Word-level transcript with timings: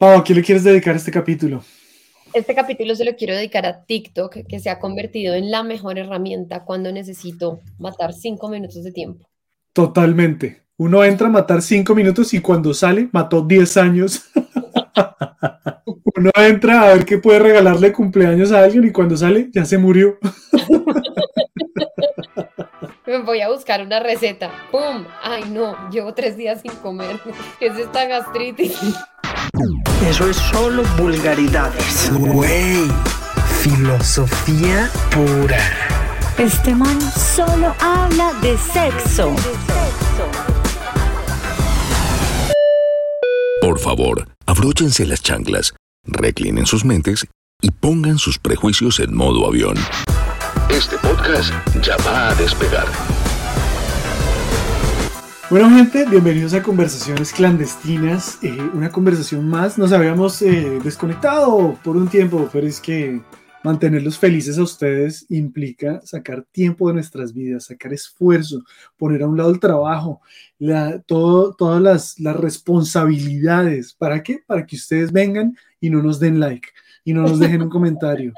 Pau, 0.00 0.16
¿a 0.16 0.24
quién 0.24 0.38
le 0.38 0.42
quieres 0.42 0.64
dedicar 0.64 0.96
este 0.96 1.10
capítulo? 1.10 1.62
Este 2.32 2.54
capítulo 2.54 2.96
se 2.96 3.04
lo 3.04 3.14
quiero 3.16 3.34
dedicar 3.34 3.66
a 3.66 3.84
TikTok, 3.84 4.46
que 4.48 4.58
se 4.58 4.70
ha 4.70 4.78
convertido 4.78 5.34
en 5.34 5.50
la 5.50 5.62
mejor 5.62 5.98
herramienta 5.98 6.64
cuando 6.64 6.90
necesito 6.90 7.60
matar 7.78 8.14
cinco 8.14 8.48
minutos 8.48 8.82
de 8.82 8.92
tiempo. 8.92 9.28
Totalmente. 9.74 10.62
Uno 10.78 11.04
entra 11.04 11.26
a 11.26 11.30
matar 11.30 11.60
cinco 11.60 11.94
minutos 11.94 12.32
y 12.32 12.40
cuando 12.40 12.72
sale 12.72 13.10
mató 13.12 13.42
10 13.42 13.76
años. 13.76 14.22
Uno 16.16 16.30
entra 16.34 16.80
a 16.80 16.94
ver 16.94 17.04
qué 17.04 17.18
puede 17.18 17.40
regalarle 17.40 17.92
cumpleaños 17.92 18.52
a 18.52 18.64
alguien 18.64 18.86
y 18.86 18.92
cuando 18.92 19.18
sale 19.18 19.50
ya 19.52 19.66
se 19.66 19.76
murió. 19.76 20.18
Voy 23.26 23.42
a 23.42 23.50
buscar 23.50 23.82
una 23.82 24.00
receta. 24.00 24.50
¡Pum! 24.70 25.04
Ay, 25.22 25.44
no, 25.50 25.90
llevo 25.90 26.14
tres 26.14 26.38
días 26.38 26.62
sin 26.62 26.72
comer. 26.76 27.20
¿Qué 27.58 27.66
es 27.66 27.76
esta 27.76 28.06
gastritis? 28.06 28.80
Eso 30.08 30.28
es 30.28 30.36
solo 30.36 30.82
vulgaridades. 30.96 32.10
Güey, 32.12 32.90
filosofía 33.60 34.90
pura. 35.10 35.58
Este 36.38 36.74
man 36.74 36.98
solo 37.00 37.74
habla 37.80 38.32
de 38.40 38.56
sexo. 38.56 39.34
Por 43.60 43.78
favor, 43.78 44.26
abróchense 44.46 45.04
las 45.04 45.22
chanclas, 45.22 45.74
reclinen 46.04 46.64
sus 46.64 46.84
mentes 46.86 47.26
y 47.60 47.70
pongan 47.70 48.18
sus 48.18 48.38
prejuicios 48.38 49.00
en 49.00 49.14
modo 49.14 49.46
avión. 49.46 49.76
Este 50.70 50.96
podcast 50.96 51.52
ya 51.82 51.96
va 51.98 52.30
a 52.30 52.34
despegar. 52.36 53.19
Bueno, 55.50 55.68
gente, 55.68 56.06
bienvenidos 56.08 56.54
a 56.54 56.62
Conversaciones 56.62 57.32
Clandestinas. 57.32 58.38
Eh, 58.40 58.56
una 58.72 58.88
conversación 58.88 59.48
más. 59.48 59.78
Nos 59.78 59.90
habíamos 59.90 60.40
eh, 60.42 60.78
desconectado 60.84 61.76
por 61.82 61.96
un 61.96 62.06
tiempo, 62.06 62.48
pero 62.52 62.68
es 62.68 62.80
que 62.80 63.20
mantenerlos 63.64 64.16
felices 64.16 64.58
a 64.58 64.62
ustedes 64.62 65.26
implica 65.28 66.00
sacar 66.04 66.46
tiempo 66.52 66.86
de 66.86 66.94
nuestras 66.94 67.34
vidas, 67.34 67.64
sacar 67.64 67.92
esfuerzo, 67.92 68.62
poner 68.96 69.24
a 69.24 69.26
un 69.26 69.36
lado 69.36 69.50
el 69.50 69.58
trabajo, 69.58 70.20
todo, 71.06 71.52
todas 71.54 71.82
las, 71.82 72.20
las 72.20 72.36
responsabilidades. 72.36 73.92
¿Para 73.92 74.22
qué? 74.22 74.44
Para 74.46 74.64
que 74.64 74.76
ustedes 74.76 75.10
vengan 75.10 75.56
y 75.80 75.90
no 75.90 76.00
nos 76.00 76.20
den 76.20 76.38
like 76.38 76.68
y 77.04 77.12
no 77.12 77.22
nos 77.22 77.40
dejen 77.40 77.62
un 77.62 77.70
comentario. 77.70 78.32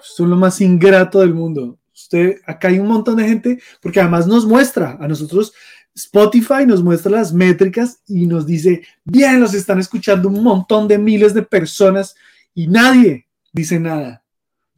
Son 0.00 0.30
lo 0.30 0.36
más 0.36 0.62
ingrato 0.62 1.20
del 1.20 1.34
mundo. 1.34 1.78
Usted, 1.94 2.38
acá 2.46 2.68
hay 2.68 2.78
un 2.78 2.88
montón 2.88 3.16
de 3.16 3.28
gente, 3.28 3.58
porque 3.82 4.00
además 4.00 4.26
nos 4.26 4.46
muestra 4.46 4.96
a 4.98 5.06
nosotros 5.06 5.52
Spotify 5.94 6.66
nos 6.66 6.82
muestra 6.82 7.12
las 7.12 7.32
métricas 7.32 8.00
y 8.06 8.26
nos 8.26 8.46
dice, 8.46 8.82
bien, 9.04 9.40
los 9.40 9.54
están 9.54 9.78
escuchando 9.78 10.28
un 10.28 10.42
montón 10.42 10.88
de 10.88 10.98
miles 10.98 11.34
de 11.34 11.42
personas 11.42 12.16
y 12.52 12.66
nadie 12.66 13.28
dice 13.52 13.78
nada. 13.78 14.24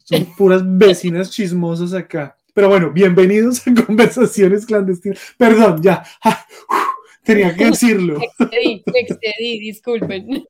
Son 0.05 0.25
puras 0.37 0.62
vecinas 0.64 1.31
chismosas 1.31 1.94
acá. 1.94 2.37
Pero 2.53 2.69
bueno, 2.69 2.91
bienvenidos 2.91 3.67
a 3.67 3.75
Conversaciones 3.87 4.67
Clandestinas. 4.67 5.19
Perdón, 5.39 5.83
ya. 5.83 6.05
tenía 7.25 7.55
que 7.56 7.67
decirlo. 7.67 8.20
excedí, 8.39 8.83
excedí, 8.94 9.61
disculpen. 9.61 10.47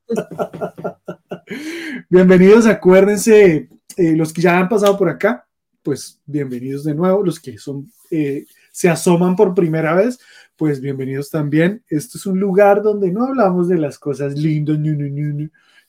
Bienvenidos, 2.09 2.65
acuérdense, 2.67 3.69
eh, 3.95 4.15
los 4.15 4.33
que 4.33 4.41
ya 4.41 4.57
han 4.57 4.69
pasado 4.69 4.97
por 4.97 5.09
acá, 5.09 5.47
pues 5.81 6.19
bienvenidos 6.25 6.83
de 6.83 6.93
nuevo, 6.93 7.23
los 7.23 7.39
que 7.39 7.57
son, 7.57 7.89
eh, 8.11 8.45
se 8.71 8.89
asoman 8.89 9.35
por 9.35 9.55
primera 9.55 9.95
vez, 9.95 10.19
pues 10.57 10.81
bienvenidos 10.81 11.29
también. 11.29 11.83
Esto 11.87 12.17
es 12.17 12.25
un 12.25 12.39
lugar 12.39 12.81
donde 12.81 13.11
no 13.11 13.25
hablamos 13.25 13.69
de 13.69 13.77
las 13.77 13.99
cosas 13.99 14.33
lindas, 14.33 14.79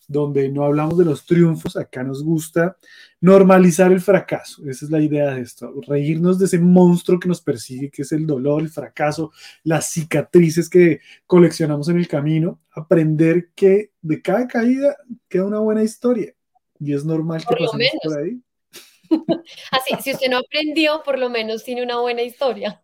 donde 0.07 0.49
no 0.51 0.65
hablamos 0.65 0.99
de 0.99 1.05
los 1.07 1.25
triunfos, 1.25 1.77
acá 1.77 2.03
nos 2.03 2.23
gusta 2.23 2.77
normalizar 3.21 3.93
el 3.93 4.01
fracaso, 4.01 4.63
esa 4.69 4.85
es 4.85 4.91
la 4.91 5.01
idea 5.01 5.35
de 5.35 5.43
esto, 5.43 5.73
reírnos 5.87 6.39
de 6.39 6.47
ese 6.47 6.59
monstruo 6.59 7.19
que 7.19 7.29
nos 7.29 7.43
persigue, 7.43 7.91
que 7.91 8.03
es 8.03 8.13
el 8.13 8.27
dolor, 8.27 8.63
el 8.63 8.71
fracaso, 8.71 9.33
las 9.65 9.91
cicatrices 9.91 10.71
que 10.71 11.01
coleccionamos 11.27 11.89
en 11.89 11.99
el 11.99 12.09
camino, 12.09 12.61
aprender 12.71 13.51
que 13.55 13.91
de 14.01 14.23
cada 14.23 14.47
caída 14.47 14.97
queda 15.29 15.45
una 15.45 15.59
buena 15.59 15.83
historia 15.83 16.33
y 16.81 16.95
es 16.95 17.05
normal 17.05 17.45
que 17.47 17.55
pasemos 17.55 17.89
por 18.03 18.19
ahí. 18.19 18.41
Así, 19.71 19.95
si 20.03 20.13
usted 20.13 20.31
no 20.31 20.39
aprendió, 20.39 21.03
por 21.03 21.19
lo 21.19 21.29
menos 21.31 21.65
tiene 21.65 21.83
una 21.83 22.01
buena 22.01 22.23
historia. 22.23 22.83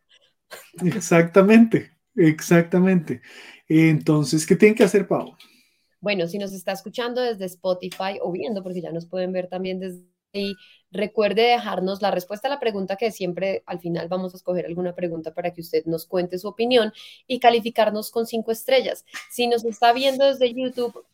Exactamente, 0.84 1.92
exactamente. 2.14 3.20
Entonces, 3.68 4.46
¿qué 4.46 4.56
tienen 4.56 4.76
que 4.76 4.84
hacer, 4.84 5.06
Pau? 5.06 5.36
Bueno, 6.00 6.26
si 6.28 6.38
nos 6.38 6.52
está 6.52 6.72
escuchando 6.72 7.22
desde 7.22 7.46
Spotify 7.46 8.18
o 8.22 8.30
viendo, 8.30 8.62
porque 8.62 8.82
ya 8.82 8.92
nos 8.92 9.06
pueden 9.06 9.32
ver 9.32 9.48
también 9.48 9.80
desde 9.80 10.04
ahí, 10.34 10.54
recuerde 10.90 11.42
dejarnos 11.42 12.02
la 12.02 12.10
respuesta 12.10 12.48
a 12.48 12.50
la 12.50 12.60
pregunta 12.60 12.96
que 12.96 13.10
siempre 13.10 13.62
al 13.66 13.80
final 13.80 14.08
vamos 14.08 14.34
a 14.34 14.36
escoger 14.36 14.66
alguna 14.66 14.94
pregunta 14.94 15.32
para 15.32 15.52
que 15.52 15.62
usted 15.62 15.84
nos 15.86 16.06
cuente 16.06 16.38
su 16.38 16.48
opinión 16.48 16.92
y 17.26 17.38
calificarnos 17.38 18.10
con 18.10 18.26
cinco 18.26 18.52
estrellas. 18.52 19.04
Si 19.30 19.46
nos 19.46 19.64
está 19.64 19.92
viendo 19.92 20.26
desde 20.26 20.52
YouTube, 20.52 21.04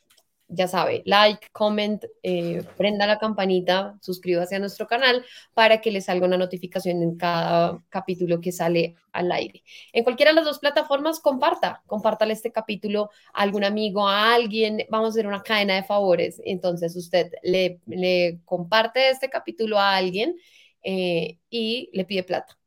ya 0.51 0.69
sabe, 0.69 1.03
like, 1.07 1.49
comment, 1.53 2.05
eh, 2.23 2.63
prenda 2.77 3.07
la 3.07 3.19
campanita, 3.19 3.97
suscríbase 4.01 4.57
a 4.57 4.59
nuestro 4.59 4.87
canal 4.87 5.25
para 5.55 5.81
que 5.81 5.91
le 5.91 6.01
salga 6.01 6.27
una 6.27 6.37
notificación 6.37 7.03
en 7.03 7.17
cada 7.17 7.83
capítulo 7.89 8.41
que 8.41 8.53
sale 8.53 8.97
al 9.13 9.31
aire. 9.33 9.63
En 9.93 10.05
cualquiera 10.05 10.33
de 10.33 10.37
las 10.37 10.45
dos 10.45 10.59
plataformas, 10.59 11.21
comparta, 11.21 11.83
compártale 11.87 12.33
este 12.33 12.53
capítulo 12.53 13.11
a 13.33 13.43
algún 13.43 13.65
amigo, 13.65 14.09
a 14.09 14.35
alguien, 14.35 14.85
vamos 14.91 15.07
a 15.07 15.11
hacer 15.11 15.27
una 15.27 15.43
cadena 15.43 15.77
de 15.77 15.85
favores. 15.85 16.41
Entonces 16.45 16.97
usted 16.97 17.33
le, 17.43 17.81
comparte 18.45 19.11
este 19.11 19.31
capítulo 19.31 19.79
a 19.79 19.97
alguien 19.97 20.37
eh, 20.83 21.39
y 21.51 21.91
le 21.93 22.05
pide 22.05 22.25
plata. 22.25 22.60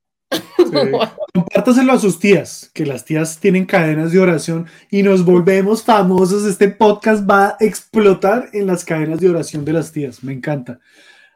Compártaselo 1.34 1.94
a 1.94 2.00
sus 2.00 2.20
tías, 2.20 2.70
que 2.74 2.86
las 2.86 3.06
tías 3.06 3.40
tienen 3.40 3.66
cadenas 3.66 4.12
de 4.12 4.20
oración 4.20 4.68
y 4.90 5.04
nos 5.04 5.26
volvemos 5.26 5.84
famosos. 5.84 6.46
Este 6.46 6.70
podcast 6.70 7.30
va 7.30 7.48
a 7.48 7.58
explotar 7.60 8.50
en 8.54 8.68
las 8.68 8.86
cadenas 8.86 9.20
de 9.20 9.30
oración 9.30 9.66
de 9.66 9.74
las 9.74 9.92
tías. 9.92 10.24
Me 10.24 10.34
encanta. 10.34 10.80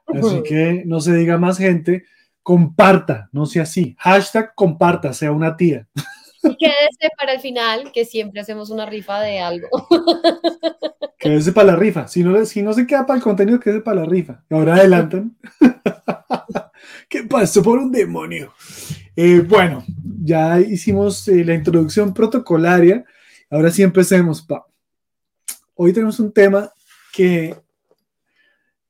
Así 0.08 0.42
que 0.44 0.84
no 0.86 1.02
se 1.02 1.14
diga 1.14 1.38
más 1.38 1.58
gente, 1.58 2.06
comparta, 2.42 3.30
no 3.32 3.46
sea 3.46 3.64
así. 3.64 3.96
Hashtag 4.00 4.56
comparta, 4.56 5.14
sea 5.14 5.32
una 5.32 5.58
tía. 5.58 5.88
Y 6.44 6.56
quédese 6.56 7.10
para 7.18 7.34
el 7.34 7.40
final, 7.42 7.92
que 7.92 8.06
siempre 8.06 8.40
hacemos 8.40 8.70
una 8.70 8.86
rifa 8.86 9.20
de 9.20 9.40
algo. 9.40 9.68
Quédese 11.20 11.52
para 11.52 11.74
la 11.74 11.76
rifa. 11.76 12.08
Si 12.08 12.24
no, 12.24 12.46
si 12.46 12.62
no 12.62 12.74
se 12.74 12.86
queda 12.86 13.06
para 13.06 13.18
el 13.18 13.24
contenido, 13.24 13.60
quédese 13.60 13.82
para 13.82 14.02
la 14.02 14.06
rifa. 14.06 14.44
Ahora 14.52 14.76
adelantan. 14.76 15.36
¿Qué 17.10 17.24
pasó 17.24 17.64
por 17.64 17.80
un 17.80 17.92
demonio? 17.92 18.54
Eh, 19.20 19.40
bueno, 19.40 19.84
ya 20.22 20.60
hicimos 20.60 21.28
eh, 21.28 21.44
la 21.44 21.56
introducción 21.56 22.14
protocolaria. 22.14 23.04
Ahora 23.50 23.72
sí 23.72 23.82
empecemos. 23.82 24.44
Pa. 24.44 24.64
Hoy 25.74 25.92
tenemos 25.92 26.20
un 26.20 26.32
tema 26.32 26.72
que 27.12 27.56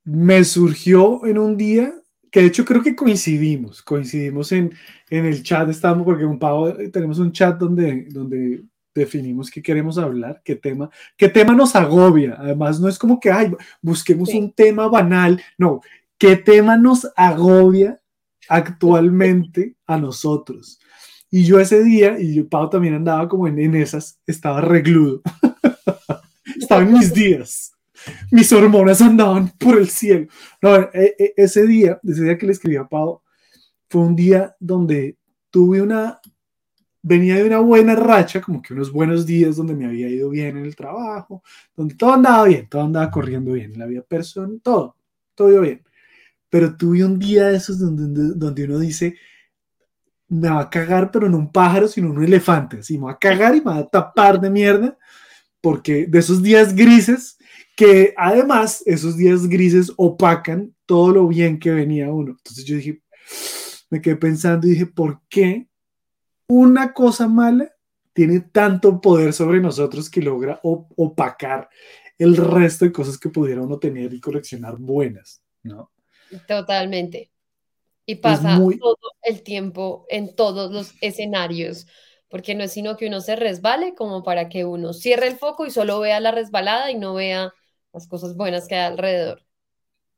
me 0.03 0.43
surgió 0.43 1.25
en 1.25 1.38
un 1.38 1.55
día 1.55 1.93
que 2.29 2.41
de 2.41 2.47
hecho 2.47 2.65
creo 2.65 2.83
que 2.83 2.93
coincidimos, 2.93 3.81
coincidimos 3.81 4.51
en, 4.51 4.73
en 5.09 5.25
el 5.25 5.43
chat, 5.43 5.69
estamos 5.69 6.03
porque 6.03 6.25
un 6.25 6.38
Pavo 6.38 6.73
tenemos 6.91 7.19
un 7.19 7.31
chat 7.31 7.57
donde, 7.57 8.07
donde 8.09 8.65
definimos 8.94 9.49
qué 9.49 9.61
queremos 9.61 9.97
hablar, 9.97 10.41
qué 10.44 10.55
tema, 10.57 10.89
qué 11.15 11.29
tema 11.29 11.55
nos 11.55 11.73
agobia. 11.73 12.35
Además, 12.38 12.81
no 12.81 12.89
es 12.89 12.99
como 12.99 13.17
que, 13.17 13.31
ay, 13.31 13.53
busquemos 13.81 14.33
un 14.33 14.51
tema 14.51 14.89
banal, 14.89 15.41
no, 15.57 15.79
qué 16.17 16.35
tema 16.35 16.75
nos 16.75 17.07
agobia 17.15 18.01
actualmente 18.49 19.75
a 19.85 19.97
nosotros. 19.97 20.79
Y 21.29 21.43
yo 21.43 21.59
ese 21.59 21.83
día, 21.83 22.19
y 22.19 22.35
yo, 22.35 22.47
Pau 22.47 22.69
también 22.69 22.93
andaba 22.93 23.27
como 23.27 23.47
en, 23.47 23.59
en 23.59 23.75
esas, 23.75 24.19
estaba 24.25 24.61
regludo. 24.61 25.21
estaba 26.59 26.81
en 26.83 26.93
mis 26.93 27.13
días. 27.13 27.73
Mis 28.31 28.51
hormonas 28.53 29.01
andaban 29.01 29.49
por 29.57 29.77
el 29.77 29.89
cielo. 29.89 30.27
No, 30.61 30.75
e, 30.94 31.15
e, 31.17 31.33
ese 31.35 31.65
día, 31.67 31.99
ese 32.03 32.23
día 32.23 32.38
que 32.38 32.45
le 32.45 32.53
escribí 32.53 32.77
a 32.77 32.88
Pau, 32.88 33.21
fue 33.89 34.01
un 34.01 34.15
día 34.15 34.55
donde 34.59 35.17
tuve 35.50 35.81
una, 35.81 36.19
venía 37.01 37.35
de 37.35 37.43
una 37.43 37.59
buena 37.59 37.95
racha, 37.95 38.41
como 38.41 38.61
que 38.61 38.73
unos 38.73 38.91
buenos 38.91 39.25
días 39.25 39.57
donde 39.57 39.75
me 39.75 39.85
había 39.85 40.07
ido 40.07 40.29
bien 40.29 40.57
en 40.57 40.65
el 40.65 40.75
trabajo, 40.75 41.43
donde 41.75 41.95
todo 41.95 42.13
andaba 42.13 42.45
bien, 42.45 42.67
todo 42.69 42.83
andaba 42.83 43.11
corriendo 43.11 43.51
bien, 43.51 43.73
en 43.73 43.79
la 43.79 43.85
vida 43.85 44.01
personal, 44.01 44.59
todo, 44.63 44.95
todo 45.35 45.51
iba 45.51 45.61
bien 45.61 45.87
pero 46.49 46.75
tuve 46.75 47.03
un 47.03 47.19
día 47.19 47.47
de 47.47 47.57
esos 47.57 47.79
donde, 47.79 48.33
donde 48.35 48.63
uno 48.65 48.79
dice, 48.79 49.15
me 50.29 50.49
va 50.49 50.61
a 50.61 50.69
cagar, 50.69 51.11
pero 51.11 51.29
no 51.29 51.38
un 51.38 51.51
pájaro, 51.51 51.88
sino 51.88 52.09
un 52.09 52.23
elefante, 52.23 52.79
así 52.79 52.97
me 52.97 53.05
va 53.05 53.11
a 53.13 53.19
cagar 53.19 53.55
y 53.55 53.59
me 53.59 53.71
va 53.71 53.77
a 53.77 53.88
tapar 53.88 54.39
de 54.39 54.49
mierda, 54.49 54.97
porque 55.61 56.05
de 56.07 56.19
esos 56.19 56.41
días 56.41 56.75
grises, 56.75 57.38
que 57.75 58.13
además 58.17 58.83
esos 58.85 59.15
días 59.17 59.47
grises 59.47 59.91
opacan 59.97 60.73
todo 60.85 61.11
lo 61.11 61.27
bien 61.27 61.59
que 61.59 61.71
venía 61.71 62.11
uno. 62.11 62.31
Entonces 62.31 62.65
yo 62.65 62.75
dije, 62.75 63.01
me 63.89 64.01
quedé 64.01 64.15
pensando 64.15 64.67
y 64.67 64.71
dije, 64.71 64.85
¿por 64.85 65.21
qué 65.29 65.67
una 66.47 66.93
cosa 66.93 67.27
mala 67.27 67.71
tiene 68.13 68.39
tanto 68.39 69.00
poder 69.00 69.31
sobre 69.31 69.59
nosotros 69.59 70.09
que 70.09 70.21
logra 70.21 70.59
opacar 70.63 71.69
el 72.17 72.35
resto 72.35 72.85
de 72.85 72.91
cosas 72.91 73.17
que 73.17 73.29
pudiera 73.29 73.61
uno 73.61 73.77
tener 73.77 74.11
y 74.13 74.19
coleccionar 74.19 74.77
buenas, 74.77 75.43
¿no? 75.61 75.91
Totalmente. 76.47 77.31
Y 78.06 78.15
pasa 78.15 78.57
muy- 78.57 78.77
todo 78.79 78.97
el 79.24 79.44
tiempo 79.44 80.06
en 80.09 80.35
todos 80.35 80.71
los 80.71 80.94
escenarios, 81.01 81.88
porque 82.29 82.56
no 82.56 82.63
es 82.63 82.71
sino 82.71 82.95
que 82.97 83.07
uno 83.07 83.21
se 83.21 83.35
resbale 83.35 83.95
como 83.95 84.24
para 84.24 84.50
que 84.50 84.65
uno 84.65 84.94
cierre 84.94 85.27
el 85.27 85.38
foco 85.38 85.65
y 85.65 85.71
solo 85.71 86.00
vea 86.00 86.19
la 86.19 86.31
resbalada 86.31 86.91
y 86.91 86.95
no 86.95 87.13
vea 87.13 87.53
las 87.94 88.07
cosas 88.07 88.35
buenas 88.35 88.68
que 88.68 88.75
hay 88.75 88.85
alrededor. 88.91 89.41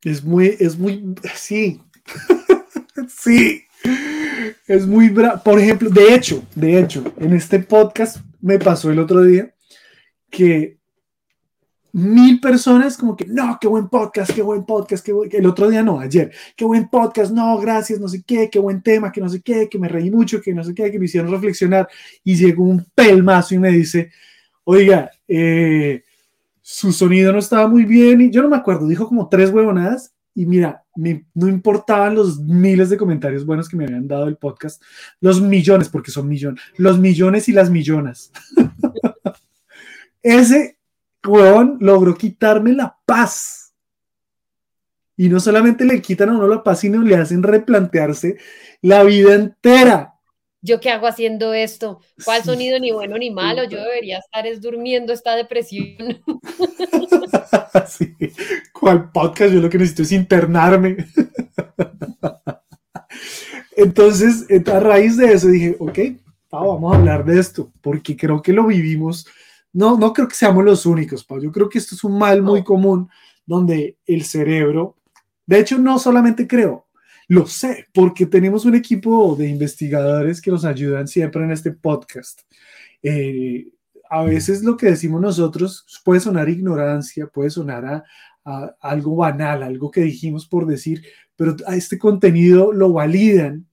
Es 0.03 0.23
muy, 0.23 0.56
es 0.59 0.77
muy, 0.77 1.15
sí, 1.35 1.81
sí, 3.09 3.63
es 4.67 4.85
muy, 4.88 5.09
bra- 5.09 5.41
por 5.44 5.59
ejemplo, 5.59 5.89
de 5.89 6.13
hecho, 6.15 6.44
de 6.56 6.79
hecho, 6.79 7.03
en 7.17 7.33
este 7.33 7.59
podcast 7.59 8.17
me 8.41 8.57
pasó 8.59 8.91
el 8.91 9.00
otro 9.00 9.21
día 9.23 9.53
que 10.29 10.78
mil 11.94 12.39
personas 12.39 12.97
como 12.97 13.15
que, 13.15 13.25
no, 13.25 13.57
qué 13.59 13.68
buen 13.68 13.89
podcast, 13.89 14.31
qué 14.33 14.41
buen 14.41 14.63
podcast, 14.65 15.06
qué 15.06 15.12
buen-". 15.13 15.30
el 15.33 15.45
otro 15.45 15.69
día 15.69 15.83
no, 15.83 16.00
ayer, 16.00 16.31
qué 16.56 16.65
buen 16.65 16.88
podcast, 16.89 17.31
no, 17.31 17.57
gracias, 17.59 18.00
no 18.00 18.07
sé 18.07 18.24
qué, 18.24 18.50
qué 18.50 18.59
buen 18.59 18.81
tema, 18.81 19.12
que 19.12 19.21
no 19.21 19.30
sé 19.30 19.41
qué, 19.41 19.68
que 19.69 19.80
me 19.80 19.88
reí 19.88 20.12
mucho, 20.12 20.41
que 20.41 20.53
no 20.53 20.63
sé 20.63 20.74
qué, 20.74 20.91
que 20.91 21.00
me 21.00 21.06
hicieron 21.06 21.31
reflexionar 21.31 21.88
y 22.24 22.36
llegó 22.36 22.63
un 22.63 22.86
pelmazo 22.95 23.56
y 23.56 23.59
me 23.59 23.69
dice, 23.71 24.12
oiga, 24.63 25.09
eh, 25.27 26.03
su 26.62 26.91
sonido 26.91 27.31
no 27.33 27.39
estaba 27.39 27.68
muy 27.68 27.86
bien 27.86 28.21
y 28.21 28.30
yo 28.30 28.42
no 28.42 28.50
me 28.50 28.57
acuerdo, 28.57 28.88
dijo 28.88 29.07
como 29.07 29.27
tres 29.27 29.50
huevonadas 29.50 30.13
y 30.35 30.45
mira, 30.45 30.85
me- 30.95 31.25
no 31.33 31.47
importaban 31.47 32.15
los 32.15 32.39
miles 32.39 32.89
de 32.89 32.97
comentarios 32.97 33.45
buenos 33.45 33.68
que 33.68 33.75
me 33.75 33.85
habían 33.85 34.07
dado 34.07 34.27
el 34.27 34.38
podcast, 34.38 34.81
los 35.19 35.42
millones, 35.42 35.89
porque 35.89 36.12
son 36.12 36.27
millones, 36.27 36.62
los 36.77 37.00
millones 37.00 37.50
y 37.50 37.53
las 37.53 37.69
millonas. 37.69 38.31
Ese 40.21 40.78
huevón 41.25 41.77
logró 41.80 42.16
quitarme 42.16 42.74
la 42.74 42.98
paz. 43.06 43.74
Y 45.18 45.27
no 45.27 45.39
solamente 45.39 45.83
le 45.83 46.01
quitan 46.01 46.30
a 46.30 46.33
uno 46.33 46.48
la 46.48 46.63
paz, 46.63 46.80
sino 46.80 47.01
le 47.01 47.16
hacen 47.16 47.44
replantearse 47.44 48.38
la 48.81 49.04
vida 49.04 49.36
entera. 49.36 50.13
¿Yo 50.62 50.80
qué 50.80 50.89
hago 50.89 51.07
haciendo 51.07 51.54
esto? 51.54 52.01
¿Cuál 52.25 52.44
sonido 52.44 52.80
ni 52.80 52.92
bueno 52.92 53.18
ni 53.18 53.31
malo? 53.31 53.63
Yo 53.63 53.81
debería 53.81 54.19
estar 54.19 54.45
es 54.45 54.62
durmiendo 54.62 55.13
esta 55.13 55.36
depresión. 55.36 56.21
Sí. 57.88 58.16
¿Cuál 58.74 59.12
podcast? 59.12 59.54
Yo 59.54 59.62
lo 59.62 59.69
que 59.69 59.77
necesito 59.77 60.04
es 60.04 60.12
internarme. 60.12 60.98
Entonces, 63.75 64.45
a 64.68 64.80
raíz 64.80 65.18
de 65.18 65.33
eso 65.33 65.48
dije, 65.48 65.75
ok, 65.80 66.00
vamos 66.51 66.94
a 66.94 66.98
hablar 66.98 67.25
de 67.25 67.39
esto, 67.39 67.71
porque 67.81 68.18
creo 68.18 68.42
que 68.42 68.54
lo 68.54 68.68
vivimos. 68.68 69.25
No, 69.74 69.98
no 69.98 70.13
creo 70.13 70.27
que 70.27 70.36
seamos 70.36 70.63
los 70.63 70.86
únicos, 70.86 71.24
Pau. 71.24 71.39
Yo 71.39 71.51
creo 71.51 71.69
que 71.69 71.77
esto 71.77 71.95
es 71.95 72.04
un 72.04 72.18
mal 72.18 72.42
muy 72.42 72.63
común 72.63 73.10
donde 73.45 73.98
el 74.06 74.24
cerebro, 74.24 74.98
de 75.45 75.60
hecho, 75.60 75.77
no 75.77 76.00
solamente 76.00 76.48
creo, 76.48 76.88
lo 77.27 77.45
sé, 77.45 77.88
porque 77.94 78.25
tenemos 78.25 78.66
un 78.66 78.75
equipo 78.75 79.36
de 79.36 79.48
investigadores 79.48 80.42
que 80.42 80.51
nos 80.51 80.66
ayudan 80.66 81.07
siempre 81.07 81.44
en 81.44 81.51
este 81.51 81.71
podcast. 81.71 82.42
Eh, 83.04 83.68
a 84.10 84.24
veces 84.24 84.63
lo 84.63 84.75
que 84.75 84.88
decimos 84.88 85.21
nosotros 85.21 85.86
puede 86.04 86.19
sonar 86.19 86.50
ignorancia, 86.50 87.27
puede 87.27 87.51
sonar 87.51 87.86
a, 87.86 88.04
a 88.44 88.75
algo 88.81 89.16
banal, 89.16 89.62
algo 89.62 89.92
que 89.92 90.01
dijimos 90.01 90.48
por 90.48 90.66
decir, 90.66 91.04
pero 91.36 91.56
a 91.68 91.75
este 91.75 92.00
contenido 92.00 92.74
lo 92.74 92.92
validan 92.92 93.69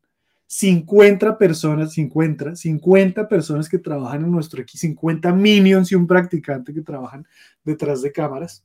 50 0.47 1.39
personas, 1.39 1.93
50, 1.93 2.57
50 2.57 3.29
personas 3.29 3.69
que 3.69 3.79
trabajan 3.79 4.25
en 4.25 4.31
nuestro 4.31 4.63
equipo, 4.63 4.79
50 4.79 5.33
minions 5.33 5.91
y 5.91 5.95
un 5.97 6.07
practicante 6.07 6.73
que 6.73 6.83
trabajan 6.83 7.27
detrás 7.65 8.03
de 8.03 8.13
cámaras, 8.13 8.65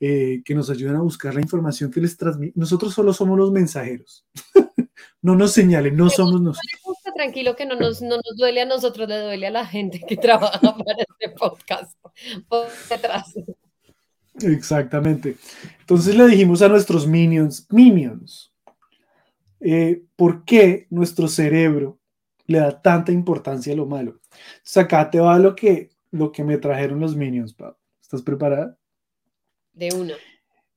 eh, 0.00 0.42
que 0.44 0.54
nos 0.54 0.70
ayudan 0.70 0.96
a 0.96 1.02
buscar 1.02 1.34
la 1.34 1.40
información 1.40 1.90
que 1.90 2.00
les 2.00 2.16
transmite. 2.16 2.58
Nosotros 2.58 2.94
solo 2.94 3.12
somos 3.12 3.38
los 3.38 3.52
mensajeros. 3.52 4.24
no 5.22 5.36
nos 5.36 5.52
señalen, 5.52 5.96
no 5.96 6.08
somos 6.08 6.40
nosotros. 6.40 6.98
Tranquilo 7.14 7.54
que 7.54 7.66
no 7.66 7.76
nos, 7.76 8.02
no 8.02 8.16
nos 8.16 8.36
duele 8.36 8.62
a 8.62 8.66
nosotros, 8.66 9.08
le 9.08 9.20
duele 9.20 9.46
a 9.46 9.50
la 9.50 9.66
gente 9.66 10.00
que 10.06 10.16
trabaja 10.16 10.58
para 10.60 11.04
este 11.08 11.28
podcast. 11.36 11.98
Por 12.48 12.66
detrás. 12.88 13.34
Exactamente. 14.40 15.36
Entonces 15.80 16.16
le 16.16 16.26
dijimos 16.26 16.62
a 16.62 16.68
nuestros 16.68 17.06
minions, 17.06 17.66
minions, 17.70 18.53
eh, 19.64 20.04
¿por 20.14 20.44
qué 20.44 20.86
nuestro 20.90 21.26
cerebro 21.26 21.98
le 22.46 22.58
da 22.58 22.82
tanta 22.82 23.12
importancia 23.12 23.72
a 23.72 23.76
lo 23.76 23.86
malo? 23.86 24.20
Entonces 24.56 24.76
acá 24.76 25.10
te 25.10 25.18
va 25.20 25.38
lo 25.38 25.56
que, 25.56 25.90
lo 26.10 26.30
que 26.32 26.44
me 26.44 26.58
trajeron 26.58 27.00
los 27.00 27.16
minions, 27.16 27.54
Pau. 27.54 27.74
¿Estás 28.02 28.20
preparada? 28.20 28.78
De 29.72 29.88
una. 29.94 30.14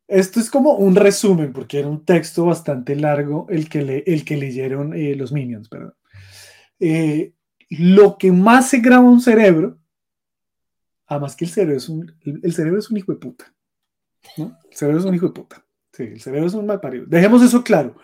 Esto 0.07 0.39
es 0.39 0.49
como 0.49 0.75
un 0.75 0.95
resumen, 0.95 1.51
porque 1.51 1.79
era 1.79 1.89
un 1.89 2.05
texto 2.05 2.45
bastante 2.45 2.95
largo 2.95 3.45
el 3.49 3.67
que, 3.67 3.81
le, 3.81 4.03
el 4.07 4.23
que 4.23 4.37
leyeron 4.37 4.93
eh, 4.93 5.15
los 5.15 5.33
minions, 5.33 5.67
perdón. 5.67 5.93
Eh, 6.79 7.33
lo 7.69 8.17
que 8.17 8.31
más 8.31 8.69
se 8.69 8.79
graba 8.79 9.03
un 9.03 9.19
cerebro, 9.19 9.77
además 11.07 11.35
que 11.35 11.43
el 11.43 11.51
cerebro 11.51 11.75
es 11.75 11.89
un, 11.89 12.15
el 12.23 12.53
cerebro 12.53 12.79
es 12.79 12.89
un 12.89 12.95
hijo 12.95 13.11
de 13.11 13.17
puta. 13.17 13.53
¿no? 14.37 14.57
El 14.71 14.77
cerebro 14.77 14.99
es 15.01 15.05
un 15.05 15.13
hijo 15.13 15.27
de 15.27 15.33
puta. 15.33 15.65
Sí, 15.91 16.03
el 16.03 16.21
cerebro 16.21 16.47
es 16.47 16.53
un 16.53 16.65
mal 16.65 16.79
parido. 16.79 17.05
Dejemos 17.05 17.43
eso 17.43 17.61
claro. 17.61 17.97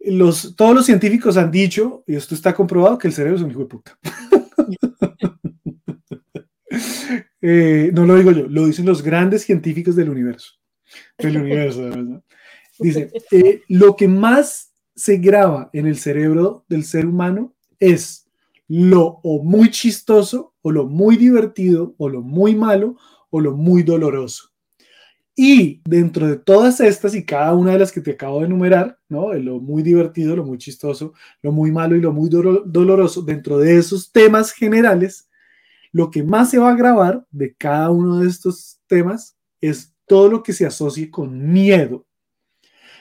Los, 0.00 0.56
todos 0.56 0.74
los 0.74 0.86
científicos 0.86 1.36
han 1.36 1.50
dicho, 1.50 2.04
y 2.06 2.16
esto 2.16 2.34
está 2.34 2.54
comprobado, 2.54 2.96
que 2.96 3.08
el 3.08 3.14
cerebro 3.14 3.36
es 3.36 3.42
un 3.42 3.50
hijo 3.50 3.60
de 3.60 3.66
puta. 3.66 3.98
eh, 7.42 7.90
no 7.92 8.06
lo 8.06 8.16
digo 8.16 8.30
yo, 8.30 8.48
lo 8.48 8.66
dicen 8.66 8.86
los 8.86 9.02
grandes 9.02 9.42
científicos 9.42 9.96
del 9.96 10.08
universo. 10.08 10.52
Del 11.18 11.36
universo, 11.36 11.82
además, 11.82 12.06
¿no? 12.06 12.24
Dice, 12.78 13.12
eh, 13.30 13.62
lo 13.68 13.94
que 13.94 14.08
más 14.08 14.72
se 14.96 15.18
graba 15.18 15.68
en 15.74 15.86
el 15.86 15.98
cerebro 15.98 16.64
del 16.68 16.84
ser 16.84 17.04
humano 17.04 17.54
es 17.78 18.26
lo 18.68 19.20
muy 19.24 19.70
chistoso, 19.70 20.54
o 20.62 20.70
lo 20.70 20.86
muy 20.86 21.16
divertido, 21.16 21.94
o 21.98 22.08
lo 22.08 22.22
muy 22.22 22.54
malo, 22.54 22.96
o 23.28 23.40
lo 23.40 23.56
muy 23.56 23.82
doloroso. 23.82 24.49
Y 25.42 25.80
dentro 25.88 26.26
de 26.26 26.36
todas 26.36 26.80
estas 26.80 27.14
y 27.14 27.24
cada 27.24 27.54
una 27.54 27.72
de 27.72 27.78
las 27.78 27.92
que 27.92 28.02
te 28.02 28.10
acabo 28.10 28.40
de 28.40 28.44
enumerar, 28.44 28.98
¿no? 29.08 29.32
Lo 29.32 29.58
muy 29.58 29.82
divertido, 29.82 30.36
lo 30.36 30.44
muy 30.44 30.58
chistoso, 30.58 31.14
lo 31.40 31.50
muy 31.50 31.72
malo 31.72 31.96
y 31.96 32.02
lo 32.02 32.12
muy 32.12 32.28
do 32.28 32.62
doloroso, 32.66 33.22
dentro 33.22 33.56
de 33.56 33.78
esos 33.78 34.12
temas 34.12 34.52
generales, 34.52 35.30
lo 35.92 36.10
que 36.10 36.22
más 36.22 36.50
se 36.50 36.58
va 36.58 36.70
a 36.70 36.76
grabar 36.76 37.26
de 37.30 37.54
cada 37.54 37.88
uno 37.88 38.18
de 38.18 38.28
estos 38.28 38.82
temas 38.86 39.38
es 39.62 39.94
todo 40.06 40.28
lo 40.28 40.42
que 40.42 40.52
se 40.52 40.66
asocie 40.66 41.10
con 41.10 41.50
miedo. 41.50 42.04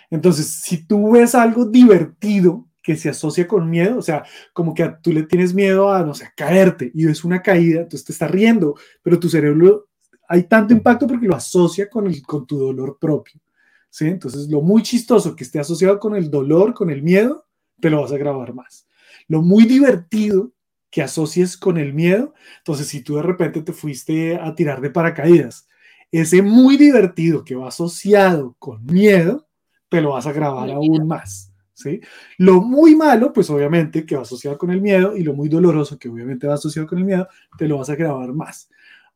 Entonces, 0.10 0.48
si 0.48 0.88
tú 0.88 1.12
ves 1.12 1.36
algo 1.36 1.66
divertido 1.66 2.70
que 2.82 2.96
se 2.96 3.10
asocia 3.10 3.50
con 3.50 3.70
miedo, 3.70 3.98
o 3.98 4.02
sea, 4.02 4.24
como 4.54 4.74
que 4.74 4.90
tú 5.04 5.12
le 5.12 5.24
tienes 5.24 5.54
miedo 5.54 5.92
a, 5.92 6.06
no 6.06 6.14
sé, 6.14 6.30
caerte 6.38 6.90
y 6.96 7.04
ves 7.04 7.26
una 7.26 7.42
caída, 7.42 7.82
entonces 7.82 8.06
te 8.06 8.14
estás 8.14 8.32
riendo, 8.32 8.76
pero 9.04 9.20
tu 9.20 9.28
cerebro 9.28 9.89
hay 10.30 10.44
tanto 10.44 10.74
impacto 10.74 11.08
porque 11.08 11.26
lo 11.26 11.36
asocia 11.36 11.90
con, 11.90 12.06
el, 12.06 12.22
con 12.22 12.46
tu 12.46 12.60
dolor 12.60 12.98
propio. 13.00 13.42
¿sí? 13.90 14.08
Entonces, 14.08 14.48
lo 14.48 14.62
muy 14.62 14.84
chistoso 14.84 15.36
que 15.36 15.44
esté 15.44 15.60
asociado 15.60 16.00
con 16.00 16.16
el 16.16 16.30
dolor, 16.30 16.76
con 16.76 16.92
el 16.92 17.02
miedo, 17.02 17.48
te 17.82 17.90
lo 17.90 18.02
vas 18.02 18.12
a 18.12 18.18
grabar 18.18 18.54
más. 18.54 18.88
Lo 19.28 19.42
muy 19.42 19.66
divertido 19.66 20.52
que 20.92 21.02
asocies 21.02 21.58
con 21.58 21.78
el 21.78 21.94
miedo, 21.94 22.34
entonces 22.60 22.88
si 22.88 23.02
tú 23.02 23.16
de 23.16 23.24
repente 23.24 23.62
te 23.62 23.74
fuiste 23.74 24.36
a 24.36 24.54
tirar 24.54 24.82
de 24.82 24.92
paracaídas, 24.92 25.68
ese 26.12 26.42
muy 26.42 26.78
divertido 26.78 27.44
que 27.44 27.56
va 27.56 27.68
asociado 27.68 28.56
con 28.60 28.86
miedo, 28.86 29.48
te 29.90 30.00
lo 30.00 30.12
vas 30.12 30.28
a 30.28 30.32
grabar 30.32 30.70
aún 30.70 31.08
más. 31.08 31.52
¿sí? 31.74 32.02
Lo 32.38 32.62
muy 32.62 32.96
malo, 32.96 33.34
pues 33.34 33.50
obviamente 33.50 34.06
que 34.06 34.16
va 34.16 34.22
asociado 34.22 34.60
con 34.60 34.70
el 34.70 34.82
miedo, 34.82 35.18
y 35.18 35.24
lo 35.24 35.34
muy 35.34 35.50
doloroso, 35.50 35.98
que 35.98 36.10
obviamente 36.10 36.46
va 36.46 36.54
asociado 36.54 36.88
con 36.88 37.00
el 37.00 37.06
miedo, 37.06 37.28
te 37.58 37.68
lo 37.68 37.80
vas 37.80 37.90
a 37.90 37.96
grabar 37.96 38.32
más. 38.34 38.70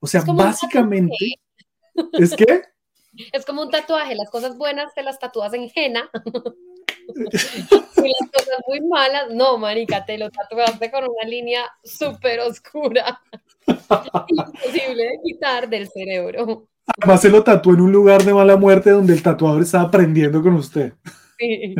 O 0.03 0.07
sea, 0.07 0.22
básicamente, 0.27 1.15
¿es 2.12 2.36
que? 2.36 2.45
Es 3.31 3.45
como 3.45 3.62
un 3.62 3.69
tatuaje, 3.69 4.15
las 4.15 4.29
cosas 4.31 4.57
buenas 4.57 4.91
te 4.95 5.03
las 5.03 5.19
tatúas 5.19 5.53
en 5.53 5.69
henna. 5.74 6.10
y 6.15 7.22
las 7.22 8.31
cosas 8.33 8.60
muy 8.67 8.81
malas, 8.81 9.27
no, 9.31 9.60
marica, 9.60 10.03
te 10.03 10.17
lo 10.17 10.31
tatuaste 10.31 10.89
con 10.89 11.03
una 11.03 11.29
línea 11.29 11.63
súper 11.83 12.39
oscura. 12.39 13.22
Imposible 14.27 15.03
de 15.03 15.19
quitar 15.24 15.69
del 15.69 15.88
cerebro. 15.89 16.67
Además 16.98 17.22
se 17.22 17.29
lo 17.29 17.43
tatuó 17.43 17.75
en 17.75 17.81
un 17.81 17.91
lugar 17.91 18.24
de 18.24 18.33
mala 18.33 18.57
muerte 18.57 18.89
donde 18.89 19.13
el 19.13 19.22
tatuador 19.22 19.62
estaba 19.62 19.83
aprendiendo 19.83 20.41
con 20.41 20.55
usted. 20.55 20.93
Sí. 21.38 21.75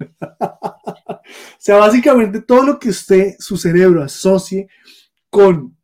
O 0.00 1.20
sea, 1.58 1.76
básicamente 1.76 2.40
todo 2.40 2.62
lo 2.62 2.78
que 2.78 2.88
usted, 2.88 3.34
su 3.38 3.58
cerebro 3.58 4.02
asocie 4.02 4.68
con 5.28 5.76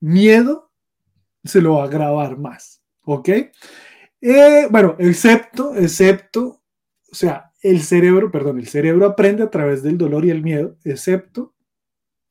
miedo, 0.00 0.65
se 1.46 1.60
lo 1.60 1.74
va 1.74 1.84
a 1.84 1.88
grabar 1.88 2.36
más. 2.38 2.82
¿Ok? 3.02 3.28
Eh, 4.20 4.66
bueno, 4.70 4.96
excepto, 4.98 5.74
excepto, 5.76 6.62
o 7.10 7.14
sea, 7.14 7.52
el 7.62 7.82
cerebro, 7.82 8.30
perdón, 8.30 8.58
el 8.58 8.68
cerebro 8.68 9.06
aprende 9.06 9.42
a 9.42 9.50
través 9.50 9.82
del 9.82 9.98
dolor 9.98 10.24
y 10.24 10.30
el 10.30 10.42
miedo, 10.42 10.76
excepto 10.84 11.54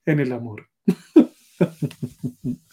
en 0.05 0.19
el 0.19 0.31
amor. 0.31 0.67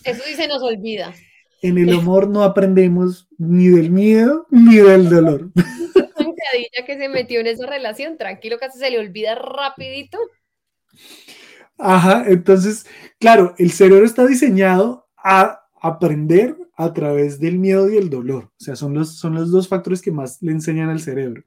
Eso 0.05 0.23
sí 0.25 0.35
se 0.35 0.49
nos 0.49 0.63
olvida. 0.63 1.15
En 1.63 1.79
el 1.79 1.93
amor 1.93 2.29
no 2.29 2.43
aprendemos 2.43 3.29
ni 3.39 3.69
del 3.69 3.91
miedo 3.91 4.47
ni 4.51 4.77
del 4.77 5.09
dolor. 5.09 5.51
Que 6.87 6.99
se 6.99 7.09
metió 7.09 7.41
en 7.41 7.47
esa 7.47 7.67
relación, 7.67 8.19
tranquilo, 8.19 8.59
casi 8.59 8.79
se 8.79 8.91
le 8.91 8.99
olvida 8.99 9.35
rapidito. 9.35 10.19
Ajá, 11.79 12.25
entonces, 12.27 12.87
claro, 13.19 13.55
el 13.57 13.71
cerebro 13.71 14.05
está 14.05 14.27
diseñado 14.27 15.09
a 15.17 15.62
aprender 15.83 16.57
a 16.77 16.93
través 16.93 17.41
del 17.41 17.59
miedo 17.59 17.91
y 17.91 17.97
el 17.97 18.09
dolor. 18.09 18.45
O 18.45 18.65
sea, 18.65 18.77
son 18.77 18.95
los, 18.95 19.17
son 19.17 19.35
los 19.35 19.51
dos 19.51 19.69
factores 19.69 20.01
que 20.01 20.13
más 20.13 20.41
le 20.41 20.53
enseñan 20.53 20.89
al 20.89 21.01
cerebro. 21.01 21.43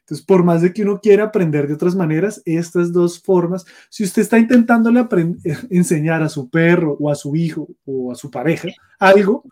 Entonces, 0.00 0.26
por 0.26 0.42
más 0.42 0.62
de 0.62 0.72
que 0.72 0.82
uno 0.82 1.00
quiera 1.00 1.24
aprender 1.24 1.68
de 1.68 1.74
otras 1.74 1.94
maneras, 1.94 2.42
estas 2.44 2.92
dos 2.92 3.22
formas, 3.22 3.64
si 3.88 4.04
usted 4.04 4.22
está 4.22 4.38
intentándole 4.38 5.06
enseñar 5.70 6.22
a 6.22 6.28
su 6.28 6.50
perro 6.50 6.96
o 6.98 7.10
a 7.10 7.14
su 7.14 7.36
hijo 7.36 7.68
o 7.86 8.10
a 8.10 8.14
su 8.14 8.30
pareja 8.30 8.68
algo, 8.98 9.44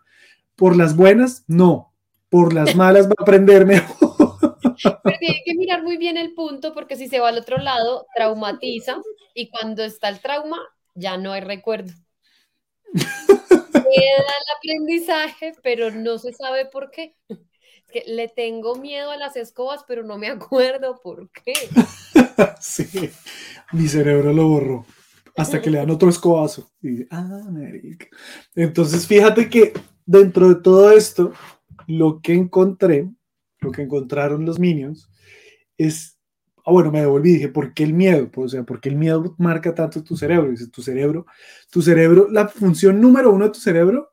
por 0.56 0.76
las 0.76 0.96
buenas, 0.96 1.44
no. 1.46 1.92
Por 2.28 2.52
las 2.52 2.74
malas 2.76 3.06
va 3.06 3.14
a 3.18 3.22
aprender 3.22 3.64
mejor. 3.64 4.16
Pero 4.82 5.18
tiene 5.20 5.42
que 5.44 5.54
mirar 5.54 5.82
muy 5.84 5.98
bien 5.98 6.16
el 6.16 6.34
punto 6.34 6.74
porque 6.74 6.96
si 6.96 7.08
se 7.08 7.20
va 7.20 7.28
al 7.28 7.38
otro 7.38 7.58
lado, 7.58 8.06
traumatiza 8.14 8.96
y 9.34 9.50
cuando 9.50 9.84
está 9.84 10.08
el 10.08 10.20
trauma, 10.20 10.58
ya 10.94 11.16
no 11.16 11.32
hay 11.32 11.42
recuerdo. 11.42 11.92
Queda 13.94 14.16
el 14.18 14.56
aprendizaje, 14.56 15.52
pero 15.62 15.90
no 15.90 16.18
se 16.18 16.32
sabe 16.32 16.66
por 16.66 16.90
qué 16.90 17.14
que 17.92 18.02
le 18.06 18.28
tengo 18.28 18.76
miedo 18.76 19.10
a 19.10 19.16
las 19.16 19.36
escobas, 19.36 19.84
pero 19.86 20.02
no 20.02 20.18
me 20.18 20.28
acuerdo 20.28 21.00
por 21.02 21.30
qué. 21.30 21.54
sí, 22.60 23.10
mi 23.72 23.88
cerebro 23.88 24.32
lo 24.32 24.48
borró 24.48 24.86
hasta 25.36 25.60
que 25.60 25.70
le 25.70 25.78
dan 25.78 25.90
otro 25.90 26.08
escobazo. 26.08 26.70
Ah, 27.10 27.42
Entonces, 28.54 29.06
fíjate 29.06 29.48
que 29.50 29.72
dentro 30.04 30.48
de 30.48 30.62
todo 30.62 30.90
esto, 30.92 31.32
lo 31.86 32.20
que 32.20 32.32
encontré, 32.32 33.08
lo 33.60 33.70
que 33.70 33.82
encontraron 33.82 34.46
los 34.46 34.58
minions, 34.58 35.10
es, 35.76 36.15
ah, 36.66 36.72
bueno, 36.72 36.90
me 36.90 37.00
devolví 37.00 37.34
dije, 37.34 37.48
¿por 37.48 37.72
qué 37.72 37.84
el 37.84 37.94
miedo? 37.94 38.28
Pues, 38.30 38.46
o 38.46 38.48
sea, 38.48 38.64
¿por 38.64 38.80
qué 38.80 38.88
el 38.88 38.96
miedo 38.96 39.34
marca 39.38 39.74
tanto 39.74 40.02
tu 40.02 40.16
cerebro? 40.16 40.50
Dice, 40.50 40.68
tu 40.68 40.82
cerebro, 40.82 41.26
tu 41.70 41.80
cerebro, 41.80 42.28
la 42.30 42.48
función 42.48 43.00
número 43.00 43.32
uno 43.32 43.46
de 43.46 43.52
tu 43.52 43.60
cerebro 43.60 44.10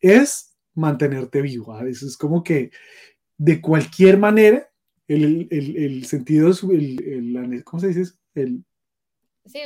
es 0.00 0.56
mantenerte 0.74 1.40
vivo. 1.40 1.72
A 1.74 1.84
veces 1.84 2.10
es 2.10 2.16
como 2.16 2.42
que 2.42 2.72
de 3.38 3.60
cualquier 3.60 4.18
manera, 4.18 4.68
el, 5.06 5.46
el, 5.50 5.76
el 5.76 6.04
sentido, 6.06 6.50
el, 6.70 7.62
¿cómo 7.64 7.80
se 7.80 7.88
dice? 7.88 8.12
El, 8.34 8.64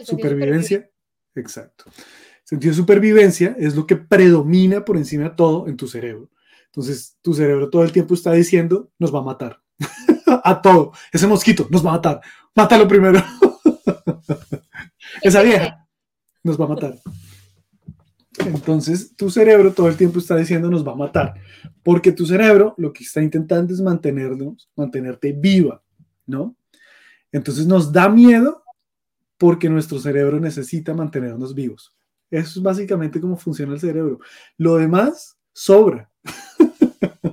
supervivencia. 0.05 0.91
Exacto. 1.35 1.85
sentido 2.45 2.73
de 2.73 2.77
supervivencia 2.77 3.57
es 3.59 3.75
lo 3.75 3.87
que 3.87 3.97
predomina 3.97 4.85
por 4.85 4.99
encima 4.99 5.25
de 5.25 5.37
todo 5.37 5.69
en 5.69 5.77
tu 5.79 5.87
cerebro. 5.87 6.29
Entonces, 6.67 7.17
tu 7.23 7.33
cerebro 7.33 7.71
todo 7.71 7.83
el 7.83 7.93
tiempo 7.93 8.13
está 8.13 8.33
diciendo, 8.33 8.91
nos 8.99 9.15
va 9.15 9.21
a 9.21 9.25
matar. 9.25 9.61
a 10.45 10.61
todo. 10.61 10.93
Ese 11.13 11.27
mosquito 11.27 11.67
nos 11.71 11.85
va 11.85 11.91
a 11.91 11.95
matar. 11.95 12.21
Mátalo 12.55 12.87
primero. 12.87 13.23
Esa 15.23 15.43
vieja 15.43 15.87
nos 16.43 16.61
va 16.61 16.67
a 16.67 16.69
matar. 16.69 16.95
Entonces, 18.39 19.15
tu 19.17 19.31
cerebro 19.31 19.73
todo 19.73 19.89
el 19.89 19.97
tiempo 19.97 20.19
está 20.19 20.37
diciendo 20.37 20.71
nos 20.71 20.87
va 20.87 20.93
a 20.93 20.97
matar, 20.97 21.35
porque 21.83 22.13
tu 22.13 22.25
cerebro 22.25 22.75
lo 22.79 22.93
que 22.93 23.05
está 23.05 23.23
intentando 23.23 23.73
es 23.73 23.81
mantenernos, 23.81 24.71
mantenerte 24.77 25.33
viva, 25.33 25.83
¿no? 26.27 26.57
Entonces 27.33 27.67
nos 27.67 27.93
da 27.93 28.09
miedo 28.09 28.63
porque 29.37 29.69
nuestro 29.69 29.99
cerebro 29.99 30.41
necesita 30.41 30.95
mantenernos 30.95 31.55
vivos. 31.55 31.95
Eso 32.31 32.61
es 32.61 32.63
básicamente 32.63 33.21
cómo 33.21 33.37
funciona 33.37 33.75
el 33.75 33.81
cerebro. 33.81 34.21
Lo 34.57 34.77
demás 34.77 35.37
sobra. 35.53 36.11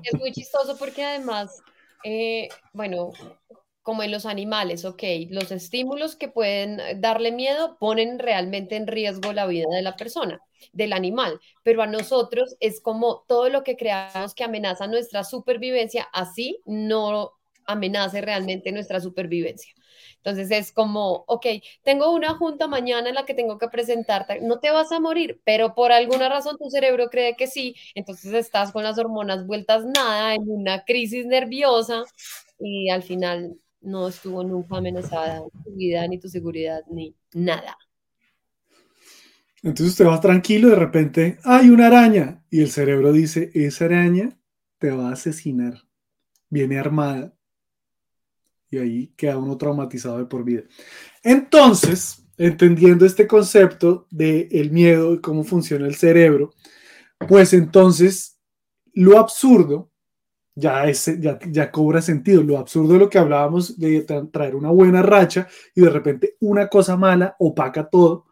Es 0.03 0.19
muy 0.19 0.31
chistoso 0.31 0.75
porque 0.77 1.03
además, 1.03 1.61
eh, 2.03 2.49
bueno, 2.73 3.11
como 3.81 4.03
en 4.03 4.11
los 4.11 4.25
animales, 4.25 4.83
ok, 4.83 5.03
los 5.29 5.51
estímulos 5.51 6.15
que 6.17 6.27
pueden 6.27 6.79
darle 6.99 7.31
miedo 7.31 7.77
ponen 7.79 8.19
realmente 8.19 8.75
en 8.75 8.87
riesgo 8.87 9.31
la 9.31 9.47
vida 9.47 9.69
de 9.73 9.81
la 9.81 9.95
persona, 9.95 10.41
del 10.73 10.91
animal, 10.91 11.39
pero 11.63 11.81
a 11.81 11.87
nosotros 11.87 12.57
es 12.59 12.81
como 12.81 13.23
todo 13.27 13.49
lo 13.49 13.63
que 13.63 13.77
creamos 13.77 14.33
que 14.35 14.43
amenaza 14.43 14.87
nuestra 14.87 15.23
supervivencia, 15.23 16.07
así 16.11 16.59
no 16.65 17.31
amenace 17.65 18.21
realmente 18.21 18.71
nuestra 18.71 18.99
supervivencia. 18.99 19.73
Entonces 20.27 20.51
es 20.51 20.73
como, 20.73 21.23
ok, 21.27 21.45
tengo 21.83 22.13
una 22.13 22.33
junta 22.35 22.67
mañana 22.67 23.07
en 23.07 23.15
la 23.15 23.25
que 23.25 23.33
tengo 23.33 23.57
que 23.57 23.69
presentarte, 23.69 24.41
no 24.41 24.59
te 24.59 24.71
vas 24.71 24.91
a 24.91 24.99
morir, 24.99 25.39
pero 25.45 25.73
por 25.73 25.93
alguna 25.93 26.27
razón 26.27 26.57
tu 26.57 26.69
cerebro 26.69 27.09
cree 27.09 27.37
que 27.37 27.47
sí, 27.47 27.75
entonces 27.95 28.33
estás 28.33 28.73
con 28.73 28.83
las 28.83 28.97
hormonas 28.97 29.47
vueltas 29.47 29.85
nada, 29.85 30.35
en 30.35 30.41
una 30.49 30.83
crisis 30.83 31.25
nerviosa 31.25 32.03
y 32.59 32.89
al 32.89 33.03
final 33.03 33.55
no 33.79 34.09
estuvo 34.09 34.43
nunca 34.43 34.79
amenazada 34.79 35.39
tu 35.63 35.71
vida, 35.73 36.05
ni 36.09 36.19
tu 36.19 36.27
seguridad, 36.27 36.81
ni 36.91 37.15
nada. 37.33 37.77
Entonces 39.63 39.93
usted 39.93 40.07
va 40.07 40.19
tranquilo, 40.19 40.67
de 40.67 40.75
repente 40.75 41.37
hay 41.45 41.69
una 41.69 41.87
araña 41.87 42.43
y 42.49 42.59
el 42.63 42.69
cerebro 42.69 43.13
dice, 43.13 43.49
esa 43.53 43.85
araña 43.85 44.37
te 44.77 44.91
va 44.91 45.07
a 45.07 45.13
asesinar, 45.13 45.83
viene 46.49 46.79
armada 46.79 47.36
y 48.69 48.77
ahí 48.77 49.13
queda 49.15 49.37
uno 49.37 49.57
traumatizado 49.57 50.17
de 50.17 50.25
por 50.25 50.43
vida. 50.43 50.63
Entonces, 51.23 52.25
entendiendo 52.37 53.05
este 53.05 53.27
concepto 53.27 54.07
de 54.11 54.47
el 54.51 54.71
miedo 54.71 55.13
y 55.13 55.21
cómo 55.21 55.43
funciona 55.43 55.87
el 55.87 55.95
cerebro, 55.95 56.51
pues 57.27 57.53
entonces 57.53 58.37
lo 58.93 59.17
absurdo 59.17 59.91
ya, 60.55 60.89
ya, 60.91 61.39
ya, 61.47 61.71
cobra 61.71 62.01
sentido. 62.01 62.41
Lo 62.41 62.57
absurdo 62.57 62.93
de 62.93 62.99
lo 62.99 63.09
que 63.09 63.19
hablábamos 63.19 63.77
de 63.77 64.01
traer 64.31 64.55
una 64.55 64.71
buena 64.71 65.03
racha 65.03 65.47
y 65.75 65.81
de 65.81 65.89
repente 65.89 66.35
una 66.39 66.67
cosa 66.67 66.97
mala 66.97 67.35
opaca 67.37 67.87
todo, 67.87 68.25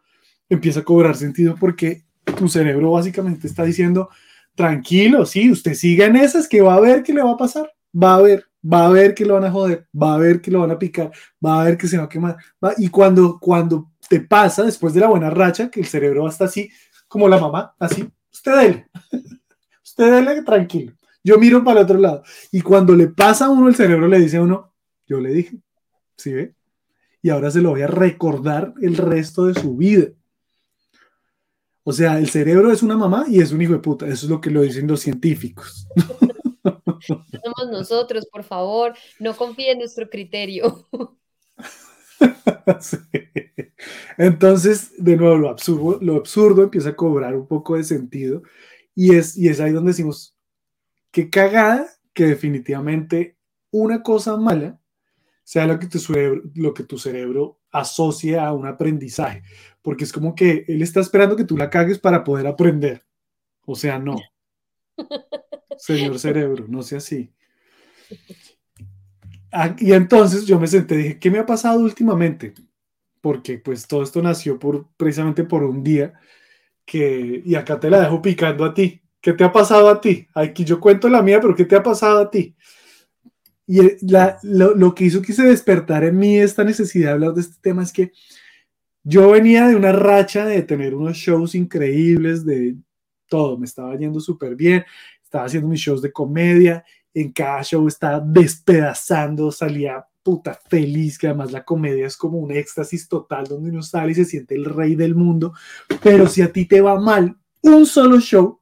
empieza 0.49 0.79
a 0.79 0.83
cobrar 0.83 1.15
sentido 1.15 1.55
porque 1.59 2.03
tu 2.37 2.49
cerebro 2.49 2.91
básicamente 2.91 3.45
está 3.45 3.63
diciendo, 3.63 4.09
tranquilo, 4.55 5.25
sí, 5.25 5.51
usted 5.51 5.75
siga 5.75 6.05
en 6.07 6.15
esas 6.15 6.47
que 6.47 6.61
va 6.61 6.75
a 6.75 6.79
ver 6.79 7.03
qué 7.03 7.13
le 7.13 7.21
va 7.21 7.33
a 7.33 7.37
pasar, 7.37 7.71
va 7.95 8.15
a 8.15 8.21
ver, 8.21 8.45
va 8.71 8.87
a 8.87 8.89
ver 8.89 9.13
que 9.13 9.25
lo 9.25 9.35
van 9.35 9.45
a 9.45 9.51
joder, 9.51 9.87
va 10.01 10.15
a 10.15 10.17
ver 10.17 10.41
que 10.41 10.51
lo 10.51 10.61
van 10.61 10.71
a 10.71 10.79
picar, 10.79 11.11
va 11.45 11.61
a 11.61 11.65
ver 11.65 11.77
que 11.77 11.87
se 11.87 11.97
va 11.97 12.05
a 12.05 12.09
quemar. 12.09 12.37
Y 12.77 12.89
cuando, 12.89 13.39
cuando 13.39 13.91
te 14.09 14.21
pasa, 14.21 14.63
después 14.63 14.93
de 14.93 15.01
la 15.01 15.07
buena 15.07 15.29
racha, 15.29 15.69
que 15.69 15.79
el 15.79 15.85
cerebro 15.85 16.23
va 16.23 16.29
a 16.29 16.31
estar 16.31 16.47
así, 16.47 16.69
como 17.07 17.27
la 17.27 17.37
mamá, 17.37 17.75
así, 17.79 18.09
usted 18.31 18.55
dele, 18.55 18.87
usted 19.83 20.11
dele 20.11 20.41
tranquilo 20.41 20.93
yo 21.25 21.39
miro 21.39 21.63
para 21.63 21.79
el 21.79 21.85
otro 21.85 21.97
lado. 21.97 22.23
Y 22.51 22.61
cuando 22.61 22.95
le 22.95 23.07
pasa 23.07 23.47
a 23.47 23.49
uno 23.49 23.67
el 23.67 23.75
cerebro, 23.75 24.07
le 24.07 24.19
dice 24.19 24.37
a 24.37 24.43
uno, 24.43 24.71
yo 25.07 25.19
le 25.19 25.31
dije, 25.33 25.57
¿sí 26.15 26.31
ve? 26.31 26.53
Y 27.23 27.31
ahora 27.31 27.49
se 27.49 27.61
lo 27.61 27.71
voy 27.71 27.81
a 27.81 27.87
recordar 27.87 28.75
el 28.79 28.95
resto 28.95 29.47
de 29.47 29.59
su 29.59 29.75
vida. 29.75 30.09
O 31.83 31.91
sea, 31.91 32.19
el 32.19 32.29
cerebro 32.29 32.71
es 32.71 32.83
una 32.83 32.95
mamá 32.95 33.25
y 33.27 33.39
es 33.39 33.51
un 33.51 33.61
hijo 33.61 33.73
de 33.73 33.79
puta. 33.79 34.05
Eso 34.05 34.27
es 34.27 34.29
lo 34.29 34.39
que 34.39 34.51
lo 34.51 34.61
dicen 34.61 34.87
los 34.87 34.99
científicos. 34.99 35.87
Somos 37.07 37.71
nosotros, 37.71 38.27
por 38.31 38.43
favor, 38.43 38.93
no 39.19 39.35
confíe 39.35 39.71
en 39.71 39.79
nuestro 39.79 40.09
criterio. 40.09 40.87
Entonces, 44.17 44.91
de 44.97 45.17
nuevo, 45.17 45.37
lo 45.37 45.49
absurdo, 45.49 45.99
lo 46.01 46.15
absurdo 46.15 46.63
empieza 46.63 46.89
a 46.89 46.95
cobrar 46.95 47.35
un 47.35 47.47
poco 47.47 47.75
de 47.75 47.83
sentido 47.83 48.43
y 48.93 49.15
es, 49.15 49.37
y 49.37 49.49
es 49.49 49.59
ahí 49.59 49.71
donde 49.71 49.91
decimos, 49.91 50.35
qué 51.11 51.29
cagada 51.29 51.87
que 52.13 52.25
definitivamente 52.25 53.37
una 53.71 54.01
cosa 54.01 54.37
mala 54.37 54.79
sea 55.43 55.67
lo 55.67 55.77
que 55.77 55.87
tu 55.87 55.99
cerebro, 55.99 56.41
lo 56.55 56.73
que 56.73 56.83
tu 56.83 56.97
cerebro 56.97 57.59
asocia 57.71 58.47
a 58.47 58.53
un 58.53 58.65
aprendizaje, 58.65 59.43
porque 59.81 60.05
es 60.05 60.13
como 60.13 60.33
que 60.33 60.65
él 60.67 60.81
está 60.81 61.01
esperando 61.01 61.35
que 61.35 61.43
tú 61.43 61.57
la 61.57 61.69
cagues 61.69 61.99
para 61.99 62.23
poder 62.23 62.47
aprender. 62.47 63.03
O 63.65 63.75
sea, 63.75 63.99
no. 63.99 64.15
Señor 65.77 66.19
cerebro, 66.19 66.65
no 66.67 66.83
sea 66.83 66.99
así. 66.99 67.31
Ah, 69.51 69.75
y 69.79 69.93
entonces 69.93 70.45
yo 70.45 70.59
me 70.59 70.67
senté 70.67 70.97
dije, 70.97 71.19
¿qué 71.19 71.31
me 71.31 71.39
ha 71.39 71.45
pasado 71.45 71.79
últimamente? 71.79 72.53
Porque 73.21 73.57
pues 73.57 73.87
todo 73.87 74.03
esto 74.03 74.21
nació 74.21 74.59
por, 74.59 74.89
precisamente 74.97 75.43
por 75.43 75.63
un 75.63 75.83
día 75.83 76.13
que, 76.85 77.41
y 77.45 77.55
acá 77.55 77.79
te 77.79 77.89
la 77.89 78.01
dejo 78.01 78.21
picando 78.21 78.65
a 78.65 78.73
ti. 78.73 79.01
¿Qué 79.21 79.33
te 79.33 79.43
ha 79.43 79.51
pasado 79.51 79.89
a 79.89 79.99
ti? 79.99 80.27
Aquí 80.35 80.63
yo 80.63 80.79
cuento 80.79 81.09
la 81.09 81.21
mía, 81.21 81.39
pero 81.41 81.55
¿qué 81.55 81.65
te 81.65 81.75
ha 81.75 81.81
pasado 81.81 82.19
a 82.19 82.29
ti? 82.29 82.55
Y 83.67 83.79
lo, 84.43 84.93
que 84.93 85.05
hizo 85.05 85.21
que 85.21 85.33
se 85.33 85.43
despertar 85.43 86.03
en 86.03 86.17
mí 86.17 86.37
esta 86.37 86.63
necesidad 86.63 87.07
de 87.07 87.13
hablar 87.13 87.33
de 87.33 87.41
este 87.41 87.55
tema 87.61 87.81
es 87.81 87.91
que 87.91 88.11
yo 89.03 89.31
venía 89.31 89.67
de 89.67 89.75
una 89.75 89.91
racha 89.91 90.45
de 90.45 90.61
tener 90.61 90.93
unos 90.93 91.17
shows 91.17 91.55
increíbles, 91.55 92.45
de 92.45 92.75
todo, 93.27 93.57
me 93.57 93.65
estaba 93.65 93.95
yendo 93.97 94.19
súper 94.19 94.55
bien, 94.55 94.83
estaba 95.23 95.45
haciendo 95.45 95.67
mis 95.67 95.79
shows 95.79 96.01
de 96.01 96.11
comedia, 96.11 96.83
en 97.13 97.31
cada 97.31 97.63
show 97.63 97.87
estaba 97.87 98.19
despedazando, 98.19 99.51
salía 99.51 100.05
puta 100.21 100.53
feliz, 100.53 101.17
que 101.17 101.27
además 101.27 101.51
la 101.51 101.63
comedia 101.63 102.07
es 102.07 102.17
como 102.17 102.39
un 102.39 102.51
éxtasis 102.51 103.07
total 103.07 103.45
donde 103.45 103.69
uno 103.69 103.83
sale 103.83 104.11
y 104.11 104.15
se 104.15 104.25
siente 104.25 104.55
el 104.55 104.65
rey 104.65 104.95
del 104.95 105.15
mundo, 105.15 105.53
pero 106.01 106.27
si 106.27 106.41
a 106.41 106.51
ti 106.51 106.65
te 106.65 106.81
va 106.81 106.99
mal 106.99 107.37
un 107.61 107.85
solo 107.85 108.19
show, 108.19 108.59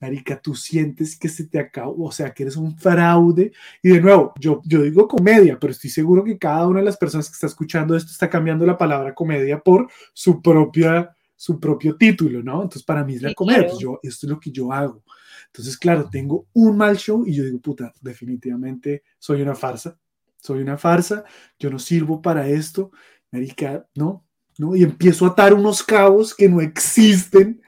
Marica, 0.00 0.40
tú 0.40 0.54
sientes 0.54 1.18
que 1.18 1.28
se 1.28 1.44
te 1.48 1.58
acabó, 1.58 2.06
o 2.06 2.12
sea, 2.12 2.32
que 2.32 2.44
eres 2.44 2.56
un 2.56 2.76
fraude. 2.76 3.52
Y 3.82 3.88
de 3.88 4.00
nuevo, 4.00 4.32
yo, 4.38 4.62
yo 4.64 4.82
digo 4.82 5.08
comedia, 5.08 5.58
pero 5.58 5.72
estoy 5.72 5.90
seguro 5.90 6.22
que 6.22 6.38
cada 6.38 6.68
una 6.68 6.78
de 6.78 6.84
las 6.84 6.96
personas 6.96 7.28
que 7.28 7.34
está 7.34 7.48
escuchando 7.48 7.96
esto 7.96 8.12
está 8.12 8.30
cambiando 8.30 8.64
la 8.64 8.78
palabra 8.78 9.14
comedia 9.14 9.58
por 9.58 9.88
su 10.12 10.40
propia 10.40 11.16
su 11.38 11.60
propio 11.60 11.96
título, 11.96 12.42
¿no? 12.42 12.56
Entonces, 12.64 12.84
para 12.84 13.04
mí 13.04 13.14
es 13.16 13.22
la 13.22 13.30
Sí, 13.30 13.34
comedia, 13.34 13.62
claro. 13.62 13.68
pues 13.68 13.78
yo, 13.80 14.00
esto 14.04 14.26
es 14.26 14.30
lo 14.32 14.40
que 14.40 14.52
yo 14.52 14.72
hago. 14.72 15.04
Entonces, 15.46 15.78
claro, 15.78 16.10
tengo 16.10 16.48
un 16.54 16.76
mal 16.76 16.98
show 16.98 17.24
y 17.26 17.34
yo 17.34 17.44
digo, 17.44 17.60
puta, 17.60 17.94
definitivamente 18.02 19.04
soy 19.18 19.42
una 19.42 19.54
farsa, 19.54 19.98
soy 20.42 20.60
una 20.62 20.76
farsa, 20.78 21.24
yo 21.58 21.70
no 21.70 21.78
sirvo 21.78 22.20
para 22.22 22.48
esto, 22.48 22.90
marica, 23.32 23.86
¿no? 23.94 24.26
¿no? 24.58 24.76
Y 24.76 24.82
empiezo 24.82 25.26
a 25.26 25.30
atar 25.30 25.54
unos 25.54 25.82
cabos 25.84 26.34
que 26.34 26.48
no 26.48 26.60
existen 26.60 27.62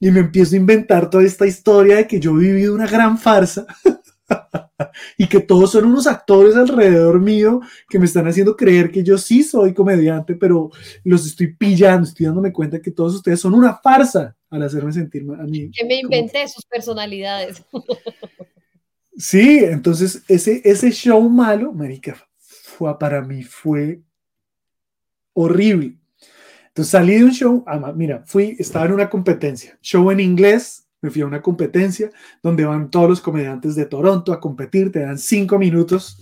y 0.00 0.10
me 0.12 0.20
empiezo 0.20 0.54
a 0.56 0.58
inventar 0.58 1.10
toda 1.10 1.24
esta 1.24 1.46
historia 1.46 1.96
de 1.98 2.08
que 2.08 2.20
yo 2.20 2.32
he 2.32 2.40
vivido 2.40 2.74
una 2.74 2.88
gran 2.88 3.18
farsa 3.18 3.66
y 5.18 5.28
que 5.28 5.40
todos 5.40 5.72
son 5.72 5.84
unos 5.84 6.06
actores 6.06 6.56
alrededor 6.56 7.20
mío 7.20 7.60
que 7.88 7.98
me 7.98 8.06
están 8.06 8.26
haciendo 8.26 8.56
creer 8.56 8.90
que 8.90 9.02
yo 9.02 9.18
sí 9.18 9.42
soy 9.42 9.74
comediante, 9.74 10.34
pero 10.34 10.70
los 11.04 11.26
estoy 11.26 11.54
pillando, 11.54 12.06
estoy 12.06 12.26
dándome 12.26 12.52
cuenta 12.52 12.80
que 12.80 12.90
todos 12.90 13.14
ustedes 13.14 13.40
son 13.40 13.54
una 13.54 13.76
farsa 13.76 14.36
al 14.48 14.62
hacerme 14.62 14.92
sentir 14.92 15.24
a 15.38 15.44
mí. 15.44 15.70
Que 15.70 15.84
me 15.84 16.00
como- 16.02 16.14
inventé 16.14 16.46
sus 16.48 16.64
personalidades. 16.64 17.62
Sí, 19.16 19.58
entonces 19.64 20.22
ese, 20.28 20.62
ese 20.64 20.90
show 20.92 21.20
malo, 21.28 21.72
marica, 21.74 22.16
fue, 22.38 22.98
para 22.98 23.20
mí 23.20 23.42
fue 23.42 24.00
horrible. 25.34 25.98
Entonces 26.68 26.90
salí 26.90 27.16
de 27.16 27.24
un 27.24 27.32
show, 27.32 27.64
mira, 27.96 28.22
fui, 28.26 28.56
estaba 28.58 28.86
en 28.86 28.92
una 28.92 29.10
competencia, 29.10 29.78
show 29.82 30.10
en 30.10 30.20
inglés, 30.20 30.86
me 31.02 31.10
fui 31.10 31.22
a 31.22 31.26
una 31.26 31.42
competencia 31.42 32.10
donde 32.42 32.64
van 32.64 32.90
todos 32.90 33.08
los 33.08 33.20
comediantes 33.20 33.74
de 33.74 33.86
Toronto 33.86 34.32
a 34.32 34.40
competir, 34.40 34.92
te 34.92 35.00
dan 35.00 35.18
cinco 35.18 35.58
minutos. 35.58 36.20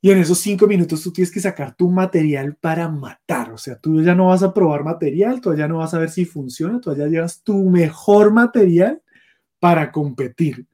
Y 0.00 0.10
en 0.10 0.18
esos 0.18 0.38
cinco 0.38 0.66
minutos 0.66 1.02
tú 1.02 1.12
tienes 1.12 1.32
que 1.32 1.40
sacar 1.40 1.74
tu 1.74 1.90
material 1.90 2.54
para 2.54 2.88
matar, 2.88 3.52
o 3.52 3.58
sea, 3.58 3.76
tú 3.76 4.00
ya 4.00 4.14
no 4.14 4.28
vas 4.28 4.44
a 4.44 4.54
probar 4.54 4.84
material, 4.84 5.40
tú 5.40 5.54
ya 5.56 5.66
no 5.66 5.78
vas 5.78 5.92
a 5.92 5.98
ver 5.98 6.10
si 6.10 6.24
funciona, 6.24 6.80
tú 6.80 6.94
ya 6.94 7.06
llevas 7.06 7.42
tu 7.42 7.68
mejor 7.68 8.32
material 8.32 9.02
para 9.58 9.90
competir. 9.90 10.66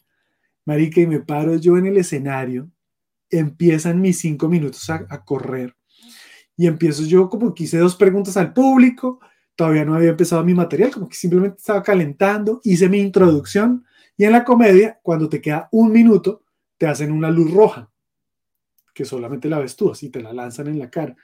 Marica, 0.66 1.00
y 1.00 1.06
me 1.06 1.21
paro 1.21 1.56
yo 1.56 1.76
en 1.78 1.87
el 1.87 1.97
escenario, 1.97 2.71
empiezan 3.30 4.00
mis 4.00 4.18
cinco 4.18 4.49
minutos 4.49 4.88
a, 4.90 5.25
correr. 5.25 5.75
Y 6.56 6.66
empiezo 6.66 7.02
yo 7.04 7.28
como 7.28 7.54
que 7.54 7.64
hice 7.64 7.78
dos 7.78 7.97
preguntas 7.97 8.37
al 8.37 8.52
público, 8.52 9.21
todavía 9.57 9.85
no 9.85 9.95
había 9.95 10.11
empezado 10.11 10.45
mi 10.45 10.55
material, 10.55 10.91
como 10.91 11.09
que 11.09 11.17
simplemente 11.17 11.59
estaba 11.59 11.83
calentando, 11.83 12.61
hice 12.65 12.89
mi 12.89 12.99
introducción 12.99 13.85
y 14.17 14.25
en 14.25 14.33
la 14.33 14.45
comedia, 14.45 15.01
cuando 15.03 15.29
te 15.29 15.41
queda 15.41 15.69
un 15.73 15.91
minuto, 15.91 16.43
te 16.79 16.87
hacen 16.87 17.11
una 17.13 17.31
luz 17.31 17.53
roja, 17.53 17.91
que 18.93 19.05
solamente 19.05 19.49
la 19.49 19.59
ves 19.59 19.77
tú, 19.77 19.91
así 19.91 20.11
te 20.11 20.23
la 20.23 20.33
lanzan 20.33 20.69
en 20.69 20.79
la 20.79 20.91
cara. 20.91 21.17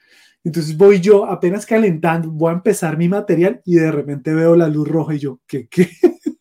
Entonces 0.42 0.76
voy 0.76 1.00
yo 1.00 1.26
apenas 1.26 1.66
calentando, 1.66 2.30
voy 2.30 2.50
a 2.50 2.54
empezar 2.54 2.96
mi 2.96 3.08
material 3.08 3.60
y 3.64 3.76
de 3.76 3.92
repente 3.92 4.32
veo 4.32 4.56
la 4.56 4.68
luz 4.68 4.88
roja 4.88 5.14
y 5.14 5.18
yo, 5.18 5.40
¿qué? 5.46 5.68
qué? 5.68 5.90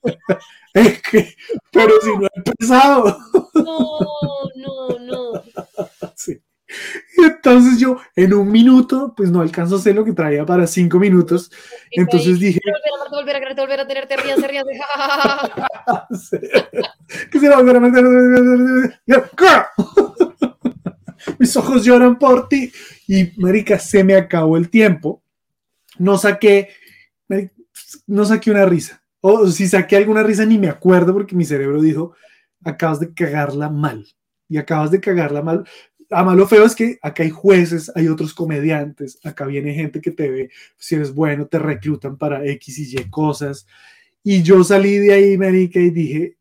es 0.73 1.01
que, 1.01 1.35
pero 1.71 1.93
si 2.01 2.17
no 2.17 2.25
he 2.25 2.37
empezado. 2.37 3.17
No, 3.55 3.99
no, 4.55 4.99
no. 4.99 5.43
Sí. 6.15 6.41
Entonces 7.25 7.79
yo 7.79 7.97
en 8.15 8.33
un 8.33 8.51
minuto, 8.51 9.13
pues 9.15 9.31
no 9.31 9.41
alcanzo 9.41 9.75
a 9.75 9.79
hacer 9.79 9.95
lo 9.95 10.05
que 10.05 10.13
traía 10.13 10.45
para 10.45 10.67
cinco 10.67 10.99
minutos. 10.99 11.51
Entonces 11.91 12.39
dije, 12.39 12.59
Volver 12.65 13.35
a 13.35 13.41
volver 13.41 13.59
a 13.59 13.61
volver 13.61 13.79
a 13.79 13.87
tenerte, 13.87 14.17
ríanse, 14.17 14.47
ríanse. 14.47 14.71
ja, 14.77 14.85
ja, 15.05 15.69
ja, 15.85 16.07
ja. 16.09 17.27
que 17.31 17.39
se 17.39 17.49
va 17.49 17.55
a 17.55 17.59
volver 17.61 17.75
a 17.77 17.79
meter- 17.79 18.99
Mis 21.37 21.55
ojos 21.57 21.83
lloran 21.83 22.17
por 22.17 22.47
ti. 22.47 22.71
Y 23.07 23.31
marica, 23.37 23.79
se 23.79 24.03
me 24.03 24.15
acabó 24.15 24.57
el 24.57 24.69
tiempo. 24.69 25.21
No 25.97 26.17
saqué, 26.17 26.69
no 28.07 28.25
saqué 28.25 28.51
una 28.51 28.65
risa. 28.65 29.01
O 29.21 29.47
si 29.47 29.67
saqué 29.67 29.97
alguna 29.97 30.23
risa 30.23 30.45
ni 30.45 30.57
me 30.57 30.69
acuerdo 30.69 31.13
porque 31.13 31.35
mi 31.35 31.43
cerebro 31.43 31.81
dijo, 31.81 32.13
acabas 32.63 32.99
de 33.01 33.13
cagarla 33.13 33.69
mal. 33.69 34.05
Y 34.47 34.57
acabas 34.57 34.91
de 34.91 34.99
cagarla 35.01 35.41
mal. 35.41 35.67
Además, 36.09 36.37
lo 36.37 36.47
feo 36.47 36.65
es 36.65 36.75
que 36.75 36.97
acá 37.01 37.23
hay 37.23 37.29
jueces, 37.29 37.91
hay 37.95 38.07
otros 38.07 38.33
comediantes, 38.33 39.19
acá 39.23 39.45
viene 39.45 39.73
gente 39.73 40.01
que 40.01 40.11
te 40.11 40.29
ve, 40.29 40.49
si 40.77 40.95
eres 40.95 41.13
bueno, 41.13 41.47
te 41.47 41.59
reclutan 41.59 42.17
para 42.17 42.43
X 42.45 42.79
y 42.79 42.99
Y 42.99 43.09
cosas. 43.09 43.67
Y 44.23 44.41
yo 44.41 44.63
salí 44.63 44.97
de 44.97 45.13
ahí, 45.13 45.37
marica, 45.37 45.79
y 45.79 45.91
dije, 45.91 46.37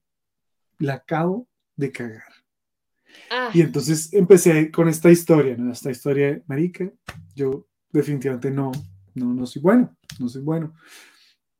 la 0.78 0.94
acabo 0.94 1.46
de 1.76 1.92
cagar. 1.92 2.22
Ah, 3.30 3.50
Y 3.52 3.60
entonces 3.60 4.12
empecé 4.12 4.70
con 4.70 4.88
esta 4.88 5.10
historia, 5.10 5.56
¿no? 5.56 5.70
Esta 5.72 5.90
historia 5.90 6.40
marica, 6.46 6.90
yo 7.34 7.66
definitivamente 7.92 8.50
no, 8.50 8.72
no, 9.14 9.34
no 9.34 9.46
soy 9.46 9.60
bueno, 9.60 9.96
no 10.18 10.28
soy 10.28 10.42
bueno. 10.42 10.74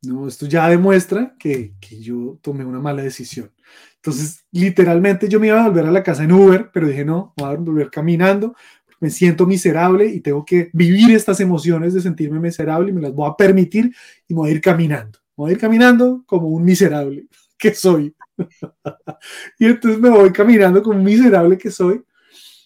No, 0.02 0.28
esto 0.28 0.46
ya 0.46 0.68
demuestra 0.68 1.34
que, 1.38 1.74
que 1.80 2.00
yo 2.00 2.38
tomé 2.40 2.64
una 2.64 2.80
mala 2.80 3.02
decisión. 3.02 3.50
Entonces, 3.96 4.44
literalmente 4.52 5.28
yo 5.28 5.40
me 5.40 5.48
iba 5.48 5.62
a 5.62 5.68
volver 5.68 5.86
a 5.86 5.90
la 5.90 6.04
casa 6.04 6.22
en 6.22 6.32
Uber, 6.32 6.70
pero 6.72 6.86
dije, 6.86 7.04
no, 7.04 7.34
voy 7.36 7.52
a 7.52 7.56
volver 7.56 7.90
caminando, 7.90 8.54
me 9.00 9.10
siento 9.10 9.46
miserable 9.46 10.06
y 10.06 10.20
tengo 10.20 10.44
que 10.44 10.70
vivir 10.72 11.10
estas 11.14 11.40
emociones 11.40 11.94
de 11.94 12.00
sentirme 12.00 12.40
miserable 12.40 12.90
y 12.90 12.92
me 12.92 13.00
las 13.00 13.12
voy 13.12 13.28
a 13.28 13.36
permitir 13.36 13.94
y 14.26 14.34
me 14.34 14.40
voy 14.40 14.50
a 14.50 14.52
ir 14.52 14.60
caminando. 14.60 15.18
Voy 15.36 15.50
a 15.50 15.52
ir 15.54 15.58
caminando 15.58 16.24
como 16.26 16.48
un 16.48 16.64
miserable 16.64 17.26
que 17.58 17.74
soy. 17.74 18.14
y 19.58 19.66
entonces 19.66 20.00
me 20.00 20.10
voy 20.10 20.32
caminando 20.32 20.82
como 20.82 20.98
un 20.98 21.04
miserable 21.04 21.58
que 21.58 21.70
soy, 21.70 22.02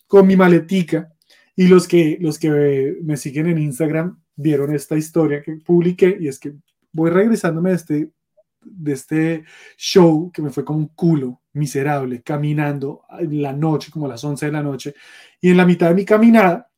con 0.06 0.26
mi 0.26 0.36
maletica. 0.36 1.08
Y 1.54 1.68
los 1.68 1.86
que, 1.86 2.16
los 2.20 2.38
que 2.38 2.96
me 3.02 3.16
siguen 3.16 3.46
en 3.46 3.58
Instagram 3.58 4.18
vieron 4.36 4.74
esta 4.74 4.96
historia 4.96 5.42
que 5.42 5.56
publiqué 5.56 6.16
y 6.18 6.28
es 6.28 6.38
que 6.38 6.54
voy 6.92 7.10
regresándome 7.10 7.70
de 7.70 7.76
este, 7.76 8.12
de 8.60 8.92
este 8.92 9.44
show 9.76 10.30
que 10.32 10.42
me 10.42 10.50
fue 10.50 10.64
como 10.64 10.78
un 10.78 10.88
culo 10.88 11.42
miserable, 11.54 12.22
caminando 12.22 13.04
en 13.18 13.42
la 13.42 13.52
noche, 13.52 13.90
como 13.90 14.06
a 14.06 14.10
las 14.10 14.24
11 14.24 14.46
de 14.46 14.52
la 14.52 14.62
noche, 14.62 14.94
y 15.40 15.50
en 15.50 15.56
la 15.56 15.66
mitad 15.66 15.88
de 15.88 15.94
mi 15.94 16.04
caminada 16.04 16.70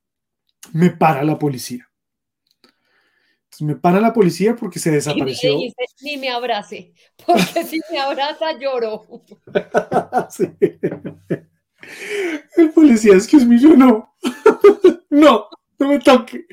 me 0.72 0.90
para 0.90 1.22
la 1.22 1.38
policía. 1.38 1.88
Entonces 3.44 3.66
me 3.66 3.77
para 3.77 4.00
la 4.00 4.12
policía 4.12 4.57
porque 4.57 4.79
se 4.79 4.90
y 4.90 4.94
desapareció. 4.94 5.55
dijiste, 5.55 5.85
ni 6.00 6.16
me 6.16 6.31
abrace, 6.31 6.92
porque 7.27 7.64
si 7.64 7.81
me 7.90 7.98
abraza 7.98 8.59
lloro. 8.59 9.07
Sí. 10.31 10.50
El 12.57 12.70
policía, 12.72 13.14
es 13.14 13.27
que 13.27 13.37
es 13.37 13.46
yo 13.61 13.77
no. 13.77 14.14
No, 15.11 15.46
no 15.79 15.88
me 15.88 16.00
toque. 16.00 16.44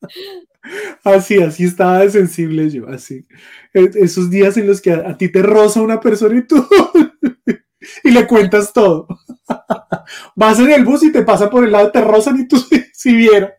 Así, 1.04 1.40
así 1.42 1.64
estaba 1.64 2.00
de 2.00 2.10
sensible 2.10 2.68
yo, 2.70 2.88
así. 2.88 3.26
E- 3.72 3.90
Esos 3.94 4.30
días 4.30 4.56
en 4.56 4.66
los 4.66 4.80
que 4.80 4.92
a, 4.92 5.16
ti 5.16 5.28
te 5.30 5.42
roza 5.42 5.80
una 5.82 6.00
persona 6.00 6.38
y 6.38 6.46
tú 6.46 6.66
y 8.04 8.10
le 8.10 8.26
cuentas 8.26 8.72
todo. 8.72 9.06
Vas 10.36 10.58
en 10.60 10.70
el 10.72 10.84
bus 10.84 11.02
y 11.04 11.12
te 11.12 11.22
pasa 11.22 11.50
por 11.50 11.64
el 11.64 11.72
lado, 11.72 11.90
te 11.90 12.00
rozan 12.00 12.40
y 12.40 12.48
tú 12.48 12.58
si, 12.58 12.82
si 12.92 13.14
viera. 13.14 13.54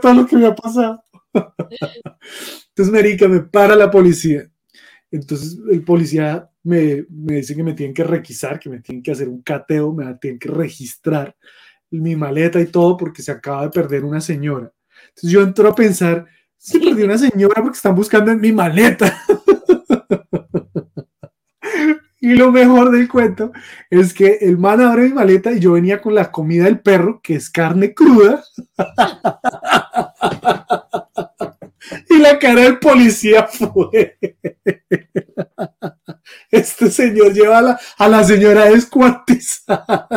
Todo 0.00 0.14
lo 0.14 0.26
que 0.26 0.36
me 0.36 0.46
ha 0.46 0.54
pasado. 0.54 1.02
Entonces, 2.68 2.92
Marica, 2.92 3.28
me 3.28 3.40
para 3.40 3.76
la 3.76 3.90
policía. 3.90 4.50
Entonces 5.10 5.58
el 5.70 5.84
policía 5.84 6.50
me, 6.64 7.06
me 7.10 7.36
dice 7.36 7.56
que 7.56 7.62
me 7.64 7.74
tienen 7.74 7.94
que 7.94 8.04
requisar, 8.04 8.60
que 8.60 8.70
me 8.70 8.80
tienen 8.80 9.02
que 9.02 9.12
hacer 9.12 9.28
un 9.28 9.42
cateo, 9.42 9.92
me 9.94 10.14
tienen 10.16 10.38
que 10.38 10.48
registrar 10.50 11.36
mi 11.90 12.16
maleta 12.16 12.60
y 12.60 12.66
todo 12.66 12.96
porque 12.96 13.22
se 13.22 13.32
acaba 13.32 13.62
de 13.62 13.70
perder 13.70 14.04
una 14.04 14.20
señora. 14.20 14.72
Entonces 15.08 15.30
yo 15.30 15.42
entro 15.42 15.68
a 15.68 15.74
pensar, 15.74 16.26
se 16.56 16.78
perdió 16.78 17.04
una 17.04 17.18
señora 17.18 17.62
porque 17.62 17.76
están 17.76 17.94
buscando 17.94 18.30
en 18.30 18.40
mi 18.40 18.52
maleta. 18.52 19.22
y 22.20 22.34
lo 22.34 22.52
mejor 22.52 22.90
del 22.90 23.08
cuento 23.08 23.52
es 23.88 24.14
que 24.14 24.38
el 24.40 24.58
man 24.58 24.80
abre 24.80 25.08
mi 25.08 25.14
maleta 25.14 25.52
y 25.52 25.60
yo 25.60 25.72
venía 25.72 26.00
con 26.00 26.14
la 26.14 26.30
comida 26.30 26.64
del 26.64 26.80
perro, 26.80 27.20
que 27.22 27.36
es 27.36 27.50
carne 27.50 27.94
cruda. 27.94 28.42
y 32.10 32.18
la 32.18 32.38
cara 32.38 32.62
del 32.62 32.78
policía 32.78 33.46
fue. 33.46 34.18
Este 36.50 36.90
señor 36.90 37.32
lleva 37.32 37.58
a 37.58 37.62
la, 37.62 37.80
a 37.98 38.08
la 38.08 38.24
señora 38.24 38.64
descuartizada. 38.64 40.08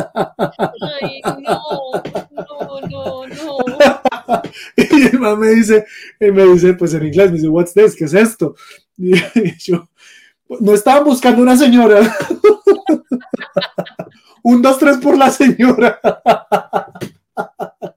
Ay, 1.02 1.22
no, 1.40 1.62
no, 2.32 2.82
no, 2.90 3.28
no. 3.28 3.58
Y 4.76 5.08
el 5.08 5.20
man 5.20 5.40
me 5.40 5.50
dice, 5.50 5.86
y 6.20 6.32
me 6.32 6.46
dice, 6.46 6.74
pues 6.74 6.94
en 6.94 7.06
inglés, 7.06 7.32
me 7.32 7.38
dice, 7.38 7.50
what's 7.50 7.74
this? 7.74 7.96
¿Qué 7.96 8.06
es 8.06 8.14
esto? 8.14 8.56
Y 8.98 9.14
yo, 9.60 9.90
no 10.60 10.74
estaban 10.74 11.04
buscando 11.04 11.42
una 11.42 11.56
señora. 11.56 12.00
Un, 14.44 14.62
dos, 14.62 14.78
tres 14.78 14.98
por 14.98 15.18
la 15.18 15.32
señora. 15.32 16.00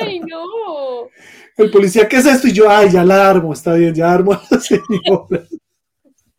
Ay, 0.00 0.20
no. 0.20 1.08
El 1.56 1.70
policía, 1.70 2.08
¿qué 2.08 2.16
es 2.16 2.26
esto? 2.26 2.48
Y 2.48 2.52
yo, 2.52 2.70
ay, 2.70 2.90
ya 2.90 3.04
la 3.04 3.30
armo, 3.30 3.52
está 3.52 3.74
bien, 3.74 3.94
ya 3.94 4.12
armo 4.12 4.32
a 4.32 4.42
la 4.50 4.60
señora. 4.60 5.46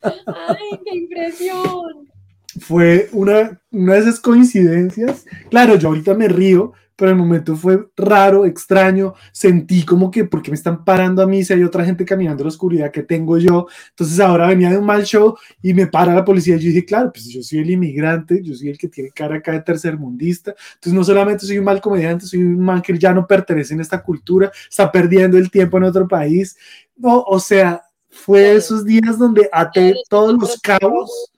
¡Ay, 0.01 0.79
qué 0.83 0.95
impresión! 0.95 2.10
Fue 2.59 3.09
una, 3.11 3.61
una 3.71 3.93
de 3.93 3.99
esas 3.99 4.19
coincidencias. 4.19 5.25
Claro, 5.49 5.75
yo 5.75 5.89
ahorita 5.89 6.13
me 6.13 6.27
río, 6.27 6.73
pero 7.01 7.13
el 7.13 7.17
momento 7.17 7.55
fue 7.55 7.89
raro, 7.97 8.45
extraño, 8.45 9.15
sentí 9.31 9.83
como 9.83 10.11
que, 10.11 10.25
porque 10.25 10.51
me 10.51 10.55
están 10.55 10.85
parando 10.85 11.23
a 11.23 11.25
mí 11.25 11.43
si 11.43 11.51
hay 11.51 11.63
otra 11.63 11.83
gente 11.83 12.05
caminando 12.05 12.43
en 12.43 12.45
la 12.45 12.49
oscuridad 12.49 12.91
que 12.91 13.01
tengo 13.01 13.39
yo? 13.39 13.65
Entonces 13.89 14.19
ahora 14.19 14.45
venía 14.45 14.69
de 14.69 14.77
un 14.77 14.85
mal 14.85 15.03
show 15.03 15.35
y 15.63 15.73
me 15.73 15.87
para 15.87 16.13
la 16.13 16.23
policía 16.23 16.57
y 16.57 16.59
yo 16.59 16.67
dije, 16.67 16.85
claro, 16.85 17.11
pues 17.11 17.27
yo 17.27 17.41
soy 17.41 17.57
el 17.57 17.71
inmigrante, 17.71 18.43
yo 18.43 18.53
soy 18.53 18.69
el 18.69 18.77
que 18.77 18.87
tiene 18.87 19.09
cara 19.09 19.37
acá 19.37 19.53
de 19.53 19.61
tercermundista, 19.61 20.53
entonces 20.75 20.93
no 20.93 21.03
solamente 21.03 21.45
soy 21.47 21.57
un 21.57 21.65
mal 21.65 21.81
comediante, 21.81 22.27
soy 22.27 22.43
un 22.43 22.59
man 22.59 22.83
que 22.83 22.95
ya 22.95 23.13
no 23.15 23.25
pertenece 23.25 23.73
en 23.73 23.81
esta 23.81 24.03
cultura, 24.03 24.51
está 24.69 24.91
perdiendo 24.91 25.39
el 25.39 25.49
tiempo 25.49 25.77
en 25.77 25.85
otro 25.85 26.07
país, 26.07 26.55
no, 26.95 27.21
o 27.21 27.39
sea, 27.39 27.81
fue 28.11 28.53
esos 28.57 28.85
días 28.85 29.17
donde 29.17 29.49
até 29.51 29.95
todos 30.07 30.39
los 30.39 30.59
cabos. 30.61 31.31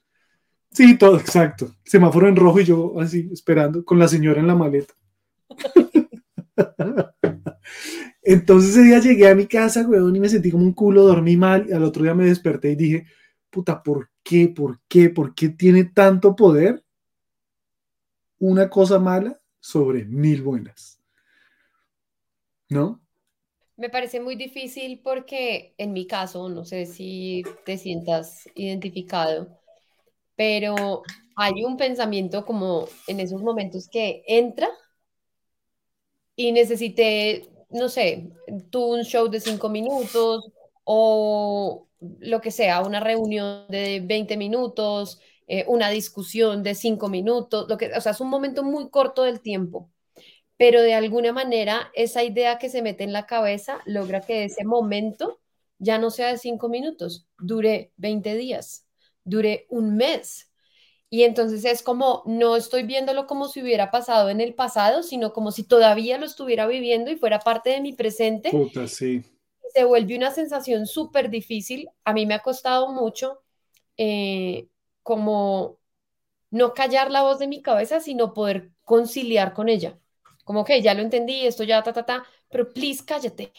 Sí, 0.73 0.97
todo, 0.97 1.19
exacto. 1.19 1.75
Semáforo 1.85 2.27
en 2.27 2.35
rojo 2.35 2.59
y 2.59 2.65
yo 2.65 2.99
así 2.99 3.29
esperando 3.31 3.85
con 3.85 3.99
la 3.99 4.07
señora 4.07 4.39
en 4.39 4.47
la 4.47 4.55
maleta. 4.55 4.93
Entonces 8.23 8.71
ese 8.71 8.83
día 8.83 8.99
llegué 8.99 9.27
a 9.27 9.35
mi 9.35 9.47
casa, 9.47 9.85
weón, 9.87 10.15
y 10.15 10.19
me 10.19 10.29
sentí 10.29 10.49
como 10.49 10.63
un 10.63 10.73
culo, 10.73 11.03
dormí 11.03 11.35
mal, 11.35 11.67
y 11.69 11.73
al 11.73 11.83
otro 11.83 12.03
día 12.03 12.15
me 12.15 12.25
desperté 12.25 12.71
y 12.71 12.75
dije, 12.75 13.05
puta, 13.49 13.83
¿por 13.83 14.09
qué? 14.23 14.47
¿Por 14.47 14.79
qué? 14.87 15.09
¿Por 15.09 15.35
qué 15.35 15.49
tiene 15.49 15.83
tanto 15.85 16.35
poder 16.35 16.83
una 18.39 18.69
cosa 18.69 18.97
mala 18.97 19.39
sobre 19.59 20.05
mil 20.05 20.41
buenas? 20.41 20.99
¿No? 22.69 23.01
Me 23.75 23.89
parece 23.89 24.19
muy 24.21 24.35
difícil 24.35 25.01
porque 25.03 25.75
en 25.77 25.93
mi 25.93 26.07
caso, 26.07 26.47
no 26.47 26.63
sé 26.63 26.85
si 26.85 27.43
te 27.65 27.77
sientas 27.77 28.47
identificado, 28.55 29.59
pero 30.35 31.03
hay 31.35 31.63
un 31.63 31.77
pensamiento 31.77 32.45
como 32.45 32.87
en 33.07 33.19
esos 33.19 33.41
momentos 33.41 33.89
que 33.89 34.23
entra 34.27 34.69
y 36.35 36.51
necesité, 36.51 37.49
no 37.69 37.89
sé, 37.89 38.31
tú 38.69 38.83
un 38.93 39.03
show 39.03 39.27
de 39.29 39.39
cinco 39.39 39.69
minutos 39.69 40.51
o 40.83 41.87
lo 42.19 42.41
que 42.41 42.51
sea, 42.51 42.81
una 42.81 42.99
reunión 42.99 43.65
de 43.69 44.01
20 44.03 44.35
minutos, 44.37 45.19
eh, 45.47 45.65
una 45.67 45.89
discusión 45.89 46.63
de 46.63 46.75
cinco 46.75 47.07
minutos, 47.09 47.67
lo 47.69 47.77
que, 47.77 47.91
o 47.95 48.01
sea, 48.01 48.11
es 48.13 48.21
un 48.21 48.29
momento 48.29 48.63
muy 48.63 48.89
corto 48.89 49.23
del 49.23 49.41
tiempo, 49.41 49.91
pero 50.57 50.81
de 50.81 50.93
alguna 50.95 51.33
manera 51.33 51.91
esa 51.95 52.23
idea 52.23 52.59
que 52.59 52.69
se 52.69 52.81
mete 52.81 53.03
en 53.03 53.13
la 53.13 53.25
cabeza 53.27 53.79
logra 53.85 54.21
que 54.21 54.45
ese 54.45 54.65
momento 54.65 55.41
ya 55.79 55.97
no 55.99 56.11
sea 56.11 56.29
de 56.29 56.37
cinco 56.37 56.69
minutos, 56.69 57.27
dure 57.39 57.93
20 57.97 58.35
días, 58.35 58.82
dure 59.23 59.65
un 59.69 59.95
mes, 59.95 60.53
y 61.13 61.25
entonces 61.25 61.63
es 61.63 61.83
como, 61.83 62.23
no 62.25 62.55
estoy 62.55 62.81
viéndolo 62.81 63.27
como 63.27 63.47
si 63.47 63.61
hubiera 63.61 63.91
pasado 63.91 64.31
en 64.31 64.41
el 64.41 64.55
pasado, 64.55 65.03
sino 65.03 65.31
como 65.31 65.51
si 65.51 65.61
todavía 65.63 66.17
lo 66.17 66.25
estuviera 66.25 66.65
viviendo 66.65 67.11
y 67.11 67.17
fuera 67.17 67.37
parte 67.37 67.69
de 67.69 67.81
mi 67.81 67.93
presente. 67.93 68.49
Puta, 68.49 68.87
sí. 68.87 69.23
Se 69.75 69.83
vuelve 69.83 70.17
una 70.17 70.31
sensación 70.31 70.87
súper 70.87 71.29
difícil. 71.29 71.87
A 72.03 72.13
mí 72.13 72.25
me 72.25 72.33
ha 72.33 72.39
costado 72.39 72.91
mucho 72.91 73.43
eh, 73.95 74.69
como 75.03 75.77
no 76.49 76.73
callar 76.73 77.11
la 77.11 77.21
voz 77.21 77.37
de 77.37 77.45
mi 77.45 77.61
cabeza, 77.61 77.99
sino 77.99 78.33
poder 78.33 78.71
conciliar 78.83 79.53
con 79.53 79.69
ella. 79.69 79.99
Como 80.43 80.65
que 80.65 80.81
ya 80.81 80.95
lo 80.95 81.03
entendí, 81.03 81.45
esto 81.45 81.63
ya, 81.63 81.83
ta, 81.83 81.93
ta, 81.93 82.07
ta, 82.07 82.23
pero 82.49 82.73
please 82.73 83.05
cállate. 83.05 83.53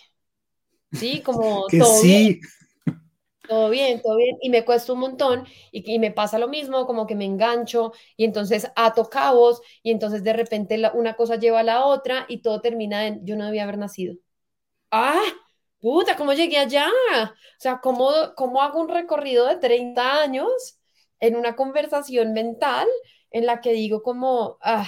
Sí, 0.93 1.21
como 1.21 1.67
que 1.69 1.85
sí. 1.85 2.41
Todo 3.49 3.69
bien, 3.71 4.01
todo 4.01 4.17
bien. 4.17 4.39
Y 4.41 4.51
me 4.51 4.65
cuesta 4.65 4.93
un 4.93 5.01
montón 5.01 5.47
y, 5.71 5.99
me 5.99 6.11
pasa 6.11 6.39
lo 6.39 6.49
mismo, 6.49 6.87
como 6.87 7.07
que 7.07 7.15
me 7.15 7.25
engancho 7.25 7.93
y 8.17 8.25
entonces 8.25 8.71
ato 8.75 9.09
cabos 9.11 9.61
y 9.83 9.91
entonces 9.91 10.25
de 10.25 10.33
repente 10.33 10.81
una 10.95 11.15
cosa 11.15 11.37
lleva 11.37 11.61
a 11.61 11.63
la 11.63 11.85
otra 11.85 12.25
y 12.29 12.39
todo 12.39 12.61
termina 12.61 13.07
en 13.07 13.25
yo 13.27 13.37
no 13.37 13.47
debía 13.47 13.65
haber 13.65 13.79
nacido. 13.79 14.17
¡Ah! 14.91 15.21
Puta, 15.81 16.17
¿cómo 16.17 16.33
llegué 16.33 16.57
allá? 16.57 16.89
O 16.89 17.31
sea, 17.59 17.81
¿cómo, 17.83 18.11
cómo 18.37 18.63
hago 18.63 18.81
un 18.81 18.89
recorrido 18.89 19.47
de 19.47 19.57
30 19.57 20.23
años 20.23 20.79
en 21.21 21.37
una 21.37 21.57
conversación 21.57 22.33
mental 22.33 22.89
en 23.31 23.45
la 23.45 23.61
que 23.61 23.73
digo 23.73 24.03
como, 24.03 24.57
ah, 24.63 24.87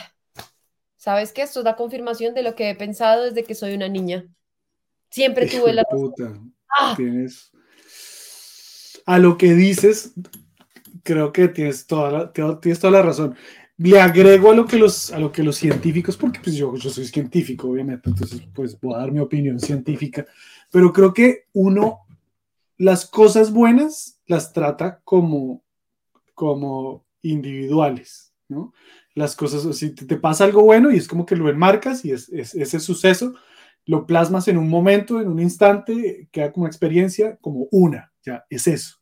¿sabes 0.96 1.32
qué? 1.32 1.42
Esto 1.42 1.60
es 1.60 1.64
la 1.64 1.76
confirmación 1.76 2.32
de 2.32 2.42
lo 2.42 2.54
que 2.54 2.70
he 2.70 2.74
pensado 2.74 3.24
desde 3.24 3.44
que 3.44 3.54
soy 3.54 3.74
una 3.74 3.88
niña. 3.88 4.26
Siempre 5.10 5.46
tuve 5.46 5.74
la... 5.74 5.84
Puta. 5.84 6.40
Ah. 6.78 6.94
Tienes 6.96 7.52
a 9.06 9.18
lo 9.18 9.38
que 9.38 9.54
dices, 9.54 10.12
creo 11.02 11.32
que 11.32 11.48
tienes 11.48 11.86
toda 11.86 12.10
la, 12.10 12.32
tienes 12.60 12.80
toda 12.80 12.90
la 12.90 13.02
razón. 13.02 13.36
Le 13.78 14.00
agrego 14.00 14.50
a 14.50 14.54
lo 14.54 14.66
que 14.66 14.78
los, 14.78 15.12
a 15.12 15.18
lo 15.18 15.30
que 15.30 15.42
los 15.42 15.56
científicos, 15.56 16.16
porque 16.16 16.40
pues 16.42 16.56
yo, 16.56 16.74
yo 16.76 16.90
soy 16.90 17.06
científico, 17.06 17.68
obviamente, 17.68 18.10
entonces 18.10 18.42
pues 18.54 18.78
voy 18.80 18.94
a 18.94 18.98
dar 18.98 19.12
mi 19.12 19.20
opinión 19.20 19.60
científica, 19.60 20.26
pero 20.70 20.92
creo 20.92 21.14
que 21.14 21.44
uno, 21.52 22.00
las 22.78 23.06
cosas 23.06 23.52
buenas 23.52 24.18
las 24.26 24.52
trata 24.52 25.00
como, 25.04 25.62
como 26.34 27.06
individuales, 27.22 28.32
¿no? 28.48 28.72
Las 29.14 29.36
cosas, 29.36 29.76
si 29.76 29.94
te, 29.94 30.16
pasa 30.16 30.44
algo 30.44 30.62
bueno 30.62 30.90
y 30.90 30.96
es 30.96 31.08
como 31.08 31.24
que 31.24 31.36
lo 31.36 31.48
enmarcas 31.48 32.04
y 32.04 32.12
es, 32.12 32.28
es, 32.30 32.54
ese 32.54 32.80
suceso, 32.80 33.34
lo 33.86 34.06
plasmas 34.06 34.48
en 34.48 34.58
un 34.58 34.68
momento, 34.68 35.20
en 35.20 35.28
un 35.28 35.40
instante, 35.40 36.28
queda 36.32 36.52
como 36.52 36.66
experiencia, 36.66 37.36
como 37.40 37.68
una, 37.70 38.12
ya, 38.24 38.44
es 38.50 38.66
eso. 38.66 38.95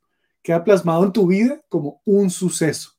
Queda 0.44 0.62
plasmado 0.62 1.04
en 1.04 1.12
tu 1.12 1.26
vida 1.26 1.58
como 1.70 2.02
un 2.04 2.28
suceso, 2.28 2.90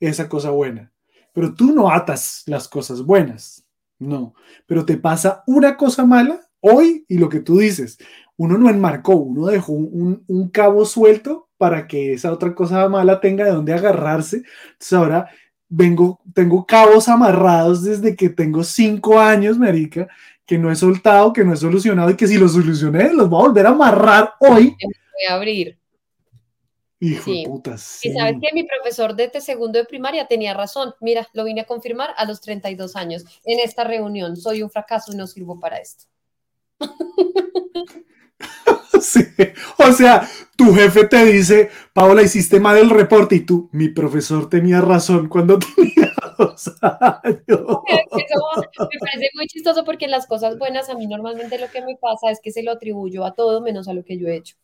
esa 0.00 0.28
cosa 0.28 0.50
buena. 0.50 0.90
Pero 1.32 1.54
tú 1.54 1.72
no 1.72 1.88
atas 1.88 2.42
las 2.46 2.66
cosas 2.66 3.02
buenas, 3.02 3.64
no. 4.00 4.34
Pero 4.66 4.84
te 4.84 4.96
pasa 4.96 5.44
una 5.46 5.76
cosa 5.76 6.04
mala 6.04 6.40
hoy 6.58 7.04
y 7.06 7.18
lo 7.18 7.28
que 7.28 7.38
tú 7.38 7.58
dices, 7.58 7.98
uno 8.36 8.58
no 8.58 8.68
enmarcó, 8.68 9.14
uno 9.14 9.46
dejó 9.46 9.74
un, 9.74 10.24
un 10.26 10.48
cabo 10.48 10.84
suelto 10.84 11.48
para 11.56 11.86
que 11.86 12.14
esa 12.14 12.32
otra 12.32 12.52
cosa 12.52 12.88
mala 12.88 13.20
tenga 13.20 13.44
de 13.44 13.52
dónde 13.52 13.72
agarrarse. 13.72 14.42
Entonces 14.72 14.92
ahora 14.92 15.30
vengo, 15.68 16.20
tengo 16.34 16.66
cabos 16.66 17.08
amarrados 17.08 17.84
desde 17.84 18.16
que 18.16 18.28
tengo 18.28 18.64
cinco 18.64 19.20
años, 19.20 19.56
Marica, 19.56 20.08
que 20.44 20.58
no 20.58 20.72
he 20.72 20.74
soltado, 20.74 21.32
que 21.32 21.44
no 21.44 21.52
he 21.52 21.56
solucionado 21.56 22.10
y 22.10 22.16
que 22.16 22.26
si 22.26 22.38
los 22.38 22.54
solucioné, 22.54 23.12
los 23.12 23.30
voy 23.30 23.44
a 23.44 23.46
volver 23.46 23.66
a 23.66 23.70
amarrar 23.70 24.32
hoy. 24.40 24.76
Voy 24.82 25.26
a 25.28 25.34
abrir. 25.34 25.78
Hijo 26.98 27.30
de 27.30 27.44
puta, 27.46 27.74
Y 27.74 28.12
sabes 28.12 28.36
que 28.40 28.54
mi 28.54 28.64
profesor 28.64 29.14
de 29.14 29.30
segundo 29.40 29.78
de 29.78 29.84
primaria 29.84 30.26
tenía 30.26 30.54
razón. 30.54 30.94
Mira, 31.00 31.28
lo 31.34 31.44
vine 31.44 31.60
a 31.60 31.66
confirmar 31.66 32.10
a 32.16 32.24
los 32.24 32.40
32 32.40 32.96
años 32.96 33.24
en 33.44 33.60
esta 33.60 33.84
reunión. 33.84 34.36
Soy 34.36 34.62
un 34.62 34.70
fracaso 34.70 35.12
y 35.12 35.16
no 35.16 35.26
sirvo 35.26 35.60
para 35.60 35.76
esto. 35.76 36.06
Sí. 39.00 39.20
O 39.78 39.92
sea, 39.92 40.28
tu 40.56 40.74
jefe 40.74 41.06
te 41.06 41.24
dice, 41.24 41.70
Paola, 41.92 42.22
hiciste 42.22 42.60
mal 42.60 42.76
el 42.78 42.90
reporte 42.90 43.36
y 43.36 43.40
tú, 43.40 43.68
mi 43.72 43.88
profesor 43.88 44.48
tenía 44.48 44.80
razón 44.80 45.28
cuando 45.28 45.58
tenía 45.76 46.12
dos 46.38 46.72
años. 46.80 47.46
me 47.46 48.98
parece 48.98 49.30
muy 49.34 49.46
chistoso 49.46 49.84
porque 49.84 50.06
en 50.06 50.10
las 50.10 50.26
cosas 50.26 50.58
buenas 50.58 50.88
a 50.88 50.94
mí 50.94 51.06
normalmente 51.06 51.58
lo 51.58 51.70
que 51.70 51.82
me 51.82 51.96
pasa 51.96 52.30
es 52.30 52.40
que 52.42 52.50
se 52.50 52.62
lo 52.62 52.72
atribuyo 52.72 53.24
a 53.24 53.34
todo 53.34 53.60
menos 53.60 53.88
a 53.88 53.94
lo 53.94 54.04
que 54.04 54.18
yo 54.18 54.28
he 54.28 54.36
hecho. 54.36 54.56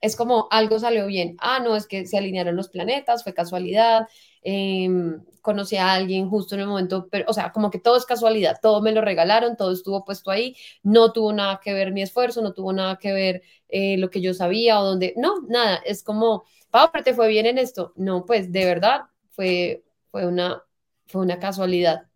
Es 0.00 0.16
como 0.16 0.48
algo 0.50 0.78
salió 0.78 1.06
bien. 1.06 1.36
Ah, 1.40 1.60
no, 1.62 1.76
es 1.76 1.86
que 1.86 2.06
se 2.06 2.16
alinearon 2.18 2.56
los 2.56 2.68
planetas, 2.70 3.22
fue 3.22 3.34
casualidad. 3.34 4.08
Em, 4.42 5.22
conocí 5.42 5.76
a 5.76 5.92
alguien 5.92 6.28
justo 6.30 6.54
en 6.54 6.62
el 6.62 6.66
momento, 6.66 7.08
pero, 7.10 7.26
o 7.28 7.32
sea, 7.34 7.52
como 7.52 7.70
que 7.70 7.78
todo 7.78 7.96
es 7.96 8.06
casualidad, 8.06 8.58
todo 8.62 8.80
me 8.80 8.92
lo 8.92 9.02
regalaron, 9.02 9.56
todo 9.56 9.72
estuvo 9.72 10.04
puesto 10.04 10.30
ahí, 10.30 10.56
no 10.82 11.12
tuvo 11.12 11.32
nada 11.32 11.60
que 11.62 11.74
ver 11.74 11.92
mi 11.92 12.00
esfuerzo, 12.02 12.40
no 12.42 12.52
tuvo 12.54 12.72
nada 12.72 12.96
que 12.98 13.12
ver 13.12 13.42
eh, 13.68 13.98
lo 13.98 14.08
que 14.10 14.20
yo 14.22 14.32
sabía 14.34 14.80
o 14.80 14.84
donde, 14.84 15.12
no, 15.16 15.42
nada, 15.48 15.76
es 15.84 16.02
como, 16.02 16.44
Pau, 16.70 16.88
pero 16.92 17.04
te 17.04 17.14
fue 17.14 17.28
bien 17.28 17.46
en 17.46 17.58
esto. 17.58 17.92
No, 17.96 18.24
pues 18.24 18.52
de 18.52 18.64
verdad 18.64 19.02
fue, 19.30 19.84
fue, 20.10 20.26
una, 20.26 20.62
fue 21.06 21.20
una 21.22 21.38
casualidad. 21.38 22.06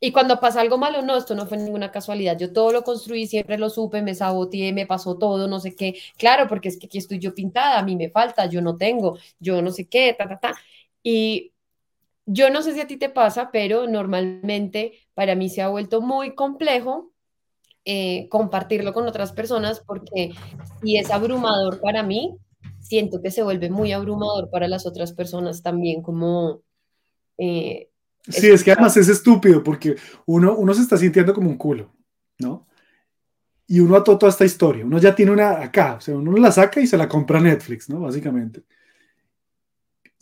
Y 0.00 0.12
cuando 0.12 0.40
pasa 0.40 0.60
algo 0.60 0.78
malo, 0.78 1.02
no, 1.02 1.16
esto 1.16 1.34
no 1.34 1.46
fue 1.46 1.58
ninguna 1.58 1.90
casualidad. 1.90 2.38
Yo 2.38 2.52
todo 2.52 2.72
lo 2.72 2.82
construí, 2.82 3.26
siempre 3.26 3.58
lo 3.58 3.70
supe, 3.70 4.02
me 4.02 4.14
saboteé, 4.14 4.72
me 4.72 4.86
pasó 4.86 5.16
todo, 5.18 5.48
no 5.48 5.60
sé 5.60 5.74
qué. 5.74 5.96
Claro, 6.16 6.48
porque 6.48 6.68
es 6.68 6.78
que 6.78 6.86
aquí 6.86 6.98
estoy 6.98 7.18
yo 7.18 7.34
pintada, 7.34 7.78
a 7.78 7.82
mí 7.82 7.96
me 7.96 8.10
falta, 8.10 8.46
yo 8.46 8.62
no 8.62 8.76
tengo, 8.76 9.18
yo 9.38 9.62
no 9.62 9.70
sé 9.70 9.88
qué, 9.88 10.14
ta, 10.16 10.28
ta, 10.28 10.38
ta. 10.40 10.54
Y 11.02 11.52
yo 12.26 12.50
no 12.50 12.62
sé 12.62 12.74
si 12.74 12.80
a 12.80 12.86
ti 12.86 12.96
te 12.96 13.08
pasa, 13.08 13.50
pero 13.52 13.86
normalmente 13.88 14.92
para 15.14 15.34
mí 15.34 15.48
se 15.48 15.62
ha 15.62 15.68
vuelto 15.68 16.00
muy 16.00 16.34
complejo 16.34 17.10
eh, 17.84 18.28
compartirlo 18.28 18.92
con 18.92 19.06
otras 19.08 19.32
personas 19.32 19.80
porque 19.80 20.32
si 20.82 20.96
es 20.98 21.10
abrumador 21.10 21.80
para 21.80 22.02
mí, 22.02 22.36
siento 22.78 23.22
que 23.22 23.30
se 23.30 23.42
vuelve 23.42 23.70
muy 23.70 23.92
abrumador 23.92 24.50
para 24.50 24.68
las 24.68 24.86
otras 24.86 25.12
personas 25.12 25.62
también, 25.62 26.02
como... 26.02 26.62
Eh, 27.38 27.89
sí, 28.28 28.48
es 28.48 28.62
que 28.64 28.72
además 28.72 28.96
es 28.96 29.08
estúpido 29.08 29.62
porque 29.62 29.96
uno, 30.26 30.54
uno 30.56 30.74
se 30.74 30.82
está 30.82 30.96
sintiendo 30.96 31.34
como 31.34 31.50
un 31.50 31.56
culo, 31.56 31.92
¿no? 32.38 32.66
Y 33.66 33.80
uno 33.80 33.96
ató 33.96 34.18
toda 34.18 34.30
esta 34.30 34.44
historia, 34.44 34.84
uno 34.84 34.98
ya 34.98 35.14
tiene 35.14 35.32
una 35.32 35.62
acá, 35.62 35.94
o 35.94 36.00
sea, 36.00 36.16
uno 36.16 36.32
la 36.36 36.52
saca 36.52 36.80
y 36.80 36.86
se 36.86 36.96
la 36.96 37.08
compra 37.08 37.40
Netflix, 37.40 37.88
¿no? 37.88 38.00
Básicamente. 38.00 38.64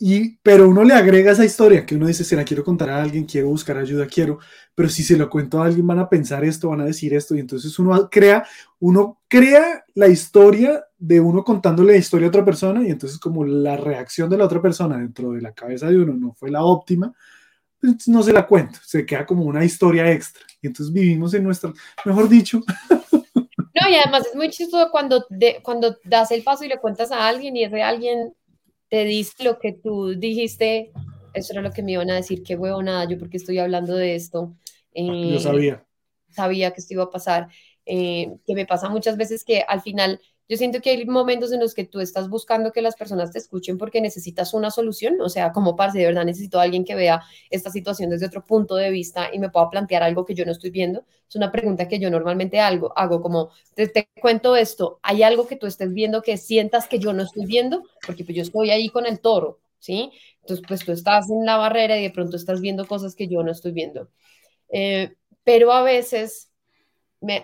y, 0.01 0.37
pero 0.37 0.69
uno 0.69 0.83
le 0.83 0.93
agrega 0.93 1.31
esa 1.33 1.43
historia 1.43 1.85
que 1.85 1.95
uno 1.95 2.07
dice, 2.07 2.23
se 2.23 2.37
la 2.37 2.45
quiero 2.45 2.63
contar 2.63 2.89
a 2.89 3.01
alguien, 3.01 3.25
quiero 3.25 3.49
buscar 3.49 3.77
ayuda, 3.77 4.07
quiero, 4.07 4.39
pero 4.73 4.87
si 4.87 5.03
se 5.03 5.17
lo 5.17 5.29
cuento 5.29 5.61
a 5.61 5.65
alguien 5.65 5.85
van 5.85 5.99
a 5.99 6.07
pensar 6.07 6.45
esto, 6.45 6.69
van 6.69 6.79
a 6.81 6.85
decir 6.85 7.13
esto, 7.13 7.35
y 7.35 7.39
entonces 7.41 7.77
uno 7.79 8.09
crea, 8.09 8.45
uno 8.79 9.19
crea 9.27 9.83
la 9.95 10.07
historia 10.07 10.85
de 10.97 11.19
uno 11.19 11.43
contándole 11.43 11.93
la 11.93 11.97
historia 11.97 12.27
a 12.27 12.29
otra 12.29 12.45
persona, 12.45 12.87
y 12.87 12.91
entonces 12.91 13.19
como 13.19 13.43
la 13.43 13.75
reacción 13.75 14.29
de 14.29 14.37
la 14.37 14.45
otra 14.45 14.61
persona 14.61 14.97
dentro 14.97 15.31
de 15.33 15.41
la 15.41 15.51
cabeza 15.53 15.87
de 15.89 15.97
uno 15.97 16.13
no 16.13 16.33
fue 16.33 16.49
la 16.49 16.63
óptima, 16.63 17.13
pues 17.79 18.07
no 18.07 18.23
se 18.23 18.33
la 18.33 18.45
cuento, 18.45 18.79
se 18.83 19.05
queda 19.05 19.25
como 19.25 19.43
una 19.43 19.63
historia 19.63 20.11
extra, 20.11 20.45
y 20.61 20.67
entonces 20.67 20.93
vivimos 20.93 21.33
en 21.33 21.43
nuestra, 21.43 21.73
mejor 22.05 22.29
dicho. 22.29 22.61
No, 23.81 23.89
y 23.89 23.95
además 23.95 24.27
es 24.27 24.35
muy 24.35 24.49
chistoso 24.49 24.89
cuando, 24.91 25.25
de, 25.29 25.61
cuando 25.63 25.95
das 26.03 26.31
el 26.31 26.43
paso 26.43 26.65
y 26.65 26.67
le 26.67 26.79
cuentas 26.79 27.11
a 27.11 27.27
alguien 27.27 27.55
y 27.55 27.63
ese 27.63 27.81
alguien 27.81 28.33
te 28.89 29.05
dice 29.05 29.43
lo 29.43 29.59
que 29.59 29.73
tú 29.73 30.15
dijiste, 30.17 30.91
eso 31.33 31.53
era 31.53 31.61
lo 31.61 31.71
que 31.71 31.83
me 31.83 31.93
iban 31.93 32.09
a 32.09 32.15
decir, 32.15 32.43
qué 32.43 32.57
nada 32.57 33.05
yo 33.07 33.17
porque 33.17 33.37
estoy 33.37 33.59
hablando 33.59 33.95
de 33.95 34.15
esto. 34.15 34.55
Eh, 34.93 35.33
yo 35.33 35.39
sabía. 35.39 35.85
Sabía 36.29 36.71
que 36.71 36.81
esto 36.81 36.93
iba 36.93 37.03
a 37.03 37.09
pasar, 37.09 37.47
eh, 37.85 38.35
que 38.45 38.55
me 38.55 38.65
pasa 38.65 38.89
muchas 38.89 39.17
veces 39.17 39.43
que 39.43 39.63
al 39.67 39.81
final 39.81 40.19
yo 40.49 40.57
siento 40.57 40.81
que 40.81 40.89
hay 40.89 41.05
momentos 41.05 41.51
en 41.51 41.59
los 41.59 41.75
que 41.75 41.85
tú 41.85 41.99
estás 41.99 42.27
buscando 42.27 42.71
que 42.71 42.81
las 42.81 42.95
personas 42.95 43.31
te 43.31 43.37
escuchen 43.37 43.77
porque 43.77 44.01
necesitas 44.01 44.55
una 44.55 44.71
solución, 44.71 45.21
o 45.21 45.29
sea, 45.29 45.51
como 45.51 45.75
parce, 45.75 45.99
de 45.99 46.05
verdad 46.07 46.25
necesito 46.25 46.59
a 46.59 46.63
alguien 46.63 46.83
que 46.83 46.95
vea 46.95 47.21
esta 47.51 47.69
situación 47.69 48.09
desde 48.09 48.25
otro 48.25 48.43
punto 48.43 48.75
de 48.75 48.89
vista 48.89 49.29
y 49.31 49.37
me 49.37 49.51
pueda 49.51 49.69
plantear 49.69 50.01
algo 50.01 50.25
que 50.25 50.33
yo 50.33 50.45
no 50.45 50.51
estoy 50.51 50.71
viendo. 50.71 51.05
Es 51.29 51.35
una 51.35 51.51
pregunta 51.51 51.87
que 51.87 51.99
yo 51.99 52.09
normalmente 52.09 52.59
hago, 52.59 52.91
hago 52.97 53.21
como, 53.21 53.51
te, 53.75 54.09
cuento 54.19 54.55
esto, 54.55 54.99
¿hay 55.03 55.21
algo 55.21 55.45
que 55.45 55.55
tú 55.55 55.67
estés 55.67 55.93
viendo 55.93 56.23
que 56.23 56.35
sientas 56.37 56.87
que 56.87 56.97
yo 56.97 57.13
no 57.13 57.21
estoy 57.21 57.45
viendo? 57.45 57.83
Porque 58.03 58.23
pues 58.23 58.35
yo 58.35 58.41
estoy 58.41 58.71
ahí 58.71 58.89
con 58.89 59.05
el 59.05 59.19
toro, 59.19 59.59
¿sí? 59.77 60.11
Entonces, 60.41 60.65
pues 60.67 60.83
tú 60.83 60.91
estás 60.91 61.29
en 61.29 61.45
la 61.45 61.57
barrera 61.57 61.95
y 61.99 62.01
de 62.01 62.09
pronto 62.09 62.35
estás 62.35 62.59
viendo 62.59 62.87
cosas 62.87 63.13
que 63.13 63.27
yo 63.27 63.43
no 63.43 63.51
estoy 63.51 63.71
viendo. 63.71 64.09
Eh, 64.71 65.13
pero 65.43 65.71
a 65.71 65.83
veces 65.83 66.48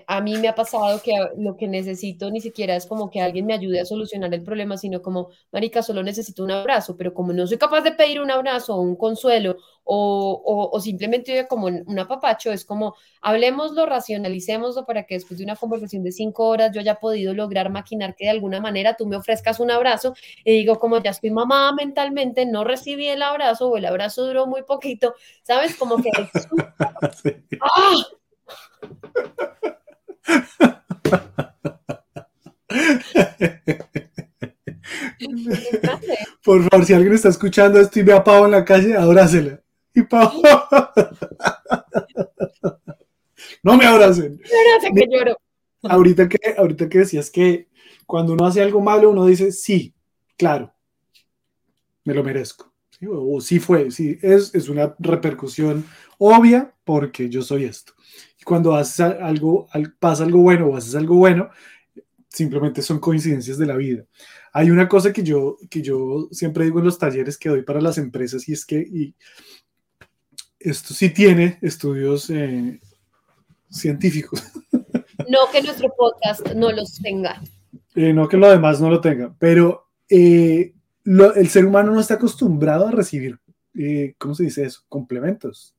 a 0.07 0.21
mí 0.21 0.37
me 0.37 0.47
ha 0.47 0.55
pasado 0.55 1.01
que 1.01 1.13
lo 1.37 1.57
que 1.57 1.67
necesito 1.67 2.31
ni 2.31 2.39
siquiera 2.39 2.75
es 2.77 2.85
como 2.85 3.09
que 3.09 3.19
alguien 3.19 3.45
me 3.45 3.53
ayude 3.53 3.81
a 3.81 3.85
solucionar 3.85 4.33
el 4.33 4.41
problema, 4.41 4.77
sino 4.77 5.01
como, 5.01 5.29
marica, 5.51 5.83
solo 5.83 6.01
necesito 6.01 6.43
un 6.43 6.51
abrazo, 6.51 6.95
pero 6.95 7.13
como 7.13 7.33
no 7.33 7.45
soy 7.45 7.57
capaz 7.57 7.81
de 7.81 7.91
pedir 7.91 8.21
un 8.21 8.31
abrazo 8.31 8.75
o 8.75 8.81
un 8.81 8.95
consuelo 8.95 9.57
o, 9.83 10.69
o, 10.71 10.79
simplemente 10.79 11.45
como 11.47 11.67
un 11.67 11.99
apapacho, 11.99 12.51
es 12.51 12.63
como, 12.63 12.95
hablemoslo, 13.21 13.85
racionalicémoslo 13.85 14.85
para 14.85 15.03
que 15.03 15.15
después 15.15 15.37
de 15.37 15.43
una 15.43 15.57
conversación 15.57 16.03
de 16.03 16.11
cinco 16.13 16.47
horas 16.47 16.71
yo 16.73 16.79
haya 16.79 16.95
podido 16.95 17.33
lograr 17.33 17.69
maquinar 17.69 18.15
que 18.15 18.25
de 18.25 18.31
alguna 18.31 18.61
manera 18.61 18.95
tú 18.95 19.05
me 19.05 19.17
ofrezcas 19.17 19.59
un 19.59 19.71
abrazo 19.71 20.15
y 20.45 20.53
digo, 20.53 20.79
como 20.79 21.01
ya 21.03 21.11
estoy 21.11 21.31
mamada 21.31 21.73
mentalmente, 21.73 22.45
no 22.45 22.63
recibí 22.63 23.07
el 23.07 23.21
abrazo 23.21 23.69
o 23.69 23.77
el 23.77 23.85
abrazo 23.85 24.25
duró 24.25 24.47
muy 24.47 24.63
poquito, 24.63 25.15
¿sabes? 25.43 25.75
Como 25.75 25.97
que... 25.97 26.09
¡Ah! 27.61 27.95
Por 36.43 36.61
favor, 36.69 36.85
si 36.85 36.93
alguien 36.93 37.13
está 37.13 37.29
escuchando 37.29 37.79
esto 37.79 37.99
y 37.99 38.03
ve 38.03 38.13
a 38.13 38.23
Pau 38.23 38.45
en 38.45 38.51
la 38.51 38.63
calle, 38.63 38.95
abrázela. 38.95 39.61
Y 39.93 40.03
Pau. 40.03 40.31
no 43.63 43.77
me 43.77 43.85
abracen. 43.85 44.39
que 44.95 45.07
lloro. 45.09 45.37
Ahorita 45.83 46.27
que, 46.27 46.37
ahorita 46.57 46.89
que 46.89 46.99
decías 46.99 47.29
que 47.29 47.67
cuando 48.05 48.33
uno 48.33 48.45
hace 48.45 48.61
algo 48.61 48.81
malo, 48.81 49.09
uno 49.09 49.25
dice, 49.25 49.51
sí, 49.51 49.93
claro, 50.37 50.73
me 52.03 52.13
lo 52.13 52.23
merezco. 52.23 52.71
O, 53.07 53.41
sí 53.41 53.59
fue, 53.59 53.91
sí, 53.91 54.17
es, 54.21 54.53
es 54.55 54.69
una 54.69 54.95
repercusión 54.99 55.85
obvia 56.17 56.73
porque 56.83 57.29
yo 57.29 57.41
soy 57.41 57.65
esto 57.65 57.94
cuando 58.45 58.75
haces 58.75 58.99
algo, 58.99 59.67
pasa 59.99 60.23
algo 60.23 60.39
bueno 60.39 60.67
o 60.67 60.77
haces 60.77 60.95
algo 60.95 61.15
bueno, 61.15 61.49
simplemente 62.29 62.81
son 62.81 62.99
coincidencias 62.99 63.57
de 63.57 63.65
la 63.65 63.75
vida. 63.75 64.05
Hay 64.53 64.69
una 64.69 64.87
cosa 64.87 65.11
que 65.11 65.23
yo, 65.23 65.57
que 65.69 65.81
yo 65.81 66.29
siempre 66.31 66.63
digo 66.63 66.79
en 66.79 66.85
los 66.85 66.99
talleres 66.99 67.37
que 67.37 67.49
doy 67.49 67.63
para 67.63 67.81
las 67.81 67.97
empresas 67.97 68.47
y 68.47 68.53
es 68.53 68.65
que 68.65 68.79
y 68.79 69.15
esto 70.59 70.93
sí 70.93 71.09
tiene 71.09 71.57
estudios 71.61 72.29
eh, 72.29 72.79
científicos. 73.69 74.41
No 75.27 75.39
que 75.51 75.61
nuestro 75.63 75.91
podcast 75.97 76.45
no 76.53 76.71
los 76.71 77.01
tenga. 77.01 77.41
Eh, 77.95 78.13
no 78.13 78.27
que 78.27 78.37
lo 78.37 78.47
demás 78.51 78.79
no 78.79 78.91
lo 78.91 79.01
tenga, 79.01 79.33
pero 79.39 79.87
eh, 80.07 80.73
el 81.03 81.49
ser 81.49 81.65
humano 81.65 81.93
no 81.93 81.99
está 81.99 82.15
acostumbrado 82.15 82.87
a 82.87 82.91
recibir, 82.91 83.39
¿cómo 84.19 84.35
se 84.35 84.43
dice 84.43 84.65
eso? 84.65 84.81
Complementos. 84.87 85.73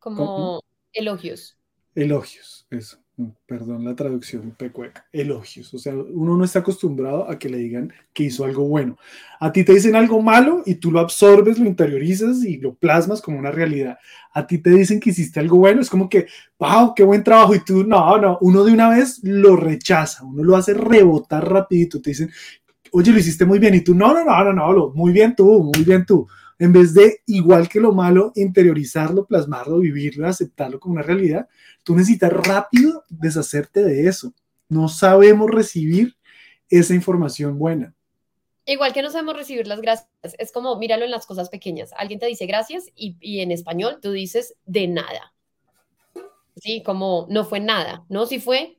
Como 0.00 0.64
elogios 0.92 1.55
elogios, 1.96 2.66
eso, 2.70 2.98
perdón 3.46 3.84
la 3.84 3.96
traducción 3.96 4.54
pecueca, 4.56 5.06
elogios, 5.10 5.72
o 5.72 5.78
sea, 5.78 5.94
uno 5.94 6.36
no 6.36 6.44
está 6.44 6.58
acostumbrado 6.58 7.28
a 7.28 7.38
que 7.38 7.48
le 7.48 7.56
digan 7.56 7.90
que 8.12 8.24
hizo 8.24 8.44
algo 8.44 8.68
bueno. 8.68 8.98
A 9.40 9.50
ti 9.50 9.64
te 9.64 9.72
dicen 9.72 9.96
algo 9.96 10.20
malo 10.20 10.62
y 10.66 10.74
tú 10.74 10.92
lo 10.92 11.00
absorbes, 11.00 11.58
lo 11.58 11.64
interiorizas 11.64 12.44
y 12.44 12.58
lo 12.58 12.74
plasmas 12.74 13.22
como 13.22 13.38
una 13.38 13.50
realidad. 13.50 13.98
A 14.34 14.46
ti 14.46 14.58
te 14.58 14.70
dicen 14.70 15.00
que 15.00 15.10
hiciste 15.10 15.40
algo 15.40 15.56
bueno, 15.56 15.80
es 15.80 15.88
como 15.88 16.08
que, 16.10 16.26
wow, 16.58 16.94
qué 16.94 17.02
buen 17.02 17.24
trabajo 17.24 17.54
y 17.54 17.64
tú, 17.64 17.84
no, 17.84 18.18
no, 18.18 18.38
uno 18.42 18.62
de 18.62 18.72
una 18.72 18.90
vez 18.90 19.20
lo 19.24 19.56
rechaza, 19.56 20.22
uno 20.22 20.44
lo 20.44 20.54
hace 20.54 20.74
rebotar 20.74 21.50
rapidito, 21.50 22.02
te 22.02 22.10
dicen, 22.10 22.30
oye, 22.92 23.10
lo 23.10 23.18
hiciste 23.18 23.46
muy 23.46 23.58
bien 23.58 23.74
y 23.74 23.80
tú, 23.80 23.94
no, 23.94 24.12
no, 24.12 24.22
no, 24.22 24.52
no, 24.52 24.72
no, 24.72 24.90
muy 24.90 25.12
bien 25.12 25.34
tú, 25.34 25.72
muy 25.74 25.84
bien 25.84 26.04
tú 26.04 26.28
en 26.58 26.72
vez 26.72 26.94
de, 26.94 27.20
igual 27.26 27.68
que 27.68 27.80
lo 27.80 27.92
malo, 27.92 28.32
interiorizarlo, 28.34 29.26
plasmarlo, 29.26 29.78
vivirlo, 29.78 30.26
aceptarlo 30.26 30.80
como 30.80 30.94
una 30.94 31.02
realidad, 31.02 31.48
tú 31.82 31.94
necesitas 31.94 32.32
rápido 32.32 33.04
deshacerte 33.08 33.82
de 33.82 34.08
eso. 34.08 34.32
No 34.68 34.88
sabemos 34.88 35.50
recibir 35.50 36.16
esa 36.68 36.94
información 36.94 37.58
buena. 37.58 37.94
Igual 38.64 38.92
que 38.92 39.02
no 39.02 39.10
sabemos 39.10 39.36
recibir 39.36 39.66
las 39.66 39.80
gracias, 39.80 40.08
es 40.22 40.50
como 40.50 40.76
míralo 40.78 41.04
en 41.04 41.12
las 41.12 41.26
cosas 41.26 41.50
pequeñas. 41.50 41.92
Alguien 41.96 42.18
te 42.18 42.26
dice 42.26 42.46
gracias 42.46 42.86
y, 42.96 43.16
y 43.20 43.40
en 43.40 43.52
español 43.52 43.98
tú 44.02 44.10
dices 44.10 44.54
de 44.64 44.88
nada. 44.88 45.32
Sí, 46.56 46.82
como 46.82 47.26
no 47.30 47.44
fue 47.44 47.60
nada, 47.60 48.04
¿no? 48.08 48.26
Si 48.26 48.40
fue, 48.40 48.75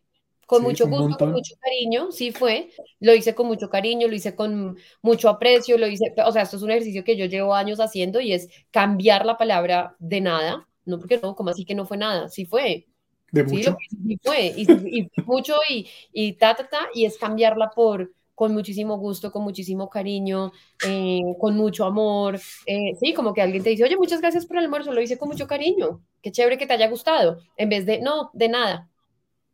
con 0.47 0.63
mucho 0.63 0.87
gusto, 0.87 1.17
con 1.17 1.33
mucho 1.33 1.55
cariño, 1.59 2.11
sí 2.11 2.31
fue, 2.31 2.69
lo 3.01 3.13
hice 3.13 3.35
con 3.35 3.47
mucho 3.47 3.69
cariño, 3.69 4.07
lo 4.07 4.15
hice 4.15 4.33
con 4.33 4.77
mucho 5.01 5.27
aprecio, 5.27 5.77
lo 5.77 5.87
hice, 5.87 6.13
o 6.25 6.31
sea, 6.31 6.43
esto 6.43 6.55
es 6.55 6.63
un 6.63 6.71
ejercicio 6.71 7.03
que 7.03 7.17
yo 7.17 7.25
llevo 7.25 7.53
años 7.53 7.81
haciendo 7.81 8.21
y 8.21 8.31
es 8.31 8.47
cambiar 8.71 9.25
la 9.25 9.37
palabra 9.37 9.97
de 9.99 10.21
nada, 10.21 10.65
no 10.85 10.99
porque 10.99 11.19
no, 11.21 11.35
como 11.35 11.49
así 11.49 11.65
que 11.65 11.75
no 11.75 11.85
fue 11.85 11.97
nada, 11.97 12.29
sí 12.29 12.45
fue. 12.45 12.87
De 13.29 13.43
mucho. 13.43 13.75
Sí, 13.89 14.17
fue, 14.23 14.53
y, 14.55 15.09
mucho 15.25 15.55
y, 15.69 15.85
y 16.13 16.33
ta, 16.33 16.55
ta, 16.55 16.65
ta, 16.69 16.87
y 16.93 17.03
es 17.03 17.17
cambiarla 17.17 17.71
por 17.71 18.13
con 18.33 18.53
muchísimo 18.53 18.97
gusto, 18.97 19.31
con 19.33 19.43
muchísimo 19.43 19.89
cariño, 19.89 20.53
eh, 20.85 21.19
con 21.41 21.57
mucho 21.57 21.83
amor. 21.83 22.39
Eh, 22.67 22.95
sí, 22.99 23.13
como 23.13 23.33
que 23.33 23.41
alguien 23.41 23.63
te 23.63 23.71
dice, 23.71 23.83
oye, 23.83 23.97
muchas 23.97 24.21
gracias 24.21 24.45
por 24.45 24.57
el 24.57 24.63
almuerzo, 24.63 24.93
lo 24.93 25.01
hice 25.01 25.17
con 25.17 25.27
mucho 25.27 25.45
cariño, 25.45 26.01
qué 26.21 26.31
chévere 26.31 26.57
que 26.57 26.67
te 26.67 26.73
haya 26.73 26.87
gustado, 26.87 27.39
en 27.57 27.67
vez 27.67 27.85
de, 27.85 27.99
no, 27.99 28.29
de 28.33 28.47
nada, 28.47 28.89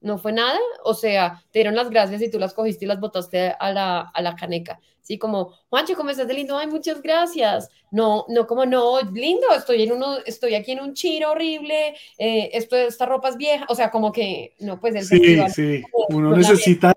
no 0.04 0.18
fue 0.18 0.34
nada, 0.34 0.60
o 0.84 0.94
sea, 0.94 1.42
te 1.52 1.60
dieron 1.60 1.76
las 1.76 1.90
gracias 1.90 2.22
y 2.22 2.30
tú 2.30 2.38
las 2.38 2.54
cogiste 2.54 2.86
y 2.86 2.88
las 2.88 3.00
botaste 3.00 3.56
a 3.58 3.72
la, 3.72 4.02
a 4.02 4.22
la 4.22 4.36
caneca. 4.36 4.80
Sí, 5.02 5.18
como, 5.18 5.54
Juancho, 5.70 5.96
¿cómo 5.96 6.10
estás 6.10 6.28
de 6.28 6.34
lindo? 6.34 6.58
Ay, 6.58 6.68
muchas 6.68 7.02
gracias. 7.02 7.70
No, 7.92 8.26
no, 8.30 8.46
como 8.46 8.66
no, 8.66 9.02
lindo, 9.12 9.48
estoy 9.56 9.84
en 9.84 9.94
uno, 9.94 10.18
estoy 10.26 10.56
aquí 10.56 10.74
en 10.74 10.82
un 10.82 10.94
chiro 10.94 11.32
horrible, 11.32 11.96
eh, 12.18 12.50
esto, 12.54 12.76
esta 12.76 13.06
ropa 13.06 13.30
es 13.30 13.38
vieja, 13.38 13.66
o 13.70 13.76
sea, 13.76 13.92
como 13.92 14.12
que, 14.12 14.56
no, 14.60 14.80
pues 14.80 14.96
el 14.96 15.06
Sí, 15.06 15.40
sí, 15.54 15.84
uno 16.10 16.36
necesita 16.36 16.94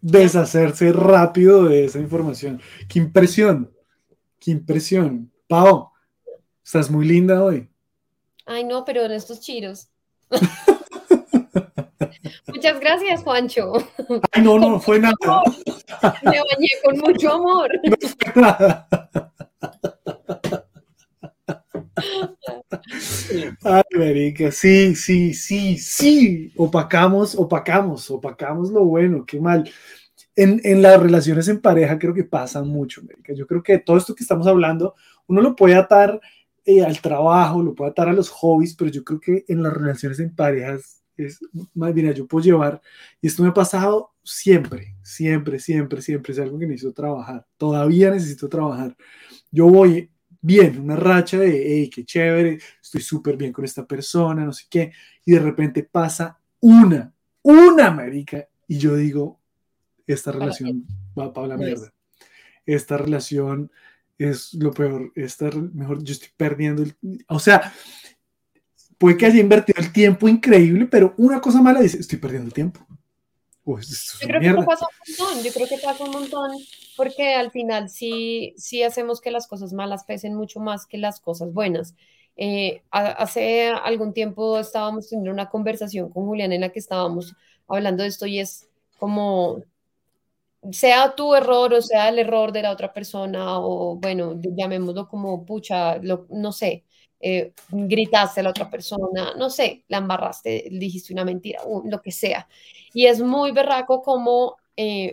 deshacerse 0.00 0.92
rápido 0.92 1.64
de 1.64 1.86
esa 1.86 1.98
información. 1.98 2.60
Qué 2.88 2.98
impresión, 2.98 3.72
qué 4.38 4.50
impresión. 4.50 5.32
Pau, 5.48 5.90
estás 6.64 6.90
muy 6.90 7.06
linda 7.06 7.42
hoy. 7.42 7.68
Ay, 8.44 8.64
no, 8.64 8.84
pero 8.84 9.02
en 9.02 9.12
estos 9.12 9.40
chiros. 9.40 9.88
Muchas 12.46 12.80
gracias, 12.80 13.22
Juancho. 13.22 13.72
Ay, 14.32 14.42
no, 14.42 14.58
no 14.58 14.80
fue 14.80 14.98
nada. 14.98 15.14
Me 16.22 16.30
bañé 16.30 16.68
con 16.84 16.98
mucho 16.98 17.32
amor. 17.32 17.70
Ay, 23.64 23.82
Marica, 23.96 24.50
sí, 24.50 24.94
sí, 24.94 25.34
sí, 25.34 25.78
sí. 25.78 26.52
Opacamos, 26.56 27.34
opacamos, 27.34 28.10
opacamos 28.10 28.70
lo 28.70 28.84
bueno, 28.84 29.24
qué 29.26 29.40
mal. 29.40 29.70
En, 30.34 30.60
en, 30.64 30.80
las 30.80 31.00
relaciones 31.00 31.48
en 31.48 31.60
pareja 31.60 31.98
creo 31.98 32.14
que 32.14 32.24
pasa 32.24 32.62
mucho, 32.62 33.02
Marica. 33.02 33.34
Yo 33.34 33.46
creo 33.46 33.62
que 33.62 33.78
todo 33.78 33.96
esto 33.96 34.14
que 34.14 34.24
estamos 34.24 34.46
hablando, 34.46 34.94
uno 35.26 35.40
lo 35.40 35.54
puede 35.54 35.74
atar 35.74 36.20
eh, 36.64 36.82
al 36.84 37.00
trabajo, 37.00 37.62
lo 37.62 37.74
puede 37.74 37.90
atar 37.90 38.08
a 38.08 38.12
los 38.12 38.28
hobbies, 38.30 38.74
pero 38.74 38.90
yo 38.90 39.04
creo 39.04 39.20
que 39.20 39.44
en 39.48 39.62
las 39.62 39.72
relaciones 39.72 40.20
en 40.20 40.34
parejas 40.34 41.01
es, 41.16 41.40
más 41.74 41.92
bien, 41.92 42.12
yo 42.12 42.26
puedo 42.26 42.44
llevar, 42.44 42.80
y 43.20 43.26
esto 43.26 43.42
me 43.42 43.50
ha 43.50 43.54
pasado 43.54 44.12
siempre, 44.22 44.94
siempre, 45.02 45.58
siempre, 45.58 46.02
siempre, 46.02 46.32
es 46.32 46.38
algo 46.38 46.58
que 46.58 46.66
necesito 46.66 46.92
trabajar, 46.92 47.46
todavía 47.56 48.10
necesito 48.10 48.48
trabajar, 48.48 48.96
yo 49.50 49.66
voy 49.68 50.10
bien, 50.40 50.80
una 50.80 50.96
racha 50.96 51.38
de, 51.38 51.62
hey, 51.66 51.90
qué 51.90 52.04
chévere, 52.04 52.58
estoy 52.80 53.00
súper 53.00 53.36
bien 53.36 53.52
con 53.52 53.64
esta 53.64 53.86
persona, 53.86 54.44
no 54.44 54.52
sé 54.52 54.64
qué, 54.68 54.92
y 55.24 55.32
de 55.32 55.38
repente 55.38 55.82
pasa 55.84 56.38
una, 56.60 57.12
una, 57.42 57.90
marica, 57.90 58.48
y 58.66 58.78
yo 58.78 58.96
digo, 58.96 59.40
esta 60.06 60.32
relación 60.32 60.84
va 61.18 61.32
para 61.32 61.48
la 61.48 61.56
mierda. 61.56 61.92
Esta 62.64 62.96
relación 62.96 63.70
es 64.18 64.54
lo 64.54 64.72
peor, 64.72 65.12
esta, 65.14 65.50
mejor, 65.50 66.02
yo 66.02 66.12
estoy 66.12 66.30
perdiendo 66.36 66.82
el, 66.82 66.96
o 67.28 67.38
sea, 67.38 67.72
puede 69.02 69.18
que 69.18 69.26
haya 69.26 69.40
invertido 69.40 69.82
el 69.82 69.92
tiempo 69.92 70.28
increíble, 70.28 70.86
pero 70.86 71.14
una 71.18 71.40
cosa 71.42 71.60
mala 71.60 71.80
dice, 71.80 71.98
estoy 71.98 72.18
perdiendo 72.18 72.46
el 72.48 72.54
tiempo. 72.54 72.80
Uy, 73.64 73.80
es 73.82 74.18
Yo 74.20 74.28
creo 74.28 74.40
que 74.40 74.48
mierda. 74.50 74.64
pasa 74.64 74.86
un 74.86 75.16
montón, 75.18 75.44
yo 75.44 75.52
creo 75.52 75.68
que 75.68 75.78
pasa 75.78 76.04
un 76.04 76.10
montón 76.12 76.50
porque 76.96 77.34
al 77.34 77.50
final 77.50 77.90
sí, 77.90 78.54
sí 78.56 78.82
hacemos 78.82 79.20
que 79.20 79.30
las 79.32 79.48
cosas 79.48 79.72
malas 79.72 80.04
pesen 80.04 80.34
mucho 80.36 80.60
más 80.60 80.86
que 80.86 80.98
las 80.98 81.20
cosas 81.20 81.52
buenas. 81.52 81.94
Eh, 82.36 82.82
ha- 82.90 83.12
hace 83.12 83.68
algún 83.70 84.14
tiempo 84.14 84.58
estábamos 84.58 85.08
teniendo 85.08 85.32
una 85.32 85.50
conversación 85.50 86.10
con 86.10 86.26
Julián 86.26 86.52
en 86.52 86.62
la 86.62 86.70
que 86.70 86.78
estábamos 86.78 87.34
hablando 87.68 88.04
de 88.04 88.08
esto 88.10 88.26
y 88.26 88.38
es 88.40 88.68
como, 88.98 89.62
sea 90.70 91.14
tu 91.16 91.34
error 91.34 91.74
o 91.74 91.82
sea 91.82 92.08
el 92.08 92.18
error 92.18 92.52
de 92.52 92.62
la 92.62 92.70
otra 92.72 92.92
persona 92.92 93.58
o 93.60 93.96
bueno, 93.96 94.38
llamémoslo 94.40 95.08
como 95.08 95.44
pucha, 95.44 95.96
lo- 95.98 96.26
no 96.30 96.52
sé, 96.52 96.84
eh, 97.22 97.52
gritaste 97.70 98.40
a 98.40 98.42
la 98.42 98.50
otra 98.50 98.68
persona, 98.68 99.32
no 99.38 99.48
sé, 99.48 99.84
la 99.88 99.98
embarraste, 99.98 100.68
dijiste 100.72 101.12
una 101.12 101.24
mentira, 101.24 101.62
lo 101.84 102.02
que 102.02 102.10
sea. 102.12 102.48
Y 102.92 103.06
es 103.06 103.20
muy 103.20 103.52
berraco 103.52 104.02
como 104.02 104.56
eh, 104.76 105.12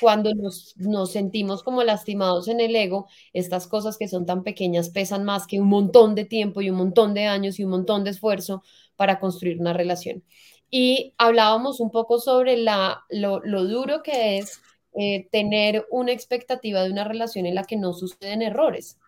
cuando 0.00 0.32
nos, 0.34 0.74
sentimos 1.12 1.62
como 1.62 1.84
lastimados 1.84 2.48
en 2.48 2.60
el 2.60 2.74
ego, 2.74 3.06
estas 3.32 3.66
cosas 3.66 3.98
que 3.98 4.08
son 4.08 4.24
tan 4.26 4.42
pequeñas 4.42 4.88
pesan 4.90 5.24
más 5.24 5.46
que 5.46 5.60
un 5.60 5.68
montón 5.68 6.14
de 6.14 6.24
tiempo 6.24 6.62
y 6.62 6.70
un 6.70 6.76
montón 6.76 7.14
de 7.14 7.26
años 7.26 7.58
y 7.60 7.64
un 7.64 7.70
montón 7.70 8.04
de 8.04 8.10
esfuerzo 8.10 8.62
para 8.96 9.20
construir 9.20 9.60
una 9.60 9.74
relación. 9.74 10.24
Y 10.70 11.14
hablábamos 11.18 11.80
un 11.80 11.90
poco 11.90 12.18
sobre 12.18 12.56
la, 12.56 13.04
lo, 13.10 13.40
lo 13.40 13.64
duro 13.64 14.02
que 14.02 14.38
es 14.38 14.60
eh, 14.94 15.28
tener 15.30 15.86
una 15.90 16.12
expectativa 16.12 16.82
de 16.82 16.90
una 16.90 17.04
relación 17.04 17.46
en 17.46 17.54
la 17.54 17.64
que 17.64 17.76
no 17.76 17.92
suceden 17.92 18.42
errores. 18.42 18.98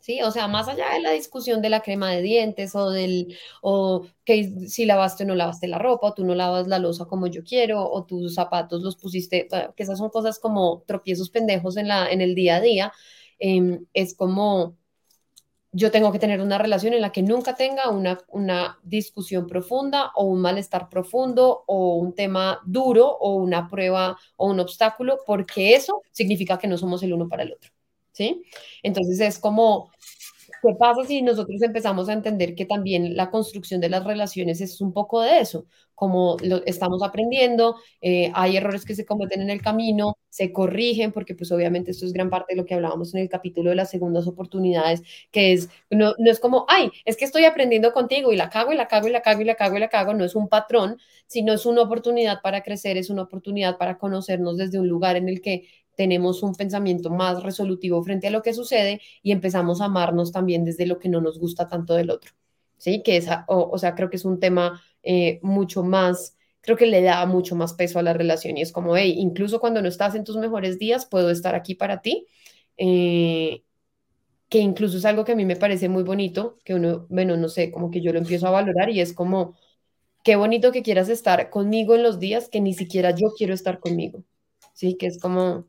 ¿Sí? 0.00 0.22
O 0.22 0.30
sea, 0.30 0.48
más 0.48 0.68
allá 0.68 0.92
de 0.94 1.00
la 1.00 1.12
discusión 1.12 1.62
de 1.62 1.70
la 1.70 1.80
crema 1.82 2.10
de 2.10 2.22
dientes 2.22 2.74
o 2.74 2.90
del, 2.90 3.36
o 3.62 4.06
que 4.24 4.68
si 4.68 4.84
lavaste 4.86 5.24
o 5.24 5.26
no 5.26 5.34
lavaste 5.34 5.68
la 5.68 5.78
ropa, 5.78 6.08
o 6.08 6.14
tú 6.14 6.24
no 6.24 6.34
lavas 6.34 6.66
la 6.68 6.78
loza 6.78 7.06
como 7.06 7.26
yo 7.26 7.44
quiero, 7.44 7.88
o 7.90 8.04
tus 8.04 8.34
zapatos 8.34 8.82
los 8.82 8.96
pusiste, 8.96 9.48
que 9.76 9.82
esas 9.82 9.98
son 9.98 10.10
cosas 10.10 10.38
como 10.38 10.82
tropiezos 10.86 11.30
pendejos 11.30 11.76
en 11.76 11.88
la, 11.88 12.10
en 12.10 12.20
el 12.20 12.34
día 12.34 12.56
a 12.56 12.60
día, 12.60 12.92
eh, 13.38 13.80
es 13.94 14.14
como 14.14 14.76
yo 15.72 15.90
tengo 15.90 16.12
que 16.12 16.18
tener 16.18 16.40
una 16.40 16.58
relación 16.58 16.94
en 16.94 17.02
la 17.02 17.12
que 17.12 17.22
nunca 17.22 17.54
tenga 17.54 17.90
una, 17.90 18.18
una 18.28 18.78
discusión 18.82 19.46
profunda 19.46 20.10
o 20.14 20.24
un 20.24 20.40
malestar 20.40 20.88
profundo 20.88 21.64
o 21.66 21.96
un 21.96 22.14
tema 22.14 22.60
duro 22.66 23.06
o 23.06 23.34
una 23.36 23.68
prueba 23.68 24.18
o 24.36 24.48
un 24.48 24.60
obstáculo, 24.60 25.18
porque 25.26 25.74
eso 25.74 26.02
significa 26.12 26.58
que 26.58 26.68
no 26.68 26.78
somos 26.78 27.02
el 27.02 27.12
uno 27.12 27.28
para 27.28 27.42
el 27.42 27.52
otro. 27.52 27.70
¿Sí? 28.12 28.42
Entonces 28.82 29.20
es 29.20 29.38
como, 29.38 29.90
¿qué 30.62 30.74
pasa 30.78 31.04
si 31.04 31.22
nosotros 31.22 31.62
empezamos 31.62 32.08
a 32.08 32.12
entender 32.12 32.54
que 32.54 32.64
también 32.66 33.16
la 33.16 33.30
construcción 33.30 33.80
de 33.80 33.88
las 33.88 34.04
relaciones 34.04 34.60
es 34.60 34.80
un 34.80 34.92
poco 34.92 35.20
de 35.22 35.40
eso? 35.40 35.66
Como 35.94 36.36
lo 36.42 36.64
estamos 36.66 37.02
aprendiendo, 37.02 37.76
eh, 38.00 38.30
hay 38.34 38.56
errores 38.56 38.84
que 38.84 38.94
se 38.94 39.04
cometen 39.04 39.42
en 39.42 39.50
el 39.50 39.62
camino, 39.62 40.16
se 40.28 40.52
corrigen, 40.52 41.12
porque 41.12 41.34
pues 41.34 41.50
obviamente 41.52 41.90
esto 41.90 42.06
es 42.06 42.12
gran 42.12 42.30
parte 42.30 42.54
de 42.54 42.56
lo 42.60 42.66
que 42.66 42.74
hablábamos 42.74 43.14
en 43.14 43.20
el 43.22 43.28
capítulo 43.28 43.70
de 43.70 43.76
las 43.76 43.90
segundas 43.90 44.26
oportunidades, 44.28 45.02
que 45.32 45.52
es, 45.52 45.68
no, 45.90 46.14
no 46.18 46.30
es 46.30 46.40
como, 46.40 46.66
ay, 46.68 46.90
es 47.04 47.16
que 47.16 47.24
estoy 47.24 47.44
aprendiendo 47.44 47.92
contigo 47.92 48.32
y 48.32 48.36
la 48.36 48.48
cago 48.50 48.72
y 48.72 48.76
la 48.76 48.86
cago 48.88 49.08
y 49.08 49.10
la 49.10 49.22
cago 49.22 49.42
y 49.42 49.44
la 49.44 49.56
cago 49.56 49.76
y 49.76 49.80
la 49.80 49.88
cago, 49.88 50.14
no 50.14 50.24
es 50.24 50.34
un 50.36 50.48
patrón, 50.48 50.98
sino 51.26 51.52
es 51.52 51.66
una 51.66 51.82
oportunidad 51.82 52.40
para 52.42 52.62
crecer, 52.62 52.96
es 52.96 53.10
una 53.10 53.22
oportunidad 53.22 53.76
para 53.78 53.98
conocernos 53.98 54.56
desde 54.56 54.78
un 54.78 54.88
lugar 54.88 55.16
en 55.16 55.28
el 55.28 55.40
que 55.40 55.68
tenemos 55.98 56.44
un 56.44 56.54
pensamiento 56.54 57.10
más 57.10 57.42
resolutivo 57.42 58.00
frente 58.04 58.28
a 58.28 58.30
lo 58.30 58.40
que 58.40 58.54
sucede 58.54 59.00
y 59.20 59.32
empezamos 59.32 59.80
a 59.80 59.86
amarnos 59.86 60.30
también 60.30 60.64
desde 60.64 60.86
lo 60.86 61.00
que 61.00 61.08
no 61.08 61.20
nos 61.20 61.40
gusta 61.40 61.66
tanto 61.66 61.94
del 61.94 62.10
otro. 62.10 62.30
¿Sí? 62.76 63.02
Que 63.02 63.16
esa, 63.16 63.44
o, 63.48 63.68
o 63.72 63.78
sea, 63.78 63.96
creo 63.96 64.08
que 64.08 64.16
es 64.16 64.24
un 64.24 64.38
tema 64.38 64.80
eh, 65.02 65.40
mucho 65.42 65.82
más, 65.82 66.36
creo 66.60 66.76
que 66.76 66.86
le 66.86 67.02
da 67.02 67.26
mucho 67.26 67.56
más 67.56 67.72
peso 67.72 67.98
a 67.98 68.02
la 68.02 68.12
relación 68.12 68.56
y 68.56 68.62
es 68.62 68.70
como, 68.70 68.96
hey, 68.96 69.16
incluso 69.18 69.58
cuando 69.58 69.82
no 69.82 69.88
estás 69.88 70.14
en 70.14 70.22
tus 70.22 70.36
mejores 70.36 70.78
días, 70.78 71.04
puedo 71.04 71.30
estar 71.30 71.56
aquí 71.56 71.74
para 71.74 72.00
ti. 72.00 72.26
Eh, 72.76 73.64
que 74.48 74.58
incluso 74.58 74.98
es 74.98 75.04
algo 75.04 75.24
que 75.24 75.32
a 75.32 75.36
mí 75.36 75.44
me 75.44 75.56
parece 75.56 75.88
muy 75.88 76.04
bonito, 76.04 76.58
que 76.64 76.74
uno, 76.74 77.06
bueno, 77.10 77.36
no 77.36 77.48
sé, 77.48 77.72
como 77.72 77.90
que 77.90 78.00
yo 78.00 78.12
lo 78.12 78.18
empiezo 78.20 78.46
a 78.46 78.50
valorar 78.52 78.88
y 78.90 79.00
es 79.00 79.12
como, 79.12 79.56
qué 80.24 80.36
bonito 80.36 80.72
que 80.72 80.82
quieras 80.82 81.08
estar 81.08 81.50
conmigo 81.50 81.96
en 81.96 82.04
los 82.04 82.18
días 82.20 82.48
que 82.48 82.60
ni 82.60 82.74
siquiera 82.74 83.10
yo 83.12 83.32
quiero 83.36 83.52
estar 83.54 83.80
conmigo. 83.80 84.24
Sí, 84.74 84.96
que 84.96 85.06
es 85.08 85.18
como, 85.20 85.66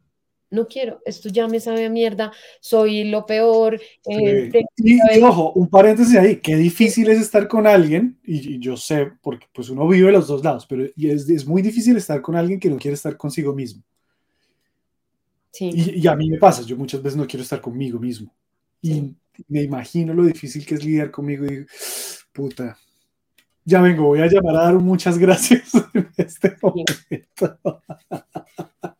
no 0.51 0.67
quiero, 0.67 1.01
esto 1.05 1.29
ya 1.29 1.47
me 1.47 1.59
sabe 1.59 1.85
a 1.85 1.89
mierda, 1.89 2.31
soy 2.59 3.03
lo 3.05 3.25
peor. 3.25 3.79
Eh, 4.09 4.49
Sí. 4.51 4.59
Y, 4.77 5.19
y, 5.19 5.21
ojo, 5.21 5.51
un 5.53 5.69
paréntesis 5.69 6.15
ahí, 6.15 6.37
qué 6.37 6.55
difícil 6.55 7.09
es 7.09 7.19
estar 7.19 7.47
con 7.47 7.67
alguien, 7.67 8.17
y, 8.23 8.55
y 8.55 8.59
yo 8.59 8.77
sé, 8.77 9.11
porque 9.21 9.47
pues 9.53 9.69
uno 9.69 9.87
vive 9.87 10.11
los 10.11 10.27
dos 10.27 10.43
lados, 10.43 10.65
pero 10.67 10.85
y 10.95 11.09
es, 11.09 11.29
es, 11.29 11.45
muy 11.45 11.61
difícil 11.61 11.97
estar 11.97 12.21
con 12.21 12.35
alguien 12.35 12.59
que 12.59 12.69
no 12.69 12.77
quiere 12.77 12.95
estar 12.95 13.15
consigo 13.17 13.53
mismo. 13.53 13.83
Sí. 15.51 15.71
Y, 15.73 16.01
y, 16.01 16.07
a 16.07 16.15
mí 16.15 16.29
me 16.29 16.37
pasa, 16.37 16.63
yo 16.63 16.77
muchas 16.77 17.01
veces 17.01 17.17
no 17.17 17.27
quiero 17.27 17.43
estar 17.43 17.61
conmigo 17.61 17.99
mismo. 17.99 18.33
Y 18.81 18.93
sí. 18.93 19.15
me 19.47 19.63
imagino 19.63 20.13
lo 20.13 20.23
difícil 20.23 20.65
que 20.65 20.75
es 20.75 20.83
lidiar 20.83 21.11
conmigo 21.11 21.45
y 21.45 21.49
digo, 21.49 21.65
puta, 22.31 22.77
ya 23.69 23.81
vengo, 23.81 24.05
voy 24.05 24.21
a 24.21 24.27
llamar 24.27 24.55
a 24.55 24.63
dar 24.63 24.73
muchas 24.75 25.17
gracias 25.19 25.71
en 25.93 26.09
este 26.17 26.57
momento. 26.61 27.59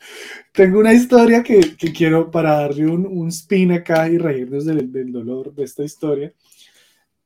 Tengo 0.54 0.80
una 0.80 0.94
historia 0.94 1.42
que, 1.42 1.76
que, 1.76 1.92
quiero 1.92 2.30
para 2.30 2.52
darle 2.52 2.86
un, 2.86 3.06
un 3.06 3.30
spin 3.30 3.72
acá 3.72 4.08
y 4.08 4.18
reírnos 4.18 4.66
del, 4.66 4.92
del, 4.92 5.12
dolor 5.12 5.54
de 5.54 5.64
esta 5.64 5.84
historia. 5.84 6.32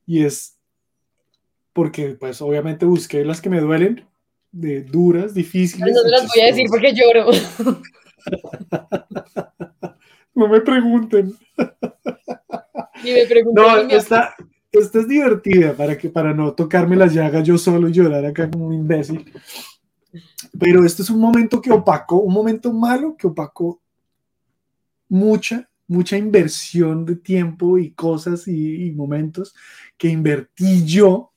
Y 0.06 0.24
es 0.24 0.58
porque, 1.74 2.16
pues, 2.20 2.42
obviamente 2.42 2.86
busqué 2.86 3.26
las 3.26 3.42
que 3.42 3.50
me 3.50 3.60
duelen, 3.60 4.06
de 4.52 4.84
duras, 4.84 5.34
difíciles. 5.34 5.94
No 5.94 6.10
las 6.10 6.28
voy 6.28 6.42
a 6.44 6.46
decir 6.46 6.68
porque 6.70 6.94
lloro. 6.94 7.32
no 10.36 10.48
me 10.48 10.62
pregunten. 10.62 11.36
Y 13.04 13.12
me 13.12 13.26
preguntan 13.26 13.88
no, 13.88 13.94
esta, 13.94 14.36
esta 14.74 15.00
es 15.00 15.08
divertida 15.08 15.74
para, 15.74 15.98
que, 15.98 16.10
para 16.10 16.34
no 16.34 16.54
tocarme 16.54 16.96
la 16.96 17.08
llaga 17.08 17.42
yo 17.42 17.58
solo 17.58 17.88
y 17.88 17.94
llorar 17.94 18.26
acá 18.26 18.50
como 18.50 18.68
un 18.68 18.74
imbécil. 18.74 19.32
Pero 20.60 20.84
este 20.84 21.04
es 21.04 21.10
un 21.10 21.20
momento 21.20 21.62
que 21.62 21.72
opacó, 21.72 22.18
un 22.18 22.34
momento 22.34 22.74
malo 22.74 23.16
que 23.16 23.28
opacó 23.28 23.82
mucha, 25.10 25.70
mucha 25.88 26.18
inversión 26.18 27.06
de 27.06 27.16
tiempo 27.16 27.78
y 27.78 27.92
cosas 27.92 28.48
y, 28.48 28.88
y 28.88 28.92
momentos 28.92 29.56
que 29.98 30.10
invertí 30.10 30.86
yo 30.86 31.32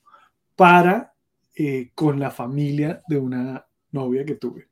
para 0.55 1.13
eh, 1.55 1.91
con 1.95 2.19
la 2.19 2.31
familia 2.31 3.01
de 3.07 3.17
una 3.17 3.65
novia 3.91 4.25
que 4.25 4.35
tuve. 4.35 4.67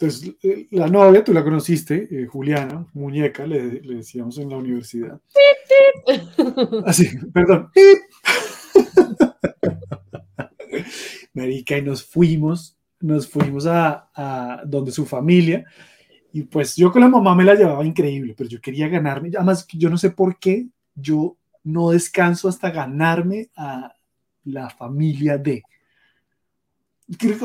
Entonces, 0.00 0.36
la 0.70 0.86
novia, 0.86 1.24
tú 1.24 1.32
la 1.32 1.42
conociste, 1.42 2.06
eh, 2.10 2.26
Juliana, 2.26 2.86
muñeca, 2.92 3.44
le, 3.46 3.80
le, 3.80 3.96
decíamos 3.96 4.38
en 4.38 4.50
la 4.50 4.56
universidad. 4.56 5.20
Así, 6.86 7.08
perdón. 7.32 7.68
Marica, 11.34 11.78
y 11.78 11.82
nos 11.82 12.04
fuimos, 12.04 12.76
nos 13.00 13.26
fuimos 13.26 13.66
a, 13.66 14.08
a, 14.14 14.62
donde 14.64 14.92
su 14.92 15.04
familia, 15.04 15.64
y 16.32 16.42
pues 16.42 16.76
yo 16.76 16.92
con 16.92 17.00
la 17.00 17.08
mamá 17.08 17.34
me 17.34 17.42
la 17.42 17.54
llevaba 17.54 17.84
increíble, 17.84 18.36
pero 18.38 18.48
yo 18.48 18.60
quería 18.60 18.86
ganarme, 18.86 19.30
además 19.34 19.66
yo 19.72 19.90
no 19.90 19.98
sé 19.98 20.10
por 20.10 20.38
qué, 20.38 20.68
yo 20.94 21.36
no 21.64 21.90
descanso 21.90 22.48
hasta 22.48 22.70
ganarme 22.70 23.50
a 23.56 23.92
la 24.44 24.70
familia 24.70 25.38
de. 25.38 25.64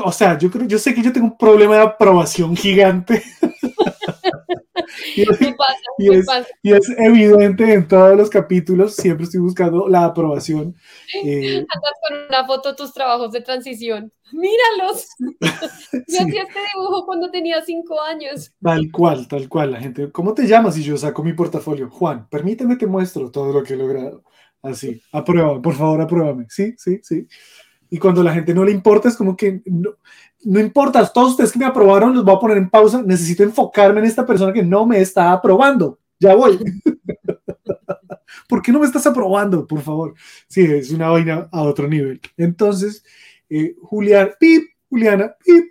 O 0.04 0.12
sea, 0.12 0.36
yo 0.38 0.50
creo, 0.50 0.66
yo 0.66 0.78
sé 0.78 0.94
que 0.94 1.02
yo 1.02 1.12
tengo 1.12 1.26
un 1.28 1.38
problema 1.38 1.76
de 1.76 1.82
aprobación 1.82 2.54
gigante. 2.54 3.22
y, 5.16 5.22
es, 5.22 5.40
me 5.40 5.54
pasa, 5.54 5.78
y, 5.98 6.10
me 6.10 6.16
es, 6.16 6.26
pasa. 6.26 6.48
y, 6.62 6.72
es, 6.72 6.88
evidente 6.98 7.72
en 7.72 7.88
todos 7.88 8.14
los 8.14 8.28
capítulos, 8.28 8.94
siempre 8.94 9.24
estoy 9.24 9.40
buscando 9.40 9.88
la 9.88 10.04
aprobación. 10.04 10.74
Eh, 11.24 11.58
Andas 11.58 11.92
con 12.08 12.18
una 12.28 12.44
foto 12.44 12.74
tus 12.74 12.92
trabajos 12.92 13.30
de 13.30 13.40
transición. 13.40 14.12
¡Míralos! 14.32 15.06
Yo 15.20 15.48
sí. 16.08 16.16
hacía 16.18 16.42
este 16.42 16.58
dibujo 16.74 17.06
cuando 17.06 17.30
tenía 17.30 17.62
cinco 17.64 18.00
años. 18.00 18.52
Tal 18.60 18.90
cual, 18.90 19.28
tal 19.28 19.48
cual. 19.48 19.70
La 19.70 19.80
gente, 19.80 20.10
¿cómo 20.10 20.34
te 20.34 20.48
llamas? 20.48 20.76
Y 20.76 20.82
yo 20.82 20.96
saco 20.96 21.22
mi 21.22 21.34
portafolio. 21.34 21.88
Juan, 21.88 22.28
permíteme 22.28 22.74
te 22.74 22.88
muestro 22.88 23.30
todo 23.30 23.52
lo 23.52 23.62
que 23.62 23.74
he 23.74 23.76
logrado. 23.76 24.24
Así, 24.64 25.00
apruébame, 25.12 25.60
por 25.60 25.74
favor, 25.74 26.00
apruébame. 26.00 26.46
Sí, 26.48 26.74
sí, 26.78 26.98
sí. 27.02 27.28
Y 27.94 27.98
cuando 27.98 28.24
la 28.24 28.34
gente 28.34 28.52
no 28.52 28.64
le 28.64 28.72
importa, 28.72 29.08
es 29.08 29.16
como 29.16 29.36
que 29.36 29.62
no, 29.66 29.90
no 30.42 30.58
importa, 30.58 31.06
todos 31.12 31.30
ustedes 31.30 31.52
que 31.52 31.60
me 31.60 31.64
aprobaron 31.64 32.12
los 32.12 32.24
voy 32.24 32.34
a 32.34 32.40
poner 32.40 32.56
en 32.56 32.68
pausa. 32.68 33.00
Necesito 33.00 33.44
enfocarme 33.44 34.00
en 34.00 34.06
esta 34.06 34.26
persona 34.26 34.52
que 34.52 34.64
no 34.64 34.84
me 34.84 35.00
está 35.00 35.30
aprobando. 35.30 36.00
Ya 36.18 36.34
voy. 36.34 36.58
¿Por 38.48 38.62
qué 38.62 38.72
no 38.72 38.80
me 38.80 38.86
estás 38.86 39.06
aprobando, 39.06 39.64
por 39.64 39.80
favor? 39.80 40.14
Sí, 40.48 40.62
es 40.62 40.90
una 40.90 41.08
vaina 41.08 41.48
a 41.52 41.62
otro 41.62 41.86
nivel. 41.86 42.20
Entonces, 42.36 43.04
eh, 43.48 43.76
Julián, 43.80 44.32
pip, 44.40 44.64
Juliana, 44.90 45.32
pip. 45.44 45.66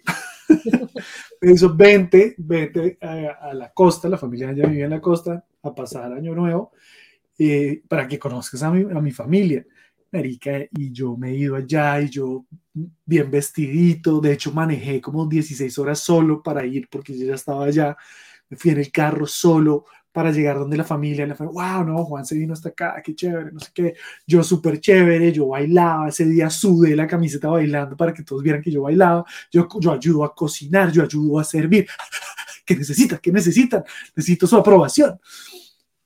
hizo 1.42 1.76
20, 1.76 2.36
20 2.38 3.00
a, 3.02 3.50
a, 3.50 3.54
la 3.54 3.74
costa, 3.74 4.08
la 4.08 4.18
familia 4.18 4.54
ya 4.54 4.66
vivía 4.66 4.86
en 4.86 4.92
la 4.92 5.02
costa, 5.02 5.44
a 5.62 5.76
pasar 5.76 6.14
año 6.14 6.34
nuevo, 6.34 6.72
eh, 7.38 7.84
para 7.90 8.08
que 8.08 8.18
conozcas 8.18 8.64
a 8.64 8.72
mi, 8.72 8.84
a 8.84 9.02
mi 9.02 9.12
familia. 9.12 9.66
Marica, 10.14 10.60
y 10.72 10.92
yo 10.92 11.18
me 11.18 11.32
he 11.32 11.36
ido 11.36 11.56
allá 11.56 12.00
y 12.00 12.10
yo 12.10 12.46
bien 13.04 13.32
vestidito, 13.32 14.22
de 14.22 14.34
hecho 14.34 14.52
manejé 14.52 15.02
como 15.02 15.26
16 15.26 15.76
horas 15.80 16.00
solo 16.00 16.44
para 16.44 16.64
ir 16.66 16.88
porque 16.90 17.18
yo 17.18 17.26
ya 17.26 17.34
estaba 17.34 17.66
allá, 17.66 17.98
me 18.48 18.56
fui 18.56 18.72
en 18.72 18.78
el 18.78 18.92
carro 18.92 19.26
solo 19.26 19.86
para 20.12 20.32
llegar 20.32 20.60
donde 20.60 20.78
la 20.78 20.84
familia, 20.84 21.26
la 21.26 21.34
familia, 21.34 21.78
wow, 21.78 21.84
no, 21.84 22.06
Juan 22.06 22.24
se 22.24 22.36
vino 22.36 22.54
hasta 22.54 22.70
acá, 22.70 23.02
qué 23.04 23.16
chévere, 23.16 23.52
no 23.52 23.60
sé 23.60 23.72
qué, 23.74 23.96
yo 24.28 24.44
súper 24.44 24.80
chévere, 24.80 25.32
yo 25.32 25.48
bailaba, 25.48 26.08
ese 26.10 26.26
día 26.26 26.48
sudé 26.52 26.96
la 26.96 27.08
camiseta 27.08 27.50
bailando 27.50 27.98
para 27.98 28.14
que 28.14 28.22
todos 28.22 28.44
vieran 28.44 28.62
que 28.62 28.70
yo 28.70 28.84
bailaba, 28.84 29.26
yo, 29.52 29.68
yo 29.80 29.92
ayudo 29.92 30.24
a 30.24 30.36
cocinar, 30.36 30.92
yo 30.92 31.02
ayudo 31.02 31.40
a 31.40 31.44
servir, 31.44 31.88
¿qué 32.66 32.76
necesitan? 32.76 33.18
¿Qué 33.20 33.32
necesitan? 33.32 33.84
Necesito 34.16 34.46
su 34.46 34.58
aprobación. 34.58 35.20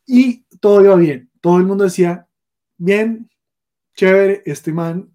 Y 0.06 0.46
todo 0.62 0.82
iba 0.82 0.96
bien, 0.96 1.30
todo 1.42 1.58
el 1.58 1.66
mundo 1.66 1.84
decía, 1.84 2.26
bien, 2.78 3.30
chévere, 3.98 4.44
este 4.46 4.72
man, 4.72 5.12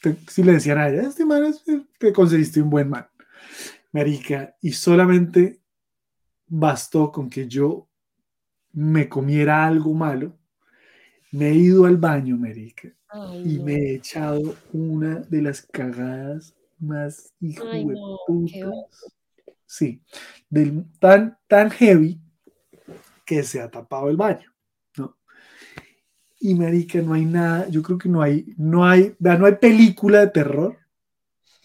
te, 0.00 0.16
si 0.28 0.42
le 0.42 0.52
decían 0.52 0.78
a 0.78 0.88
ella, 0.88 1.02
este 1.02 1.24
man 1.26 1.44
es, 1.44 1.62
te 1.98 2.12
conseguiste 2.12 2.62
un 2.62 2.70
buen 2.70 2.88
man, 2.88 3.06
marica, 3.92 4.56
y 4.62 4.72
solamente 4.72 5.60
bastó 6.46 7.12
con 7.12 7.28
que 7.28 7.46
yo 7.46 7.86
me 8.72 9.08
comiera 9.08 9.66
algo 9.66 9.92
malo, 9.92 10.36
me 11.30 11.50
he 11.50 11.54
ido 11.54 11.84
al 11.84 11.98
baño, 11.98 12.38
marica, 12.38 12.88
Ay, 13.08 13.42
y 13.44 13.58
no. 13.58 13.64
me 13.64 13.74
he 13.74 13.94
echado 13.96 14.56
una 14.72 15.20
de 15.20 15.42
las 15.42 15.60
cagadas 15.60 16.54
más 16.78 17.34
hijo 17.40 17.64
Ay, 17.70 17.84
de 17.86 17.94
no, 17.94 18.18
qué 18.50 18.64
putas. 18.64 19.14
Sí, 19.66 20.00
del, 20.48 20.86
tan, 20.98 21.36
tan 21.48 21.70
heavy 21.70 22.18
que 23.26 23.42
se 23.42 23.60
ha 23.60 23.70
tapado 23.70 24.08
el 24.08 24.16
baño. 24.16 24.53
Y 26.46 26.54
marica, 26.54 27.00
no 27.00 27.14
hay 27.14 27.24
nada, 27.24 27.66
yo 27.70 27.80
creo 27.80 27.96
que 27.96 28.06
no 28.06 28.20
hay, 28.20 28.44
no 28.58 28.84
hay, 28.84 29.16
no 29.18 29.46
hay 29.46 29.54
película 29.54 30.20
de 30.20 30.26
terror 30.26 30.76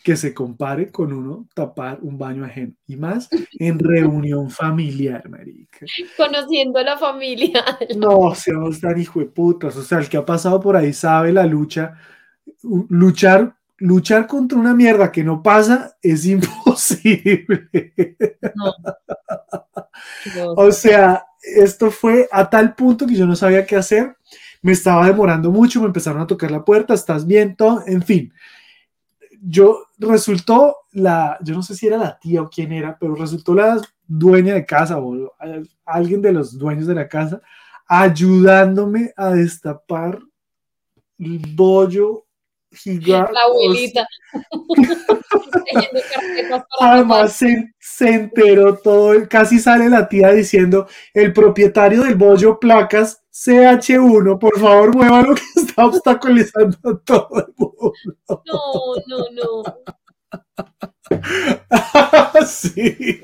que 0.05 0.15
se 0.15 0.33
compare 0.33 0.89
con 0.89 1.11
uno 1.11 1.49
tapar 1.53 1.99
un 2.01 2.17
baño 2.17 2.45
ajeno. 2.45 2.71
Y 2.87 2.95
más 2.95 3.27
en 3.59 3.77
reunión 3.77 4.49
familiar, 4.49 5.27
marica. 5.27 5.85
Conociendo 6.15 6.79
a 6.79 6.83
la 6.83 6.97
familia. 6.97 7.61
No, 7.97 8.33
seamos 8.33 8.79
tan 8.79 8.97
hijo 8.97 9.19
de 9.19 9.25
putas. 9.25 9.75
O 9.75 9.83
sea, 9.83 9.97
el 9.97 10.07
que 10.07 10.15
ha 10.15 10.25
pasado 10.25 10.61
por 10.61 10.77
ahí 10.77 10.93
sabe 10.93 11.33
la 11.33 11.45
lucha. 11.45 11.97
Luchar, 12.87 13.57
luchar 13.79 14.27
contra 14.27 14.57
una 14.57 14.73
mierda 14.73 15.11
que 15.11 15.25
no 15.25 15.43
pasa 15.43 15.97
es 16.01 16.25
imposible. 16.25 17.67
No. 18.55 18.73
Oso. 20.37 20.53
O 20.55 20.71
sea, 20.71 21.25
esto 21.41 21.91
fue 21.91 22.29
a 22.31 22.49
tal 22.49 22.75
punto 22.75 23.05
que 23.05 23.15
yo 23.15 23.25
no 23.25 23.35
sabía 23.35 23.65
qué 23.65 23.75
hacer. 23.75 24.15
Me 24.61 24.73
estaba 24.73 25.05
demorando 25.05 25.51
mucho, 25.51 25.79
me 25.79 25.87
empezaron 25.87 26.21
a 26.21 26.27
tocar 26.27 26.51
la 26.51 26.65
puerta, 26.65 26.93
estás 26.93 27.25
bien, 27.25 27.55
todo, 27.55 27.81
en 27.85 28.03
fin. 28.03 28.33
Yo 29.41 29.85
resultó 29.97 30.75
la, 30.91 31.37
yo 31.41 31.55
no 31.55 31.63
sé 31.63 31.75
si 31.75 31.87
era 31.87 31.97
la 31.97 32.19
tía 32.19 32.41
o 32.41 32.49
quién 32.49 32.73
era, 32.73 32.97
pero 32.99 33.15
resultó 33.15 33.53
la 33.53 33.81
dueña 34.05 34.53
de 34.53 34.65
casa 34.65 34.97
o 34.97 35.33
alguien 35.85 36.21
de 36.21 36.33
los 36.33 36.57
dueños 36.57 36.87
de 36.87 36.95
la 36.95 37.07
casa 37.07 37.41
ayudándome 37.87 39.13
a 39.17 39.31
destapar 39.31 40.19
el 41.17 41.39
bollo 41.55 42.25
gigante. 42.71 43.33
La 43.33 43.41
abuelita. 43.41 44.07
Además 46.79 47.33
se, 47.33 47.73
se 47.79 48.09
enteró 48.09 48.77
todo, 48.77 49.27
casi 49.27 49.59
sale 49.59 49.89
la 49.89 50.07
tía 50.07 50.31
diciendo, 50.31 50.87
el 51.13 51.33
propietario 51.33 52.03
del 52.03 52.15
bollo 52.15 52.59
placas 52.59 53.23
CH1, 53.39 54.37
por 54.37 54.59
favor 54.59 54.93
muévalo 54.93 55.33
que 55.33 55.61
está 55.61 55.85
obstaculizando 55.85 56.77
a 56.83 56.97
todo 56.97 57.29
el 57.37 57.53
mundo. 57.55 57.93
No, 58.27 58.95
no, 59.07 59.25
no. 59.31 59.63
sí. 62.45 63.21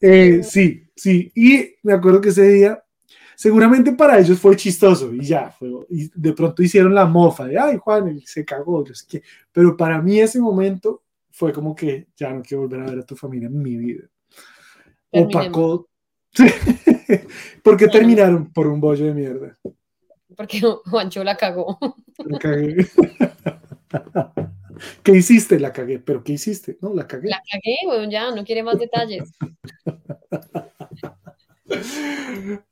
Eh, 0.00 0.42
sí, 0.44 0.86
sí. 0.94 1.32
Y 1.34 1.74
me 1.82 1.92
acuerdo 1.92 2.20
que 2.20 2.28
ese 2.28 2.48
día, 2.48 2.84
seguramente 3.34 3.92
para 3.94 4.20
ellos 4.20 4.38
fue 4.38 4.54
chistoso 4.54 5.12
y 5.12 5.24
ya, 5.24 5.50
fue, 5.50 5.70
y 5.90 6.08
de 6.14 6.32
pronto 6.34 6.62
hicieron 6.62 6.94
la 6.94 7.06
mofa 7.06 7.46
de, 7.46 7.58
ay, 7.58 7.78
Juan, 7.78 8.06
él 8.08 8.22
se 8.24 8.44
cagó, 8.44 8.84
no 8.86 8.94
sé 8.94 9.06
qué. 9.08 9.22
Pero 9.50 9.76
para 9.76 10.00
mí 10.00 10.20
ese 10.20 10.38
momento 10.38 11.02
fue 11.32 11.52
como 11.52 11.74
que 11.74 12.06
ya 12.16 12.32
no 12.32 12.42
quiero 12.42 12.62
volver 12.62 12.80
a 12.82 12.90
ver 12.90 12.98
a 13.00 13.06
tu 13.06 13.16
familia 13.16 13.48
en 13.48 13.60
mi 13.60 13.76
vida. 13.76 14.04
Terminemos. 15.10 15.34
Opacó. 15.34 15.91
Sí. 16.32 16.44
¿Por 17.62 17.76
qué 17.76 17.88
terminaron? 17.88 18.52
Por 18.52 18.66
un 18.66 18.80
bollo 18.80 19.06
de 19.06 19.14
mierda. 19.14 19.58
Porque 20.36 20.60
Juancho 20.60 21.24
la 21.24 21.36
cagó. 21.36 21.78
La 22.24 22.38
cagué. 22.38 22.86
¿Qué 25.02 25.12
hiciste? 25.12 25.60
La 25.60 25.72
cagué. 25.72 25.98
¿Pero 25.98 26.24
qué 26.24 26.32
hiciste? 26.32 26.78
No, 26.80 26.94
la 26.94 27.06
cagué. 27.06 27.28
La 27.28 27.42
cagué, 27.50 27.76
weón, 27.86 28.10
ya, 28.10 28.30
no 28.30 28.44
quiere 28.44 28.62
más 28.62 28.78
detalles. 28.78 29.30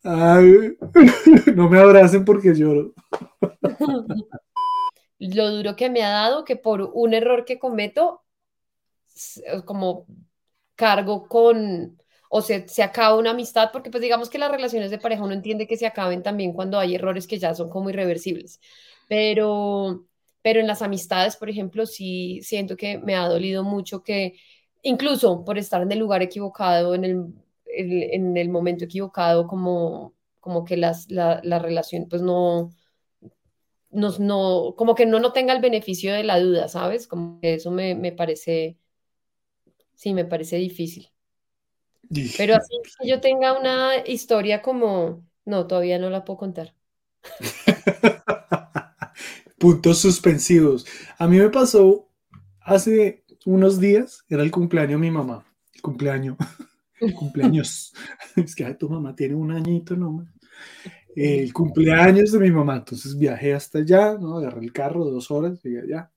Ay, 0.02 0.76
no 1.54 1.68
me 1.68 1.78
abracen 1.78 2.24
porque 2.24 2.54
lloro. 2.54 2.94
Lo 5.18 5.50
duro 5.50 5.76
que 5.76 5.90
me 5.90 6.02
ha 6.02 6.10
dado 6.10 6.44
que 6.44 6.56
por 6.56 6.90
un 6.94 7.14
error 7.14 7.44
que 7.44 7.58
cometo, 7.58 8.22
como 9.64 10.06
cargo 10.74 11.28
con, 11.28 11.98
o 12.32 12.42
se, 12.42 12.68
se 12.68 12.82
acaba 12.84 13.16
una 13.18 13.32
amistad, 13.32 13.70
porque 13.72 13.90
pues 13.90 14.02
digamos 14.02 14.30
que 14.30 14.38
las 14.38 14.52
relaciones 14.52 14.90
de 14.92 14.98
pareja 14.98 15.24
uno 15.24 15.34
entiende 15.34 15.66
que 15.68 15.76
se 15.78 15.86
acaben 15.86 16.22
también 16.22 16.52
cuando 16.54 16.78
hay 16.78 16.94
errores 16.96 17.26
que 17.28 17.38
ya 17.40 17.54
son 17.54 17.70
como 17.70 17.90
irreversibles, 17.90 18.60
pero, 19.08 20.06
pero 20.42 20.60
en 20.60 20.66
las 20.68 20.82
amistades, 20.82 21.36
por 21.36 21.50
ejemplo, 21.50 21.86
sí 21.86 22.40
siento 22.42 22.76
que 22.76 22.98
me 22.98 23.16
ha 23.16 23.28
dolido 23.28 23.64
mucho 23.64 24.02
que 24.04 24.34
incluso 24.82 25.44
por 25.44 25.58
estar 25.58 25.82
en 25.82 25.92
el 25.92 25.98
lugar 25.98 26.22
equivocado, 26.22 26.94
en 26.94 27.04
el, 27.04 27.26
el- 27.66 28.02
en 28.14 28.36
el 28.36 28.48
momento 28.50 28.84
equivocado, 28.84 29.46
como, 29.48 30.14
como 30.40 30.64
que 30.64 30.76
las, 30.76 31.10
la, 31.10 31.40
la 31.44 31.58
relación 31.58 32.08
pues 32.08 32.22
no, 32.22 32.70
nos, 33.90 34.20
no, 34.20 34.74
como 34.76 34.94
que 34.94 35.06
no, 35.06 35.18
no 35.20 35.32
tenga 35.32 35.52
el 35.54 35.60
beneficio 35.60 36.12
de 36.14 36.24
la 36.24 36.38
duda, 36.40 36.68
¿sabes? 36.68 37.06
Como 37.08 37.40
que 37.40 37.54
eso 37.54 37.70
me, 37.70 37.94
me 37.94 38.12
parece, 38.12 38.78
sí, 39.94 40.14
me 40.14 40.24
parece 40.24 40.56
difícil. 40.56 41.08
Pero 42.36 42.56
así 42.56 42.74
que 42.98 43.08
yo 43.08 43.20
tenga 43.20 43.58
una 43.58 44.06
historia 44.06 44.62
como, 44.62 45.24
no, 45.44 45.66
todavía 45.66 45.98
no 45.98 46.10
la 46.10 46.24
puedo 46.24 46.38
contar. 46.38 46.74
Puntos 49.58 49.98
suspensivos. 49.98 50.86
A 51.18 51.28
mí 51.28 51.38
me 51.38 51.50
pasó 51.50 52.08
hace 52.60 53.24
unos 53.46 53.78
días, 53.78 54.24
era 54.28 54.42
el 54.42 54.50
cumpleaños 54.50 55.00
de 55.00 55.06
mi 55.06 55.10
mamá. 55.10 55.46
El 55.74 55.82
cumpleaños. 55.82 56.36
cumpleaños. 57.14 57.92
Es 58.36 58.54
que 58.54 58.64
ay, 58.64 58.74
tu 58.74 58.88
mamá 58.88 59.14
tiene 59.14 59.34
un 59.34 59.52
añito 59.52 59.96
nomás. 59.96 60.28
El 61.14 61.52
cumpleaños 61.52 62.32
de 62.32 62.38
mi 62.38 62.50
mamá. 62.50 62.78
Entonces 62.78 63.16
viajé 63.16 63.54
hasta 63.54 63.78
allá, 63.78 64.16
¿no? 64.18 64.38
Agarré 64.38 64.60
el 64.60 64.72
carro, 64.72 65.04
dos 65.04 65.30
horas, 65.30 65.62
llegué 65.62 65.80
allá. 65.80 66.10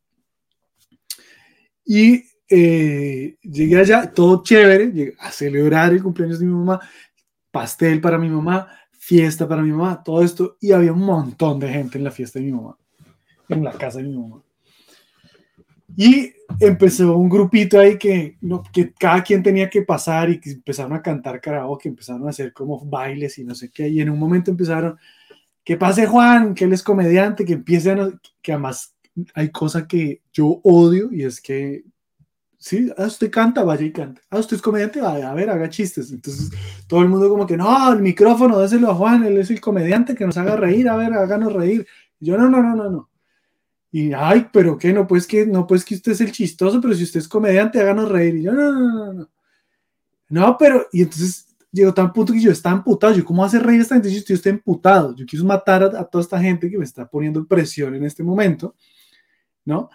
Y 1.86 2.24
eh, 2.56 3.38
llegué 3.42 3.80
allá, 3.80 4.12
todo 4.12 4.44
chévere, 4.44 5.16
a 5.20 5.32
celebrar 5.32 5.92
el 5.92 6.04
cumpleaños 6.04 6.40
de 6.40 6.46
mi 6.46 6.54
mamá, 6.54 6.80
pastel 7.52 8.00
para 8.00 8.18
mi 8.18 8.30
mamá, 8.30 8.68
fiesta 8.92 9.48
para 9.48 9.62
mi 9.64 9.72
mamá, 9.72 10.04
todo 10.04 10.22
esto. 10.24 10.58
Y 10.62 10.72
había 10.72 10.94
un 10.94 11.02
montón 11.06 11.60
de 11.60 11.70
gente 11.70 11.98
en 11.98 12.04
la 12.04 12.12
fiesta 12.12 12.40
de 12.40 12.46
mi 12.46 12.52
mamá, 12.52 12.78
en 13.50 13.64
la 13.64 13.72
casa 13.74 13.98
de 13.98 14.06
mi 14.06 14.18
mamá. 14.18 14.42
Y 15.96 16.34
empezó 16.60 17.18
un 17.18 17.30
grupito 17.30 17.80
ahí 17.80 17.98
que, 17.98 18.38
no, 18.42 18.64
que 18.72 18.94
cada 18.94 19.24
quien 19.24 19.44
tenía 19.44 19.70
que 19.70 19.84
pasar 19.84 20.30
y 20.30 20.40
que 20.40 20.52
empezaron 20.52 20.94
a 20.94 21.02
cantar 21.02 21.40
karaoke, 21.40 21.90
empezaron 21.90 22.26
a 22.26 22.30
hacer 22.32 22.52
como 22.54 22.84
bailes 22.86 23.38
y 23.38 23.44
no 23.44 23.54
sé 23.54 23.70
qué. 23.70 23.88
Y 23.90 24.02
en 24.02 24.10
un 24.10 24.18
momento 24.18 24.50
empezaron, 24.50 24.98
que 25.64 25.78
pase 25.78 26.08
Juan, 26.08 26.56
que 26.56 26.66
él 26.66 26.74
es 26.74 26.84
comediante, 26.84 27.46
que 27.46 27.54
empiece 27.54 27.92
a, 27.92 27.96
no- 27.96 28.20
que 28.42 28.54
además 28.54 28.96
hay 29.36 29.50
cosa 29.52 29.88
que 29.88 30.22
yo 30.32 30.60
odio 30.64 31.10
y 31.12 31.24
es 31.24 31.40
que, 31.40 31.84
sí, 32.64 32.90
ah, 32.98 33.08
usted 33.08 33.30
canta, 33.30 33.62
vaya 33.64 33.86
y 33.86 33.92
canta. 33.92 34.22
Ah, 34.30 34.40
usted 34.40 34.56
es 34.56 34.62
comediante, 34.62 35.02
vaya, 35.02 35.30
a 35.30 35.34
ver, 35.34 35.50
haga 35.50 35.70
chistes. 35.70 36.12
Entonces 36.12 36.50
todo 36.88 37.02
el 37.02 37.10
mundo 37.10 37.28
como 37.28 37.46
que, 37.46 37.58
no, 37.58 37.92
el 37.92 38.02
micrófono, 38.02 38.58
déselo 38.60 38.90
a 38.90 38.96
Juan, 38.96 39.26
él 39.26 39.38
es 39.38 39.52
el 39.52 39.60
comediante 39.60 40.16
que 40.16 40.26
nos 40.26 40.38
haga 40.38 40.56
reír, 40.56 40.88
a 40.88 40.96
ver, 40.96 41.14
háganos 41.14 41.52
reír. 41.52 41.86
Yo, 42.22 42.38
no, 42.38 42.50
no, 42.50 42.64
no, 42.64 42.74
no, 42.74 42.90
no. 42.90 43.10
Y, 43.92 44.14
ay, 44.14 44.48
pero 44.54 44.78
qué, 44.78 44.94
no, 44.94 45.06
pues 45.06 45.28
que, 45.28 45.46
no, 45.46 45.68
pues 45.68 45.84
que 45.84 45.96
usted 45.96 46.14
es 46.14 46.22
el 46.22 46.32
chistoso, 46.32 46.80
pero 46.80 46.94
si 46.94 47.04
usted 47.04 47.20
es 47.20 47.28
comediante, 47.28 47.82
háganos 47.82 48.10
reír. 48.10 48.38
Y 48.38 48.44
yo, 48.44 48.54
no, 48.54 48.72
no, 48.72 48.92
no, 48.92 49.14
no. 49.14 49.30
No, 50.30 50.58
pero, 50.58 50.88
y 50.94 51.02
entonces 51.02 51.48
llegó 51.70 51.94
tan 51.94 52.14
punto 52.14 52.32
que 52.32 52.40
yo 52.40 52.52
estaba 52.52 52.78
emputado. 52.78 53.14
Yo, 53.14 53.26
¿cómo 53.26 53.44
hace 53.44 53.60
reír 53.60 53.82
a 53.82 53.84
esta 53.84 53.96
gente? 53.96 54.10
Yo 54.10 54.20
estoy, 54.20 54.36
estoy 54.38 54.52
emputado. 54.54 55.14
Yo 55.16 55.26
quiero 55.26 55.44
matar 55.44 55.84
a, 55.84 56.00
a, 56.00 56.06
toda 56.06 56.22
esta 56.22 56.40
gente 56.40 56.70
que 56.72 56.78
me 56.78 56.86
está 56.86 57.10
poniendo 57.10 57.46
presión 57.46 57.94
en 57.94 58.06
este 58.06 58.24
momento, 58.24 58.74
¿no? 59.66 59.90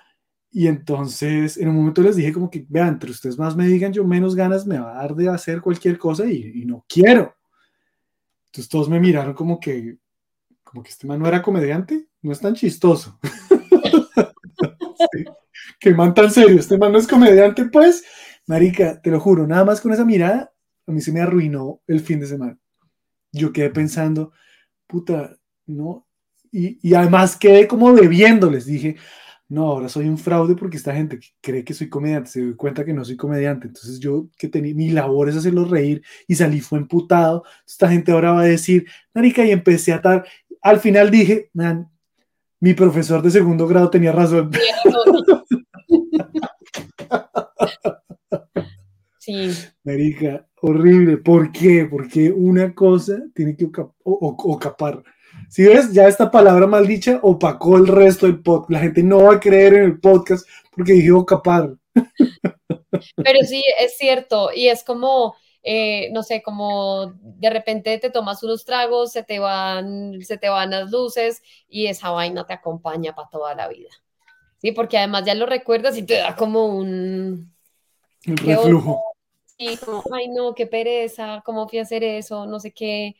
Y 0.51 0.67
entonces, 0.67 1.59
en 1.59 1.69
un 1.69 1.77
momento 1.77 2.03
les 2.03 2.17
dije 2.17 2.33
como 2.33 2.51
que, 2.51 2.65
vean, 2.69 2.89
entre 2.89 3.11
ustedes 3.11 3.39
más 3.39 3.55
me 3.55 3.67
digan, 3.67 3.93
yo 3.93 4.05
menos 4.05 4.35
ganas 4.35 4.67
me 4.67 4.79
va 4.79 4.93
a 4.93 5.03
dar 5.03 5.15
de 5.15 5.29
hacer 5.29 5.61
cualquier 5.61 5.99
cosa 5.99 6.27
y, 6.27 6.63
y 6.63 6.65
no 6.65 6.85
quiero. 6.89 7.35
Entonces 8.47 8.69
todos 8.69 8.89
me 8.89 8.99
miraron 8.99 9.35
como 9.35 9.61
que, 9.61 9.99
como 10.65 10.83
que 10.83 10.91
este 10.91 11.07
man 11.07 11.19
no 11.19 11.29
era 11.29 11.43
comediante, 11.43 12.09
no 12.23 12.33
es 12.33 12.41
tan 12.41 12.55
chistoso. 12.55 13.19
sí. 15.13 15.25
Que 15.79 15.95
man 15.95 16.15
tan 16.15 16.31
serio, 16.31 16.59
este 16.59 16.79
man 16.79 16.93
no 16.93 16.99
es 16.99 17.07
comediante, 17.07 17.67
pues, 17.67 18.05
marica, 18.47 19.01
te 19.01 19.11
lo 19.11 19.21
juro, 19.21 19.47
nada 19.47 19.65
más 19.65 19.81
con 19.81 19.93
esa 19.93 20.05
mirada, 20.05 20.53
a 20.87 20.93
mí 20.93 21.01
se 21.01 21.13
me 21.13 21.21
arruinó 21.21 21.81
el 21.87 22.01
fin 22.01 22.21
de 22.21 22.27
semana. 22.27 22.59
Yo 23.33 23.53
quedé 23.53 23.71
pensando, 23.71 24.33
puta, 24.87 25.37
no, 25.67 26.07
y, 26.51 26.79
y 26.89 26.95
además 26.95 27.37
quedé 27.37 27.69
como 27.69 27.93
debiéndoles, 27.93 28.65
dije, 28.65 28.97
no, 29.51 29.63
ahora 29.63 29.89
soy 29.89 30.07
un 30.07 30.19
fraude 30.19 30.55
porque 30.55 30.77
esta 30.77 30.95
gente 30.95 31.19
que 31.19 31.29
cree 31.41 31.65
que 31.65 31.73
soy 31.73 31.89
comediante 31.89 32.31
se 32.31 32.41
dio 32.43 32.57
cuenta 32.57 32.85
que 32.85 32.93
no 32.93 33.03
soy 33.05 33.17
comediante. 33.17 33.67
Entonces 33.67 33.99
yo 33.99 34.29
que 34.37 34.49
tenía 34.49 34.75
mi 34.75 34.91
labor 34.91 35.29
es 35.29 35.37
hacerlos 35.37 35.71
reír 35.71 36.03
y 36.27 36.35
salí 36.35 36.61
fue 36.61 36.79
emputado. 36.79 37.45
Esta 37.67 37.89
gente 37.89 38.13
ahora 38.13 38.33
va 38.33 38.43
a 38.43 38.45
decir, 38.45 38.87
marica, 39.15 39.45
y 39.47 39.51
empecé 39.51 39.93
a 39.93 39.97
atar. 39.97 40.27
Al 40.61 40.81
final 40.81 41.11
dije, 41.11 41.51
man, 41.55 41.91
mi 42.61 42.75
profesor 42.75 43.23
de 43.23 43.31
segundo 43.31 43.67
grado 43.67 43.91
tenía 43.91 44.13
razón. 44.13 44.51
Sí. 49.21 49.51
Marica, 49.85 50.49
horrible. 50.63 51.19
¿Por 51.19 51.53
qué? 51.53 51.85
Porque 51.85 52.33
una 52.33 52.75
cosa 52.75 53.23
tiene 53.35 53.55
que 53.55 53.69
ocapar. 54.03 55.03
Si 55.49 55.65
ves, 55.65 55.93
ya 55.93 56.07
esta 56.07 56.31
palabra 56.31 56.67
maldicha 56.67 57.21
opacó 57.23 57.77
el 57.77 57.87
resto 57.87 58.27
del 58.27 58.43
podcast. 58.43 58.71
La 58.71 58.81
gente 58.81 59.03
no 59.03 59.25
va 59.25 59.35
a 59.35 59.41
creer 59.41 59.75
en 59.75 59.85
el 59.85 60.01
podcast 60.01 60.47
porque 60.75 60.93
dije 60.93 61.11
ocapar. 61.11 61.75
Pero 63.17 63.41
sí, 63.47 63.63
es 63.81 63.97
cierto. 63.97 64.51
Y 64.55 64.69
es 64.69 64.85
como, 64.85 65.35
eh, 65.63 66.11
no 66.13 66.23
sé, 66.23 66.43
como 66.43 67.15
de 67.23 67.51
repente 67.51 67.99
te 67.99 68.11
tomas 68.11 68.43
unos 68.43 68.65
tragos, 68.65 69.13
se 69.13 69.23
te 69.23 69.39
van, 69.39 70.21
se 70.23 70.37
te 70.39 70.49
van 70.49 70.71
las 70.71 70.91
luces 70.91 71.43
y 71.69 71.87
esa 71.87 72.11
vaina 72.11 72.47
te 72.47 72.55
acompaña 72.55 73.15
para 73.15 73.29
toda 73.29 73.55
la 73.55 73.69
vida. 73.69 73.91
Sí, 74.59 74.73
porque 74.73 74.99
además 74.99 75.25
ya 75.25 75.35
lo 75.35 75.47
recuerdas 75.47 75.97
y 75.97 76.03
te 76.03 76.15
da 76.15 76.37
como 76.37 76.67
un... 76.67 77.55
Reflujo. 78.25 79.01
Sí, 79.59 79.79
como, 79.85 80.03
ay 80.13 80.29
no, 80.29 80.55
qué 80.55 80.67
pereza, 80.67 81.43
cómo 81.45 81.69
fui 81.69 81.79
a 81.79 81.83
hacer 81.83 82.05
eso, 82.05 82.47
no 82.47 82.61
sé 82.61 82.73
qué. 82.73 83.17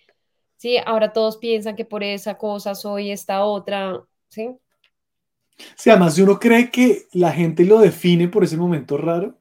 Sí, 0.59 0.77
ahora 0.85 1.13
todos 1.13 1.37
piensan 1.37 1.77
que 1.77 1.85
por 1.85 2.03
esa 2.03 2.37
cosa 2.37 2.75
soy 2.75 3.13
esta 3.13 3.45
otra, 3.45 4.03
¿sí? 4.29 4.51
Sí, 5.77 5.89
además 5.89 6.15
si 6.15 6.23
uno 6.23 6.39
cree 6.41 6.71
que 6.71 7.07
la 7.13 7.33
gente 7.33 7.65
lo 7.65 7.79
define 7.79 8.27
por 8.27 8.43
ese 8.43 8.57
momento 8.57 8.97
raro 8.97 9.39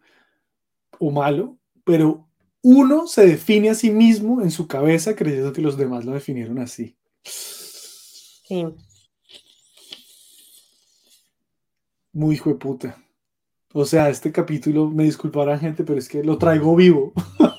o 1.00 1.10
malo, 1.10 1.58
pero 1.84 2.28
uno 2.62 3.08
se 3.08 3.26
define 3.26 3.72
a 3.72 3.76
sí 3.76 3.90
mismo 3.90 4.42
en 4.44 4.52
su 4.52 4.68
cabeza 4.68 5.16
creyendo 5.16 5.54
que 5.54 5.62
los 5.62 5.76
demás 5.76 6.06
lo 6.06 6.12
definieron 6.14 6.60
así. 6.60 6.96
Sí. 7.24 8.66
Muy 12.14 12.36
hijo 12.36 12.52
de 12.52 12.56
puta. 12.58 13.04
O 13.74 13.86
sea, 13.86 14.10
este 14.10 14.32
capítulo, 14.32 14.88
me 14.90 15.04
disculparán 15.04 15.60
gente, 15.60 15.84
pero 15.84 15.98
es 15.98 16.08
que 16.08 16.24
lo 16.24 16.38
traigo 16.38 16.76
vivo. 16.76 17.14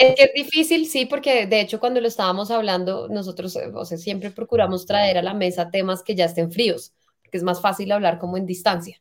Es 0.00 0.14
que 0.14 0.22
es 0.22 0.32
difícil, 0.32 0.86
sí, 0.86 1.04
porque 1.04 1.46
de 1.46 1.60
hecho 1.60 1.78
cuando 1.78 2.00
lo 2.00 2.08
estábamos 2.08 2.50
hablando, 2.50 3.08
nosotros 3.08 3.54
o 3.74 3.84
sea, 3.84 3.98
siempre 3.98 4.30
procuramos 4.30 4.86
traer 4.86 5.18
a 5.18 5.22
la 5.22 5.34
mesa 5.34 5.70
temas 5.70 6.02
que 6.02 6.14
ya 6.14 6.24
estén 6.24 6.50
fríos, 6.50 6.94
porque 7.22 7.36
es 7.36 7.42
más 7.42 7.60
fácil 7.60 7.92
hablar 7.92 8.18
como 8.18 8.38
en 8.38 8.46
distancia, 8.46 8.98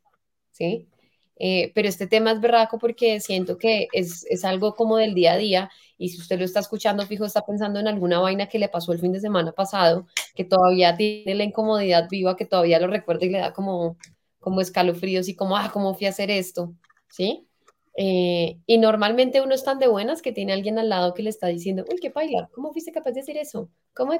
¿sí? 0.51 0.89
Eh, 1.37 1.71
pero 1.73 1.87
este 1.87 2.05
tema 2.05 2.33
es 2.33 2.41
berraco 2.41 2.77
porque 2.79 3.21
siento 3.21 3.57
que 3.57 3.87
es, 3.93 4.25
es, 4.29 4.43
algo 4.43 4.75
como 4.75 4.97
del 4.97 5.13
día 5.13 5.33
a 5.33 5.37
día 5.37 5.71
y 5.97 6.09
si 6.09 6.19
usted 6.19 6.37
lo 6.37 6.43
está 6.43 6.59
escuchando 6.59 7.05
fijo 7.05 7.23
está 7.23 7.45
pensando 7.45 7.79
en 7.79 7.87
alguna 7.87 8.19
vaina 8.19 8.47
que 8.47 8.59
le 8.59 8.67
pasó 8.67 8.91
el 8.91 8.99
fin 8.99 9.13
de 9.13 9.21
semana 9.21 9.53
pasado, 9.53 10.05
que 10.35 10.43
todavía 10.43 10.97
tiene 10.97 11.33
la 11.35 11.45
incomodidad 11.45 12.09
viva, 12.09 12.35
que 12.35 12.45
todavía 12.45 12.77
lo 12.77 12.87
recuerda 12.87 13.25
y 13.25 13.29
le 13.29 13.39
da 13.39 13.53
como, 13.53 13.97
como 14.39 14.59
escalofríos 14.59 15.29
y 15.29 15.35
como, 15.37 15.55
ah, 15.55 15.69
¿cómo 15.71 15.95
fui 15.95 16.07
a 16.07 16.09
hacer 16.09 16.29
esto? 16.29 16.73
¿Sí? 17.07 17.48
Eh, 17.95 18.59
y 18.65 18.77
normalmente 18.77 19.41
uno 19.41 19.53
es 19.53 19.63
tan 19.63 19.79
de 19.79 19.87
buenas 19.87 20.21
que 20.21 20.31
tiene 20.31 20.53
alguien 20.53 20.79
al 20.79 20.89
lado 20.89 21.13
que 21.13 21.23
le 21.23 21.29
está 21.29 21.47
diciendo, 21.47 21.85
uy, 21.91 21.99
qué 21.99 22.11
paila, 22.11 22.49
¿cómo 22.53 22.71
fuiste 22.71 22.91
capaz 22.91 23.11
de 23.11 23.21
hacer 23.21 23.37
eso? 23.37 23.69
¿Cómo? 23.93 24.13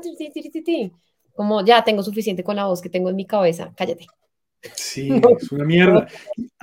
Como 1.33 1.63
ya 1.63 1.83
tengo 1.83 2.03
suficiente 2.03 2.43
con 2.43 2.55
la 2.55 2.65
voz 2.65 2.81
que 2.81 2.89
tengo 2.89 3.09
en 3.09 3.15
mi 3.15 3.25
cabeza, 3.25 3.71
cállate. 3.75 4.07
Sí, 4.75 5.09
es 5.39 5.51
una 5.51 5.63
mierda. 5.63 6.07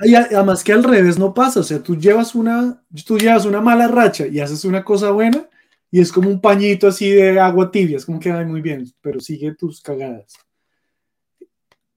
Y 0.03 0.15
además 0.15 0.63
que 0.63 0.73
al 0.73 0.83
revés 0.83 1.17
no 1.17 1.33
pasa, 1.33 1.61
o 1.61 1.63
sea, 1.63 1.81
tú 1.81 1.97
llevas 1.97 2.35
una, 2.35 2.83
tú 3.05 3.17
llevas 3.17 3.45
una 3.45 3.61
mala 3.61 3.87
racha 3.87 4.27
y 4.27 4.39
haces 4.39 4.65
una 4.65 4.83
cosa 4.83 5.11
buena 5.11 5.47
y 5.89 6.01
es 6.01 6.11
como 6.11 6.29
un 6.29 6.41
pañito 6.41 6.87
así 6.87 7.09
de 7.09 7.39
agua 7.39 7.71
tibia, 7.71 7.97
es 7.97 8.05
como 8.05 8.19
que, 8.19 8.31
ay, 8.31 8.45
muy 8.45 8.61
bien, 8.61 8.85
pero 9.01 9.19
sigue 9.19 9.55
tus 9.55 9.81
cagadas. 9.81 10.33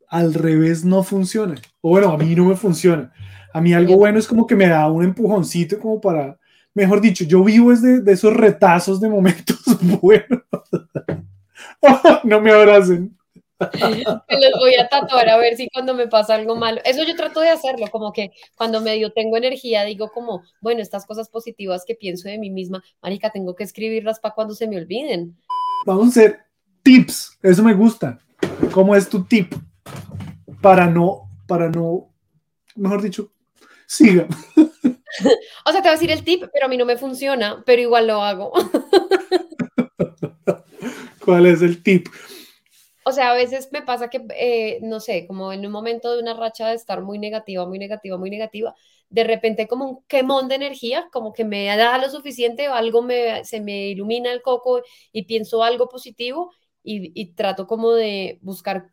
Al 0.08 0.34
revés 0.34 0.84
no 0.84 1.02
funciona, 1.02 1.56
o 1.80 1.90
bueno, 1.90 2.10
a 2.10 2.18
mí 2.18 2.34
no 2.34 2.46
me 2.46 2.56
funciona. 2.56 3.12
A 3.52 3.60
mí 3.60 3.72
algo 3.72 3.96
bueno 3.96 4.18
es 4.18 4.28
como 4.28 4.46
que 4.46 4.54
me 4.54 4.68
da 4.68 4.90
un 4.90 5.04
empujoncito 5.04 5.78
como 5.78 6.00
para, 6.00 6.38
mejor 6.74 7.00
dicho, 7.00 7.24
yo 7.24 7.42
vivo 7.42 7.72
es 7.72 7.82
de, 7.82 8.00
de 8.00 8.12
esos 8.12 8.34
retazos 8.34 9.00
de 9.00 9.08
momentos 9.08 9.58
buenos. 10.00 10.42
no 12.24 12.40
me 12.40 12.50
abracen. 12.50 13.16
Me 13.60 14.40
los 14.40 14.58
voy 14.58 14.74
a 14.76 14.88
tatuar 14.88 15.28
a 15.28 15.36
ver 15.36 15.54
si 15.56 15.68
cuando 15.68 15.92
me 15.92 16.08
pasa 16.08 16.34
algo 16.34 16.56
malo. 16.56 16.80
Eso 16.84 17.04
yo 17.04 17.14
trato 17.14 17.40
de 17.40 17.50
hacerlo, 17.50 17.88
como 17.90 18.12
que 18.12 18.30
cuando 18.56 18.80
medio 18.80 19.12
tengo 19.12 19.36
energía 19.36 19.84
digo 19.84 20.10
como, 20.10 20.42
bueno, 20.62 20.80
estas 20.80 21.04
cosas 21.04 21.28
positivas 21.28 21.84
que 21.86 21.94
pienso 21.94 22.28
de 22.28 22.38
mí 22.38 22.50
misma, 22.50 22.82
marica, 23.02 23.30
tengo 23.30 23.54
que 23.54 23.64
escribirlas 23.64 24.18
para 24.18 24.34
cuando 24.34 24.54
se 24.54 24.66
me 24.66 24.78
olviden. 24.78 25.36
Vamos 25.84 26.06
a 26.06 26.08
hacer 26.08 26.38
tips, 26.82 27.38
eso 27.42 27.62
me 27.62 27.74
gusta. 27.74 28.18
¿Cómo 28.72 28.96
es 28.96 29.08
tu 29.08 29.24
tip? 29.24 29.52
Para 30.62 30.86
no, 30.86 31.30
para 31.46 31.68
no, 31.68 32.08
mejor 32.76 33.02
dicho, 33.02 33.30
siga. 33.90 34.28
O 35.66 35.72
sea, 35.72 35.82
te 35.82 35.88
voy 35.88 35.90
a 35.96 35.98
decir 35.98 36.10
el 36.12 36.22
tip, 36.22 36.44
pero 36.52 36.66
a 36.66 36.68
mí 36.68 36.76
no 36.76 36.86
me 36.86 36.96
funciona, 36.96 37.62
pero 37.66 37.82
igual 37.82 38.06
lo 38.06 38.22
hago. 38.22 38.52
¿Cuál 41.24 41.46
es 41.46 41.62
el 41.62 41.82
tip? 41.82 42.06
O 43.04 43.12
sea, 43.12 43.32
a 43.32 43.34
veces 43.34 43.70
me 43.72 43.82
pasa 43.82 44.08
que, 44.08 44.24
eh, 44.36 44.78
no 44.82 45.00
sé, 45.00 45.26
como 45.26 45.52
en 45.52 45.66
un 45.66 45.72
momento 45.72 46.14
de 46.14 46.22
una 46.22 46.34
racha 46.34 46.68
de 46.68 46.76
estar 46.76 47.02
muy 47.02 47.18
negativa, 47.18 47.66
muy 47.66 47.78
negativa, 47.78 48.18
muy 48.18 48.30
negativa, 48.30 48.74
de 49.08 49.24
repente 49.24 49.66
como 49.66 49.84
un 49.84 50.04
quemón 50.06 50.48
de 50.48 50.54
energía, 50.54 51.08
como 51.12 51.32
que 51.32 51.44
me 51.44 51.66
da 51.66 51.98
lo 51.98 52.08
suficiente, 52.08 52.68
algo 52.68 53.02
me, 53.02 53.44
se 53.44 53.60
me 53.60 53.88
ilumina 53.88 54.32
el 54.32 54.42
coco 54.42 54.82
y 55.12 55.24
pienso 55.24 55.64
algo 55.64 55.88
positivo 55.88 56.52
y, 56.84 57.10
y 57.20 57.34
trato 57.34 57.66
como 57.66 57.92
de 57.92 58.38
buscar, 58.42 58.90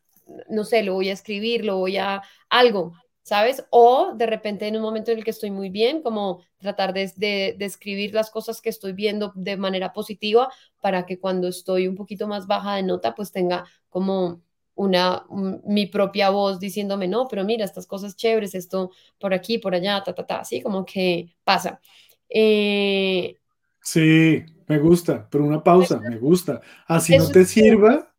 no 0.49 0.63
sé, 0.63 0.81
lo 0.81 0.95
voy 0.95 1.09
a 1.09 1.13
escribir, 1.13 1.63
lo 1.63 1.77
voy 1.77 1.97
a 1.97 2.23
algo, 2.49 2.93
¿sabes? 3.27 3.65
O 3.71 4.13
de 4.15 4.25
repente 4.25 4.69
en 4.69 4.77
un 4.77 4.81
momento 4.81 5.11
en 5.11 5.17
el 5.17 5.25
que 5.25 5.31
estoy 5.31 5.51
muy 5.51 5.69
bien, 5.69 6.01
como 6.01 6.45
tratar 6.59 6.93
de, 6.93 7.11
de, 7.17 7.57
de, 7.59 7.65
escribir 7.65 8.13
las 8.13 8.31
cosas 8.31 8.61
que 8.61 8.69
estoy 8.69 8.93
viendo 8.93 9.33
de 9.35 9.57
manera 9.57 9.91
positiva 9.91 10.49
para 10.79 11.05
que 11.05 11.19
cuando 11.19 11.49
estoy 11.49 11.89
un 11.89 11.95
poquito 11.95 12.29
más 12.29 12.47
baja 12.47 12.75
de 12.75 12.83
nota, 12.83 13.15
pues 13.15 13.33
tenga 13.33 13.65
como 13.89 14.41
una, 14.75 15.25
un, 15.27 15.61
mi 15.65 15.87
propia 15.87 16.29
voz 16.29 16.57
diciéndome, 16.57 17.09
no, 17.09 17.27
pero 17.27 17.43
mira, 17.43 17.65
estas 17.65 17.85
cosas 17.85 18.15
chéveres, 18.15 18.55
esto 18.55 18.91
por 19.19 19.33
aquí, 19.33 19.57
por 19.57 19.75
allá, 19.75 20.01
ta, 20.05 20.15
ta, 20.15 20.25
ta, 20.25 20.39
así 20.39 20.61
como 20.61 20.85
que 20.85 21.35
pasa. 21.43 21.81
Eh, 22.29 23.35
sí, 23.81 24.41
me 24.67 24.79
gusta, 24.79 25.27
pero 25.29 25.43
una 25.43 25.61
pausa, 25.61 25.99
me 25.99 26.17
gusta. 26.17 26.61
Así 26.87 27.17
no 27.17 27.27
te 27.27 27.43
sirva, 27.43 28.09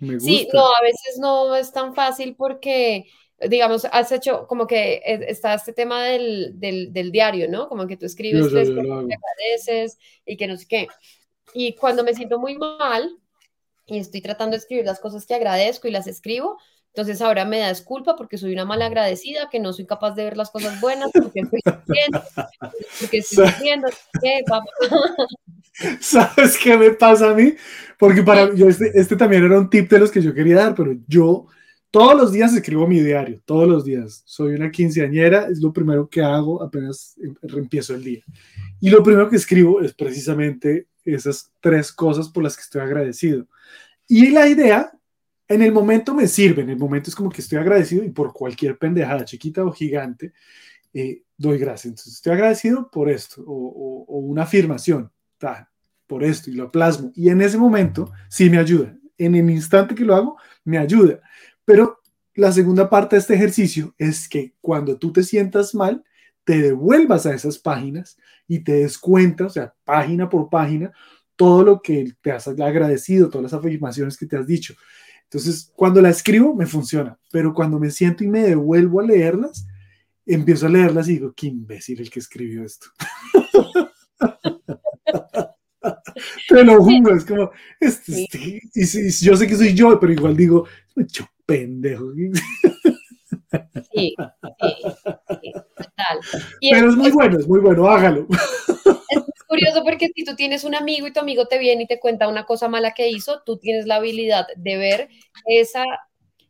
me 0.00 0.14
gusta. 0.14 0.28
Sí, 0.28 0.48
no, 0.52 0.66
a 0.66 0.82
veces 0.82 1.18
no 1.20 1.54
es 1.54 1.70
tan 1.70 1.94
fácil 1.94 2.34
porque 2.34 3.06
digamos, 3.48 3.86
has 3.90 4.12
hecho 4.12 4.46
como 4.46 4.66
que 4.66 5.00
está 5.04 5.54
este 5.54 5.72
tema 5.72 6.04
del, 6.04 6.58
del, 6.60 6.92
del 6.92 7.10
diario, 7.10 7.48
¿no? 7.48 7.68
Como 7.68 7.86
que 7.86 7.96
tú 7.96 8.06
escribes, 8.06 8.50
Yo, 8.50 8.50
que 8.52 9.14
agradeces 9.14 9.98
y 10.26 10.36
que 10.36 10.46
no 10.46 10.56
sé 10.56 10.66
qué. 10.68 10.88
Y 11.54 11.74
cuando 11.74 12.04
me 12.04 12.14
siento 12.14 12.38
muy 12.38 12.58
mal 12.58 13.16
y 13.86 13.98
estoy 13.98 14.20
tratando 14.20 14.52
de 14.52 14.58
escribir 14.58 14.84
las 14.84 15.00
cosas 15.00 15.26
que 15.26 15.34
agradezco 15.34 15.88
y 15.88 15.90
las 15.90 16.06
escribo, 16.06 16.58
entonces 16.88 17.22
ahora 17.22 17.44
me 17.44 17.58
da 17.58 17.68
disculpa 17.68 18.16
porque 18.16 18.36
soy 18.36 18.52
una 18.52 18.64
mala 18.64 18.86
agradecida, 18.86 19.48
que 19.48 19.60
no 19.60 19.72
soy 19.72 19.86
capaz 19.86 20.12
de 20.12 20.24
ver 20.24 20.36
las 20.36 20.50
cosas 20.50 20.80
buenas, 20.80 21.10
porque 21.12 21.40
estoy 21.40 21.60
sufriendo, 21.64 22.22
porque 23.00 23.18
estoy 23.18 23.46
sufriendo, 23.46 23.88
¿qué, 24.20 24.40
papá? 24.46 24.70
¿Sabes 26.00 26.58
qué 26.58 26.76
me 26.76 26.90
pasa 26.90 27.30
a 27.30 27.34
mí? 27.34 27.54
Porque 27.98 28.22
para 28.22 28.54
yo 28.54 28.68
este, 28.68 28.90
este 28.94 29.16
también 29.16 29.44
era 29.44 29.58
un 29.58 29.70
tip 29.70 29.88
de 29.88 30.00
los 30.00 30.10
que 30.10 30.20
yo 30.20 30.34
quería 30.34 30.56
dar, 30.56 30.74
pero 30.74 30.94
yo 31.06 31.46
todos 31.90 32.16
los 32.16 32.32
días 32.32 32.54
escribo 32.54 32.86
mi 32.86 33.00
diario, 33.00 33.40
todos 33.44 33.68
los 33.68 33.84
días. 33.84 34.22
Soy 34.24 34.54
una 34.54 34.70
quinceañera, 34.70 35.48
es 35.48 35.60
lo 35.60 35.72
primero 35.72 36.08
que 36.08 36.22
hago 36.22 36.62
apenas 36.62 37.16
em, 37.22 37.34
empiezo 37.42 37.94
el 37.94 38.04
día. 38.04 38.22
Y 38.80 38.90
lo 38.90 39.02
primero 39.02 39.28
que 39.28 39.36
escribo 39.36 39.80
es 39.80 39.92
precisamente 39.94 40.86
esas 41.04 41.52
tres 41.60 41.92
cosas 41.92 42.28
por 42.28 42.44
las 42.44 42.56
que 42.56 42.62
estoy 42.62 42.82
agradecido. 42.82 43.46
Y 44.06 44.30
la 44.30 44.48
idea, 44.48 44.92
en 45.48 45.62
el 45.62 45.72
momento 45.72 46.14
me 46.14 46.28
sirve, 46.28 46.62
en 46.62 46.70
el 46.70 46.78
momento 46.78 47.10
es 47.10 47.16
como 47.16 47.30
que 47.30 47.40
estoy 47.40 47.58
agradecido 47.58 48.04
y 48.04 48.10
por 48.10 48.32
cualquier 48.32 48.78
pendejada, 48.78 49.24
chiquita 49.24 49.64
o 49.64 49.72
gigante, 49.72 50.32
eh, 50.92 51.22
doy 51.36 51.58
gracias. 51.58 51.86
Entonces, 51.86 52.14
estoy 52.14 52.32
agradecido 52.32 52.90
por 52.90 53.08
esto, 53.08 53.42
o, 53.46 54.04
una 54.20 54.42
afirmación, 54.42 55.10
ta, 55.38 55.70
por 56.06 56.22
esto, 56.22 56.50
y 56.50 56.54
lo 56.54 56.70
plasmo. 56.70 57.12
Y 57.14 57.30
en 57.30 57.40
ese 57.42 57.58
momento 57.58 58.12
sí 58.28 58.48
me 58.50 58.58
ayuda. 58.58 58.96
En 59.18 59.34
el 59.34 59.50
instante 59.50 59.94
que 59.94 60.04
lo 60.04 60.14
hago, 60.14 60.36
me 60.64 60.78
ayuda. 60.78 61.20
Pero 61.70 62.00
la 62.34 62.50
segunda 62.50 62.90
parte 62.90 63.14
de 63.14 63.20
este 63.20 63.34
ejercicio 63.34 63.94
es 63.96 64.28
que 64.28 64.54
cuando 64.60 64.98
tú 64.98 65.12
te 65.12 65.22
sientas 65.22 65.72
mal, 65.72 66.02
te 66.42 66.60
devuelvas 66.60 67.26
a 67.26 67.32
esas 67.32 67.58
páginas 67.58 68.18
y 68.48 68.64
te 68.64 68.72
des 68.72 68.98
cuenta, 68.98 69.46
o 69.46 69.48
sea, 69.48 69.72
página 69.84 70.28
por 70.28 70.50
página, 70.50 70.90
todo 71.36 71.62
lo 71.62 71.80
que 71.80 72.12
te 72.20 72.32
has 72.32 72.48
agradecido, 72.48 73.28
todas 73.28 73.44
las 73.44 73.52
afirmaciones 73.52 74.16
que 74.16 74.26
te 74.26 74.36
has 74.36 74.48
dicho. 74.48 74.74
Entonces, 75.22 75.70
cuando 75.76 76.02
la 76.02 76.10
escribo, 76.10 76.56
me 76.56 76.66
funciona, 76.66 77.16
pero 77.30 77.54
cuando 77.54 77.78
me 77.78 77.92
siento 77.92 78.24
y 78.24 78.26
me 78.26 78.40
devuelvo 78.40 78.98
a 78.98 79.04
leerlas, 79.04 79.64
empiezo 80.26 80.66
a 80.66 80.70
leerlas 80.70 81.08
y 81.08 81.12
digo, 81.12 81.32
qué 81.36 81.46
imbécil 81.46 82.00
el 82.00 82.10
que 82.10 82.18
escribió 82.18 82.64
esto. 82.64 82.88
Te 86.48 86.64
lo 86.64 86.82
juro, 86.82 87.14
es 87.14 87.24
como, 87.24 87.52
este, 87.78 88.24
este, 88.24 88.60
y, 88.74 88.84
sí, 88.84 89.24
yo 89.24 89.36
sé 89.36 89.46
que 89.46 89.54
soy 89.54 89.72
yo, 89.72 90.00
pero 90.00 90.12
igual 90.12 90.36
digo, 90.36 90.66
mucho 90.96 91.28
pendejo. 91.50 92.12
Sí, 93.92 94.14
sí, 94.60 94.76
sí, 95.42 95.52
total. 95.52 96.20
Y 96.60 96.70
Pero 96.70 96.90
es 96.90 96.96
muy 96.96 97.10
bueno, 97.10 97.38
es 97.38 97.48
muy 97.48 97.60
bueno, 97.60 97.88
hágalo. 97.88 98.26
Es 99.08 99.44
curioso 99.48 99.82
porque 99.84 100.08
si 100.14 100.24
tú 100.24 100.36
tienes 100.36 100.62
un 100.62 100.74
amigo 100.76 101.06
y 101.06 101.12
tu 101.12 101.20
amigo 101.20 101.46
te 101.46 101.58
viene 101.58 101.82
y 101.82 101.86
te 101.86 101.98
cuenta 101.98 102.28
una 102.28 102.46
cosa 102.46 102.68
mala 102.68 102.92
que 102.92 103.08
hizo, 103.08 103.42
tú 103.44 103.58
tienes 103.58 103.86
la 103.86 103.96
habilidad 103.96 104.46
de 104.56 104.76
ver 104.76 105.08
esa, 105.46 105.84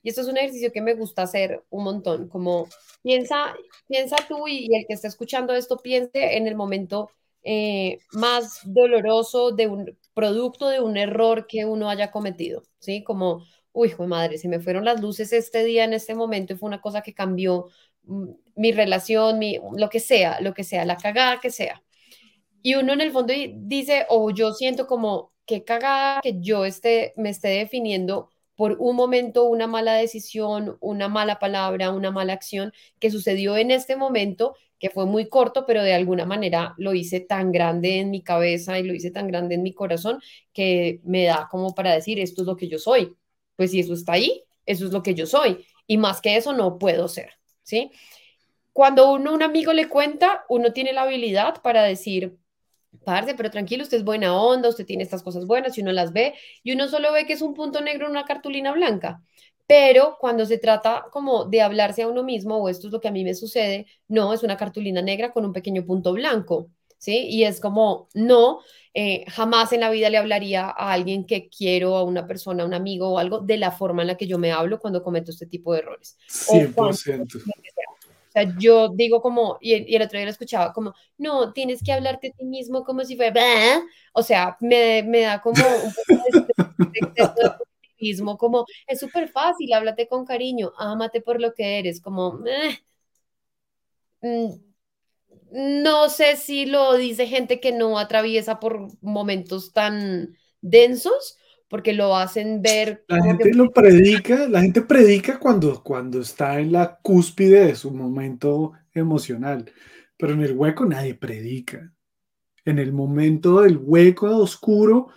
y 0.02 0.10
esto 0.10 0.20
es 0.20 0.28
un 0.28 0.36
ejercicio 0.36 0.72
que 0.72 0.82
me 0.82 0.94
gusta 0.94 1.22
hacer 1.22 1.62
un 1.70 1.84
montón, 1.84 2.28
como 2.28 2.68
piensa, 3.02 3.54
piensa 3.88 4.16
tú 4.28 4.46
y, 4.46 4.66
y 4.70 4.76
el 4.76 4.84
que 4.86 4.94
está 4.94 5.08
escuchando 5.08 5.54
esto 5.54 5.78
piense 5.78 6.36
en 6.36 6.46
el 6.46 6.56
momento 6.56 7.10
eh, 7.42 7.98
más 8.12 8.60
doloroso 8.64 9.52
de 9.52 9.66
un 9.66 9.96
producto 10.12 10.68
de 10.68 10.80
un 10.80 10.98
error 10.98 11.46
que 11.46 11.64
uno 11.64 11.88
haya 11.88 12.10
cometido, 12.10 12.62
¿sí? 12.78 13.02
Como, 13.02 13.46
uy, 13.72 13.88
hijo 13.88 14.02
de 14.04 14.08
madre, 14.08 14.38
se 14.38 14.48
me 14.48 14.60
fueron 14.60 14.84
las 14.84 15.00
luces 15.00 15.32
este 15.32 15.64
día, 15.64 15.84
en 15.84 15.92
este 15.94 16.14
momento, 16.14 16.56
fue 16.56 16.68
una 16.68 16.80
cosa 16.80 17.02
que 17.02 17.14
cambió 17.14 17.66
mm, 18.04 18.28
mi 18.56 18.72
relación, 18.72 19.38
mi, 19.38 19.58
lo 19.76 19.88
que 19.90 20.00
sea, 20.00 20.40
lo 20.40 20.54
que 20.54 20.64
sea, 20.64 20.84
la 20.84 20.96
cagada 20.96 21.40
que 21.40 21.50
sea. 21.50 21.82
Y 22.62 22.74
uno 22.74 22.92
en 22.92 23.00
el 23.00 23.12
fondo 23.12 23.32
dice, 23.56 24.06
o 24.08 24.30
yo 24.30 24.52
siento 24.52 24.86
como, 24.86 25.32
qué 25.46 25.64
cagada 25.64 26.20
que 26.22 26.40
yo 26.40 26.64
esté, 26.64 27.14
me 27.16 27.30
esté 27.30 27.48
definiendo 27.48 28.30
por 28.56 28.76
un 28.78 28.94
momento 28.96 29.44
una 29.44 29.66
mala 29.66 29.94
decisión, 29.94 30.76
una 30.80 31.08
mala 31.08 31.38
palabra, 31.38 31.90
una 31.92 32.10
mala 32.10 32.34
acción 32.34 32.72
que 32.98 33.10
sucedió 33.10 33.56
en 33.56 33.70
este 33.70 33.96
momento, 33.96 34.54
que 34.78 34.90
fue 34.90 35.06
muy 35.06 35.28
corto, 35.30 35.64
pero 35.66 35.82
de 35.82 35.94
alguna 35.94 36.26
manera 36.26 36.74
lo 36.76 36.92
hice 36.94 37.20
tan 37.20 37.52
grande 37.52 38.00
en 38.00 38.10
mi 38.10 38.22
cabeza 38.22 38.78
y 38.78 38.82
lo 38.82 38.92
hice 38.94 39.10
tan 39.10 39.28
grande 39.28 39.54
en 39.54 39.62
mi 39.62 39.72
corazón 39.72 40.20
que 40.52 41.00
me 41.04 41.24
da 41.24 41.48
como 41.50 41.74
para 41.74 41.94
decir, 41.94 42.20
esto 42.20 42.42
es 42.42 42.46
lo 42.46 42.56
que 42.56 42.68
yo 42.68 42.78
soy. 42.78 43.16
Pues 43.60 43.72
si 43.72 43.80
eso 43.80 43.92
está 43.92 44.14
ahí, 44.14 44.42
eso 44.64 44.86
es 44.86 44.90
lo 44.90 45.02
que 45.02 45.14
yo 45.14 45.26
soy. 45.26 45.66
Y 45.86 45.98
más 45.98 46.22
que 46.22 46.34
eso 46.34 46.54
no 46.54 46.78
puedo 46.78 47.08
ser, 47.08 47.32
¿sí? 47.62 47.90
Cuando 48.72 49.12
uno, 49.12 49.34
un 49.34 49.42
amigo 49.42 49.74
le 49.74 49.86
cuenta, 49.86 50.46
uno 50.48 50.72
tiene 50.72 50.94
la 50.94 51.02
habilidad 51.02 51.60
para 51.60 51.82
decir, 51.82 52.38
parce, 53.04 53.34
pero 53.34 53.50
tranquilo, 53.50 53.82
usted 53.82 53.98
es 53.98 54.04
buena 54.04 54.34
onda, 54.34 54.70
usted 54.70 54.86
tiene 54.86 55.02
estas 55.02 55.22
cosas 55.22 55.44
buenas 55.44 55.76
y 55.76 55.82
uno 55.82 55.92
las 55.92 56.14
ve 56.14 56.32
y 56.62 56.72
uno 56.72 56.88
solo 56.88 57.12
ve 57.12 57.26
que 57.26 57.34
es 57.34 57.42
un 57.42 57.52
punto 57.52 57.82
negro 57.82 58.06
en 58.06 58.12
una 58.12 58.24
cartulina 58.24 58.72
blanca. 58.72 59.22
Pero 59.66 60.16
cuando 60.18 60.46
se 60.46 60.56
trata 60.56 61.04
como 61.10 61.44
de 61.44 61.60
hablarse 61.60 62.00
a 62.00 62.08
uno 62.08 62.22
mismo, 62.22 62.56
o 62.56 62.70
esto 62.70 62.86
es 62.86 62.94
lo 62.94 63.00
que 63.02 63.08
a 63.08 63.12
mí 63.12 63.24
me 63.24 63.34
sucede, 63.34 63.84
no, 64.08 64.32
es 64.32 64.42
una 64.42 64.56
cartulina 64.56 65.02
negra 65.02 65.32
con 65.32 65.44
un 65.44 65.52
pequeño 65.52 65.84
punto 65.84 66.14
blanco, 66.14 66.70
¿sí? 66.96 67.26
Y 67.28 67.44
es 67.44 67.60
como, 67.60 68.08
no, 68.14 68.60
eh, 68.94 69.24
jamás 69.28 69.72
en 69.72 69.80
la 69.80 69.90
vida 69.90 70.10
le 70.10 70.18
hablaría 70.18 70.66
a 70.66 70.92
alguien 70.92 71.24
que 71.24 71.48
quiero, 71.48 71.96
a 71.96 72.02
una 72.04 72.26
persona, 72.26 72.62
a 72.62 72.66
un 72.66 72.74
amigo 72.74 73.10
o 73.10 73.18
algo, 73.18 73.40
de 73.40 73.56
la 73.56 73.70
forma 73.70 74.02
en 74.02 74.08
la 74.08 74.16
que 74.16 74.26
yo 74.26 74.38
me 74.38 74.52
hablo 74.52 74.78
cuando 74.80 75.02
cometo 75.02 75.30
este 75.30 75.46
tipo 75.46 75.72
de 75.72 75.80
errores. 75.80 76.18
O 76.48 76.52
cuando- 76.74 76.96
100%. 76.96 77.38
o 77.38 78.32
sea, 78.32 78.52
yo 78.58 78.88
digo 78.88 79.20
como, 79.20 79.58
y 79.60 79.74
el, 79.74 79.88
y 79.88 79.96
el 79.96 80.02
otro 80.02 80.18
día 80.18 80.24
lo 80.26 80.30
escuchaba 80.32 80.72
como, 80.72 80.94
no, 81.18 81.52
tienes 81.52 81.82
que 81.84 81.92
hablarte 81.92 82.28
a 82.28 82.36
ti 82.36 82.44
mismo 82.44 82.84
como 82.84 83.04
si 83.04 83.16
fuera, 83.16 83.32
"Bah". 83.32 83.82
o 84.12 84.22
sea, 84.22 84.56
me, 84.60 85.02
me 85.02 85.22
da 85.22 85.40
como 85.40 85.62
un 85.84 85.92
poco 85.92 86.22
de, 86.32 87.00
de 87.22 88.36
como, 88.38 88.64
es 88.86 88.98
súper 88.98 89.28
fácil, 89.28 89.72
háblate 89.72 90.08
con 90.08 90.24
cariño, 90.24 90.72
ámate 90.78 91.20
por 91.20 91.40
lo 91.40 91.52
que 91.54 91.78
eres, 91.78 92.00
como, 92.00 92.40
"Eh". 92.46 92.78
Mm, 94.22 94.69
no 95.52 96.08
sé 96.08 96.36
si 96.36 96.66
lo 96.66 96.96
dice 96.96 97.26
gente 97.26 97.60
que 97.60 97.72
no 97.72 97.98
atraviesa 97.98 98.60
por 98.60 98.88
momentos 99.00 99.72
tan 99.72 100.36
densos, 100.60 101.38
porque 101.68 101.92
lo 101.92 102.16
hacen 102.16 102.62
ver 102.62 103.04
La 103.08 103.20
que 103.20 103.28
gente 103.28 103.54
lo 103.54 103.70
predica, 103.70 104.48
la 104.48 104.60
gente 104.60 104.82
predica 104.82 105.38
cuando, 105.38 105.82
cuando 105.82 106.20
está 106.20 106.58
en 106.58 106.72
la 106.72 106.98
cúspide 107.00 107.66
de 107.66 107.76
su 107.76 107.92
momento 107.92 108.72
emocional, 108.92 109.70
pero 110.16 110.32
en 110.32 110.42
el 110.42 110.52
hueco 110.52 110.84
nadie 110.84 111.14
predica. 111.14 111.92
En 112.64 112.78
el 112.78 112.92
momento 112.92 113.62
del 113.62 113.78
hueco 113.78 114.36
oscuro 114.36 115.08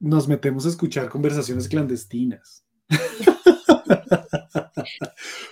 nos 0.00 0.28
metemos 0.28 0.66
a 0.66 0.70
escuchar 0.70 1.08
conversaciones 1.08 1.68
clandestinas. 1.68 2.64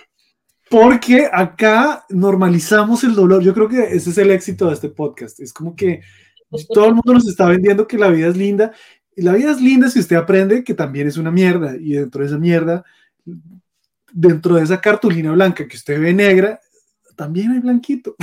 Porque 0.69 1.27
acá 1.31 2.05
normalizamos 2.09 3.03
el 3.03 3.15
dolor. 3.15 3.43
Yo 3.43 3.53
creo 3.53 3.67
que 3.67 3.81
ese 3.95 4.11
es 4.11 4.17
el 4.17 4.31
éxito 4.31 4.67
de 4.67 4.73
este 4.73 4.89
podcast. 4.89 5.39
Es 5.39 5.51
como 5.51 5.75
que 5.75 6.01
todo 6.73 6.85
el 6.85 6.95
mundo 6.95 7.13
nos 7.13 7.27
está 7.27 7.47
vendiendo 7.47 7.87
que 7.87 7.97
la 7.97 8.09
vida 8.09 8.27
es 8.27 8.37
linda. 8.37 8.71
Y 9.15 9.23
la 9.23 9.33
vida 9.33 9.51
es 9.51 9.61
linda 9.61 9.89
si 9.89 9.99
usted 9.99 10.15
aprende 10.15 10.63
que 10.63 10.73
también 10.73 11.07
es 11.07 11.17
una 11.17 11.31
mierda. 11.31 11.75
Y 11.75 11.93
dentro 11.93 12.21
de 12.21 12.27
esa 12.27 12.37
mierda, 12.37 12.83
dentro 14.11 14.55
de 14.55 14.63
esa 14.63 14.79
cartulina 14.79 15.31
blanca 15.31 15.67
que 15.67 15.75
usted 15.75 15.99
ve 15.99 16.13
negra, 16.13 16.59
también 17.15 17.51
hay 17.51 17.59
blanquito. 17.59 18.15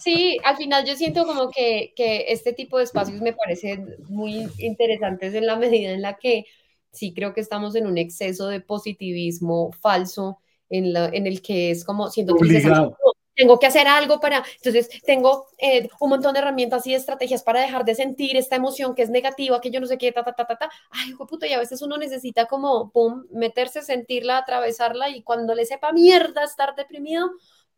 Sí, 0.00 0.38
al 0.44 0.56
final 0.56 0.86
yo 0.86 0.96
siento 0.96 1.26
como 1.26 1.50
que, 1.50 1.92
que 1.94 2.26
este 2.28 2.52
tipo 2.52 2.78
de 2.78 2.84
espacios 2.84 3.20
me 3.20 3.34
parecen 3.34 3.96
muy 4.08 4.48
interesantes 4.58 5.34
en 5.34 5.46
la 5.46 5.56
medida 5.56 5.90
en 5.90 6.00
la 6.00 6.16
que 6.16 6.46
sí 6.90 7.12
creo 7.12 7.34
que 7.34 7.40
estamos 7.40 7.74
en 7.74 7.86
un 7.86 7.98
exceso 7.98 8.48
de 8.48 8.60
positivismo 8.60 9.72
falso 9.72 10.38
en, 10.70 10.92
la, 10.92 11.06
en 11.06 11.26
el 11.26 11.42
que 11.42 11.70
es 11.70 11.84
como 11.84 12.10
siento 12.10 12.34
que 12.34 12.44
Obligado. 12.44 12.96
tengo 13.34 13.58
que 13.58 13.66
hacer 13.66 13.86
algo 13.88 14.20
para, 14.20 14.44
entonces 14.56 14.88
tengo 15.04 15.46
eh, 15.58 15.88
un 16.00 16.10
montón 16.10 16.34
de 16.34 16.40
herramientas 16.40 16.86
y 16.86 16.94
estrategias 16.94 17.42
para 17.42 17.60
dejar 17.60 17.84
de 17.84 17.94
sentir 17.94 18.36
esta 18.36 18.56
emoción 18.56 18.94
que 18.94 19.02
es 19.02 19.10
negativa, 19.10 19.60
que 19.60 19.70
yo 19.70 19.80
no 19.80 19.86
sé 19.86 19.98
qué, 19.98 20.12
ta, 20.12 20.24
ta, 20.24 20.32
ta, 20.32 20.46
ta, 20.46 20.56
ta. 20.56 20.70
Ay, 20.90 21.10
hijo 21.10 21.24
de 21.24 21.28
puta, 21.28 21.46
y 21.46 21.52
a 21.52 21.58
veces 21.58 21.82
uno 21.82 21.96
necesita 21.96 22.46
como, 22.46 22.90
pum, 22.90 23.24
meterse, 23.30 23.82
sentirla, 23.82 24.38
atravesarla 24.38 25.08
y 25.10 25.22
cuando 25.22 25.54
le 25.54 25.66
sepa 25.66 25.92
mierda 25.92 26.44
estar 26.44 26.74
deprimido, 26.74 27.30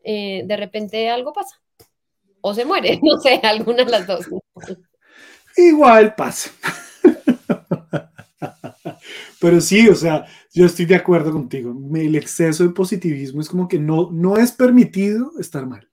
eh, 0.05 0.43
de 0.45 0.57
repente 0.57 1.11
algo 1.11 1.33
pasa. 1.33 1.61
O 2.41 2.55
se 2.55 2.65
muere, 2.65 3.01
no 3.03 3.19
sé, 3.19 3.41
alguna 3.43 3.85
de 3.85 3.91
las 3.91 4.07
dos. 4.07 4.27
Igual 5.57 6.15
pasa. 6.15 6.51
Pero 9.41 9.61
sí, 9.61 9.89
o 9.89 9.95
sea, 9.95 10.27
yo 10.53 10.67
estoy 10.67 10.85
de 10.87 10.97
acuerdo 10.97 11.33
contigo. 11.33 11.77
El 11.95 12.17
exceso 12.17 12.65
de 12.65 12.71
positivismo 12.71 13.41
es 13.41 13.49
como 13.49 13.69
que 13.69 13.79
no, 13.79 14.11
no 14.11 14.37
es 14.37 14.53
permitido 14.53 15.33
estar 15.39 15.67
mal. 15.67 15.89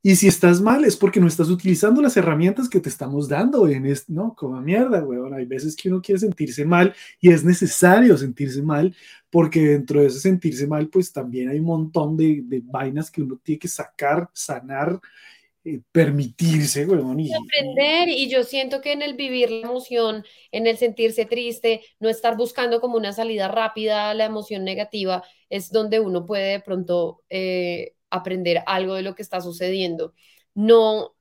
Y 0.00 0.14
si 0.14 0.28
estás 0.28 0.60
mal 0.60 0.84
es 0.84 0.96
porque 0.96 1.20
no 1.20 1.26
estás 1.26 1.48
utilizando 1.48 2.00
las 2.00 2.16
herramientas 2.16 2.68
que 2.68 2.80
te 2.80 2.88
estamos 2.88 3.28
dando. 3.28 3.66
En 3.68 3.84
este, 3.84 4.12
no, 4.12 4.34
como 4.34 4.60
mierda, 4.60 5.04
weón. 5.04 5.34
Hay 5.34 5.44
veces 5.44 5.74
que 5.74 5.88
uno 5.88 6.00
quiere 6.00 6.20
sentirse 6.20 6.64
mal 6.64 6.94
y 7.20 7.30
es 7.30 7.44
necesario 7.44 8.16
sentirse 8.16 8.62
mal 8.62 8.94
porque 9.28 9.60
dentro 9.60 10.00
de 10.00 10.06
ese 10.06 10.20
sentirse 10.20 10.66
mal, 10.66 10.88
pues 10.88 11.12
también 11.12 11.48
hay 11.48 11.58
un 11.58 11.66
montón 11.66 12.16
de, 12.16 12.42
de 12.44 12.62
vainas 12.64 13.10
que 13.10 13.22
uno 13.22 13.38
tiene 13.42 13.58
que 13.58 13.68
sacar, 13.68 14.30
sanar, 14.32 14.98
eh, 15.74 15.82
permitirse, 15.92 16.86
weón. 16.86 17.20
Y, 17.20 17.30
aprender 17.32 18.08
y 18.08 18.28
yo 18.28 18.44
siento 18.44 18.80
que 18.80 18.92
en 18.92 19.02
el 19.02 19.14
vivir 19.14 19.50
la 19.50 19.68
emoción, 19.68 20.24
en 20.52 20.66
el 20.66 20.78
sentirse 20.78 21.26
triste, 21.26 21.82
no 22.00 22.08
estar 22.08 22.36
buscando 22.36 22.80
como 22.80 22.96
una 22.96 23.12
salida 23.12 23.48
rápida 23.48 24.10
a 24.10 24.14
la 24.14 24.24
emoción 24.24 24.64
negativa, 24.64 25.22
es 25.50 25.70
donde 25.70 26.00
uno 26.00 26.26
puede 26.26 26.52
de 26.52 26.60
pronto 26.60 27.22
eh, 27.28 27.94
aprender 28.10 28.62
algo 28.66 28.94
de 28.94 29.02
lo 29.02 29.14
que 29.14 29.22
está 29.22 29.40
sucediendo. 29.40 30.14
No, 30.54 31.16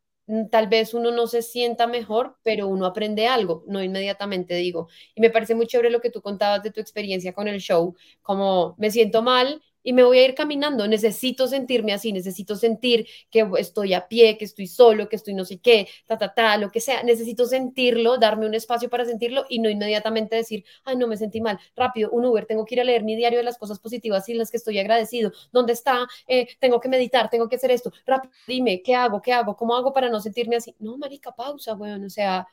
tal 0.51 0.67
vez 0.67 0.93
uno 0.93 1.11
no 1.11 1.27
se 1.27 1.41
sienta 1.41 1.87
mejor, 1.87 2.37
pero 2.43 2.67
uno 2.67 2.85
aprende 2.85 3.27
algo, 3.27 3.63
no 3.67 3.83
inmediatamente 3.83 4.55
digo. 4.55 4.87
Y 5.15 5.21
me 5.21 5.29
parece 5.29 5.55
muy 5.55 5.67
chévere 5.67 5.89
lo 5.89 6.01
que 6.01 6.09
tú 6.09 6.21
contabas 6.21 6.63
de 6.63 6.71
tu 6.71 6.79
experiencia 6.81 7.33
con 7.33 7.47
el 7.47 7.59
show, 7.59 7.95
como 8.21 8.75
me 8.77 8.91
siento 8.91 9.21
mal 9.21 9.61
y 9.87 9.93
me 9.93 10.03
voy 10.03 10.19
a 10.19 10.25
ir 10.25 10.35
caminando. 10.35 10.85
Necesito 10.85 11.47
sentirme 11.47 11.93
así, 11.93 12.11
necesito 12.11 12.57
sentir 12.57 13.07
que 13.31 13.49
estoy 13.57 13.93
a 13.93 14.05
pie, 14.09 14.37
que 14.37 14.43
estoy 14.43 14.67
solo, 14.67 15.07
que 15.07 15.15
estoy 15.15 15.33
no 15.33 15.45
sé 15.45 15.59
qué, 15.59 15.87
ta, 16.05 16.17
ta, 16.17 16.33
ta, 16.33 16.57
lo 16.57 16.69
que 16.71 16.81
sea. 16.81 17.03
Necesito 17.03 17.45
sentirlo, 17.45 18.17
darme 18.17 18.45
un 18.45 18.53
espacio 18.53 18.89
para 18.89 19.05
sentirlo 19.05 19.45
y 19.47 19.59
no 19.59 19.69
inmediatamente 19.69 20.35
decir, 20.35 20.65
ay, 20.83 20.97
no 20.97 21.07
me 21.07 21.15
sentí 21.15 21.39
mal. 21.39 21.57
Rápido, 21.73 22.09
un 22.11 22.25
Uber, 22.25 22.45
tengo 22.45 22.65
que 22.65 22.75
ir 22.75 22.81
a 22.81 22.83
leer 22.83 23.05
mi 23.05 23.15
diario 23.15 23.39
de 23.39 23.45
las 23.45 23.57
cosas 23.57 23.79
positivas 23.79 24.27
y 24.27 24.33
las 24.33 24.51
que 24.51 24.57
estoy 24.57 24.77
agradecido. 24.77 25.31
¿Dónde 25.53 25.71
está? 25.71 26.05
Eh, 26.27 26.49
tengo 26.59 26.81
que 26.81 26.89
meditar, 26.89 27.29
tengo 27.29 27.47
que 27.47 27.55
hacer 27.55 27.71
esto. 27.71 27.93
Rápido, 28.05 28.33
dime, 28.45 28.81
¿qué 28.83 28.93
hago? 28.93 29.21
¿Qué 29.21 29.31
hago? 29.31 29.55
¿Cómo 29.55 29.73
hago 29.73 29.93
para 29.93 30.09
no 30.09 30.19
sentirme 30.19 30.57
así? 30.57 30.75
No, 30.79 30.97
marica, 30.97 31.31
pausa, 31.31 31.75
bueno, 31.75 32.05
o 32.05 32.09
sea, 32.09 32.45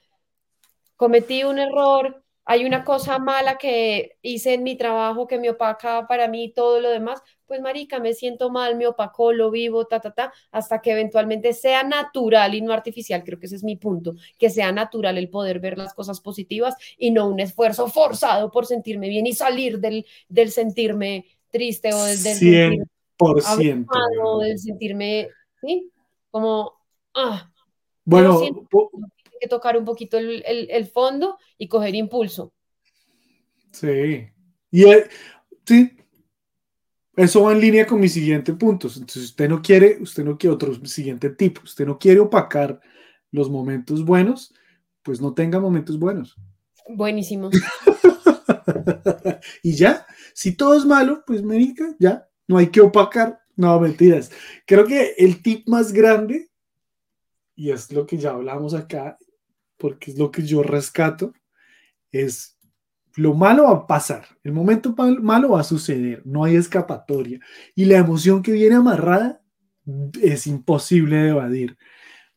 cometí 0.97 1.43
un 1.45 1.59
error, 1.59 2.24
hay 2.47 2.65
una 2.65 2.85
cosa 2.85 3.19
mala 3.19 3.57
que 3.57 4.17
hice 4.23 4.55
en 4.55 4.63
mi 4.63 4.77
trabajo 4.77 5.27
que 5.27 5.39
me 5.39 5.51
opaca 5.51 6.07
para 6.07 6.29
mí 6.29 6.53
todo 6.53 6.81
lo 6.81 6.91
demás, 6.91 7.23
pues 7.47 7.61
marica, 7.61 8.01
me 8.01 8.15
siento 8.15 8.51
mal, 8.51 8.77
me 8.77 8.87
opacó, 8.87 9.33
lo 9.33 9.51
vivo, 9.51 9.87
ta, 9.87 10.01
ta, 10.01 10.13
ta, 10.13 10.33
hasta 10.51 10.81
que 10.81 10.93
eventualmente 10.93 11.53
sea 11.53 11.83
natural 11.85 12.55
y 12.55 12.61
no 12.63 12.73
artificial, 12.73 13.23
creo 13.25 13.39
que 13.39 13.47
ese 13.47 13.57
es 13.57 13.65
mi 13.65 13.77
punto, 13.77 14.15
que 14.39 14.51
sea 14.51 14.73
natural 14.73 15.17
el 15.19 15.31
poder 15.31 15.61
ver 15.61 15.79
las 15.79 15.95
cosas 15.95 16.21
positivas 16.21 16.75
y 16.99 17.11
no 17.11 17.29
un 17.29 17.41
esfuerzo 17.41 17.89
forzado 17.89 18.51
por 18.51 18.67
sentirme 18.67 19.09
bien 19.09 19.27
y 19.27 19.33
salir 19.33 19.79
del, 19.79 20.05
del 20.29 20.51
sentirme 20.51 21.27
triste 21.51 21.93
o 21.95 22.03
del, 22.05 22.23
del 22.23 22.37
100%. 22.37 23.87
o 24.25 24.39
del 24.41 24.59
sentirme, 24.59 25.29
¿sí? 25.61 25.91
Como, 26.31 26.73
ah, 27.15 27.51
Bueno, 28.05 28.39
siento- 28.39 28.67
que 29.45 29.49
tocar 29.49 29.77
un 29.77 29.85
poquito 29.85 30.19
el, 30.19 30.43
el- 30.47 30.71
el 30.71 30.87
fondo 30.87 31.39
y 31.59 31.69
coger 31.69 31.95
impulso. 31.95 32.53
Sí. 33.73 34.29
Y 34.71 34.85
eh, 34.85 35.09
sí. 35.67 35.91
Eso 37.17 37.43
va 37.43 37.53
en 37.53 37.61
línea 37.61 37.87
con 37.87 38.01
mis 38.01 38.13
siguientes 38.13 38.55
puntos. 38.57 38.97
Entonces, 38.97 39.25
usted 39.25 39.49
no 39.49 39.63
quiere, 39.63 39.99
usted 40.01 40.25
no 40.25 40.37
quiere 40.37 40.55
otro 40.55 40.85
siguiente 40.85 41.31
tipo. 41.31 41.63
Usted 41.63 41.87
no 41.87 41.99
quiere 41.99 42.21
opacar 42.21 42.81
los 43.31 43.49
momentos 43.51 44.05
buenos, 44.05 44.53
pues 45.03 45.21
no 45.21 45.33
tenga 45.33 45.61
momentos 45.61 45.99
buenos. 45.99 46.37
Buenísimo. 46.89 47.51
y 49.63 49.77
ya, 49.77 50.07
si 50.35 50.57
todo 50.57 50.77
es 50.77 50.85
malo, 50.85 51.23
pues 51.27 51.43
médica, 51.43 51.95
ya, 51.99 52.29
no 52.49 52.59
hay 52.59 52.69
que 52.69 52.81
opacar. 52.81 53.41
No, 53.57 53.79
mentiras. 53.79 54.33
Creo 54.67 54.85
que 54.85 55.15
el 55.17 55.41
tip 55.41 55.69
más 55.69 55.93
grande, 55.93 56.51
y 57.55 57.71
es 57.71 57.93
lo 57.93 58.07
que 58.07 58.19
ya 58.19 58.31
hablamos 58.31 58.75
acá, 58.75 59.17
porque 59.85 60.13
es 60.13 60.19
lo 60.19 60.31
que 60.31 60.43
yo 60.47 60.63
rescato, 60.63 61.35
es 62.11 62.57
lo 63.17 63.35
malo 63.35 63.65
va 63.65 63.71
a 63.73 63.87
pasar, 63.87 64.25
el 64.43 64.53
momento 64.53 64.95
malo 65.21 65.51
va 65.51 65.61
a 65.61 65.63
suceder, 65.65 66.23
no 66.25 66.43
hay 66.43 66.57
escapatoria. 66.57 67.39
Y 67.75 67.85
la 67.85 67.99
emoción 67.99 68.43
que 68.43 68.53
viene 68.53 68.77
amarrada 68.77 69.43
es 70.23 70.47
imposible 70.47 71.17
de 71.19 71.29
evadir. 71.29 71.77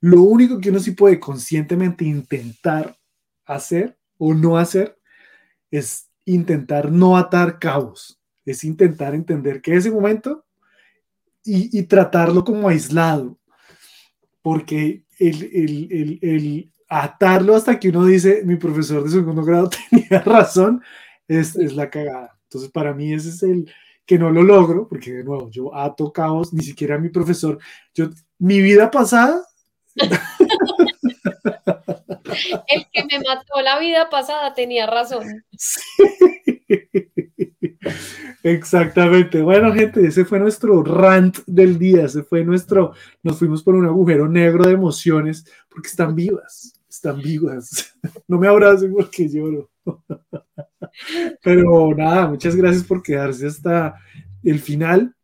Lo 0.01 0.23
único 0.23 0.59
que 0.59 0.71
uno 0.71 0.79
sí 0.79 0.91
puede 0.91 1.21
conscientemente 1.21 2.03
intentar 2.03 2.97
hacer 3.45 3.97
o 4.17 4.33
no 4.33 4.57
hacer 4.57 4.99
es 5.71 6.09
intentar 6.25 6.91
no 6.91 7.15
atar 7.15 7.59
cabos, 7.59 8.19
es 8.43 8.65
intentar 8.65 9.15
entender 9.15 9.61
que 9.61 9.73
ese 9.73 9.89
momento 9.89 10.43
y, 11.45 11.79
y 11.79 11.83
tratarlo 11.83 12.43
como 12.43 12.67
aislado, 12.67 13.39
porque 14.41 15.05
el- 15.17 15.43
el- 15.53 16.19
el 16.21 16.73
atarlo 16.87 17.55
hasta 17.55 17.79
que 17.79 17.89
uno 17.89 18.05
dice, 18.05 18.43
mi 18.45 18.55
profesor 18.55 19.03
de 19.03 19.09
segundo 19.09 19.43
grado 19.43 19.69
tenía 19.89 20.21
razón, 20.21 20.81
es, 21.27 21.55
es 21.55 21.75
la 21.75 21.89
cagada. 21.89 22.37
Entonces, 22.43 22.71
para 22.71 22.93
mí 22.93 23.13
ese 23.13 23.29
es 23.29 23.43
el 23.43 23.71
que 24.05 24.17
no 24.17 24.31
lo 24.31 24.41
logro, 24.41 24.87
porque 24.87 25.11
de 25.11 25.23
nuevo, 25.23 25.49
yo 25.49 25.75
ato 25.75 26.13
cabos, 26.13 26.53
ni 26.53 26.63
siquiera 26.63 26.97
mi 26.97 27.09
profesor, 27.09 27.59
yo, 27.93 28.09
mi 28.39 28.61
vida 28.61 28.89
pasada, 28.89 29.43
El 32.67 32.85
que 32.91 33.05
me 33.05 33.19
mató 33.19 33.61
la 33.63 33.79
vida 33.79 34.09
pasada 34.09 34.53
tenía 34.53 34.85
razón. 34.85 35.25
Exactamente. 38.43 39.41
Bueno, 39.41 39.73
gente, 39.73 40.05
ese 40.05 40.25
fue 40.25 40.39
nuestro 40.39 40.83
rant 40.83 41.37
del 41.47 41.79
día. 41.79 42.05
Ese 42.05 42.23
fue 42.23 42.43
nuestro. 42.43 42.93
Nos 43.23 43.39
fuimos 43.39 43.63
por 43.63 43.75
un 43.75 43.85
agujero 43.85 44.27
negro 44.27 44.65
de 44.65 44.73
emociones 44.73 45.45
porque 45.69 45.87
están 45.87 46.15
vivas. 46.15 46.73
Están 46.97 47.21
vivas. 47.21 47.93
No 48.27 48.39
me 48.39 48.47
abracen 48.47 48.91
porque 48.91 49.29
lloro. 49.29 49.69
Pero 51.43 51.93
nada, 51.95 52.27
muchas 52.27 52.55
gracias 52.55 52.83
por 52.83 53.01
quedarse 53.01 53.47
hasta 53.47 53.95
el 54.43 54.59
final. 54.59 55.15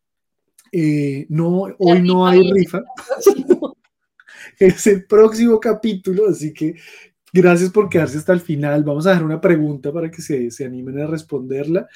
Eh, 0.71 1.26
no, 1.30 1.67
hoy 1.80 2.01
no 2.01 2.28
hay 2.28 2.51
rifa. 2.51 2.82
Es 4.59 4.86
el 4.88 5.05
próximo 5.05 5.59
capítulo, 5.59 6.30
así 6.30 6.53
que 6.53 6.76
gracias 7.34 7.71
por 7.71 7.89
quedarse 7.89 8.19
hasta 8.19 8.34
el 8.34 8.41
final. 8.41 8.84
Vamos 8.84 9.07
a 9.07 9.09
dejar 9.09 9.26
una 9.26 9.41
pregunta 9.41 9.91
para 9.91 10.11
que 10.11 10.21
se, 10.21 10.51
se 10.51 10.65
animen 10.65 10.99
a 10.99 11.07
responderla. 11.07 11.88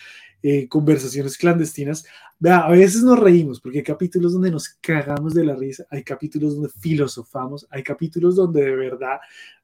Eh, 0.43 0.67
conversaciones 0.67 1.35
clandestinas. 1.35 2.05
A 2.45 2.69
veces 2.69 3.01
nos 3.01 3.19
reímos 3.19 3.59
porque 3.59 3.79
hay 3.79 3.83
capítulos 3.83 4.33
donde 4.33 4.51
nos 4.51 4.69
cagamos 4.69 5.33
de 5.33 5.43
la 5.43 5.55
risa, 5.55 5.87
hay 5.89 6.03
capítulos 6.03 6.53
donde 6.53 6.69
filosofamos, 6.69 7.65
hay 7.71 7.81
capítulos 7.81 8.35
donde 8.35 8.61
de 8.61 8.75
verdad 8.75 9.17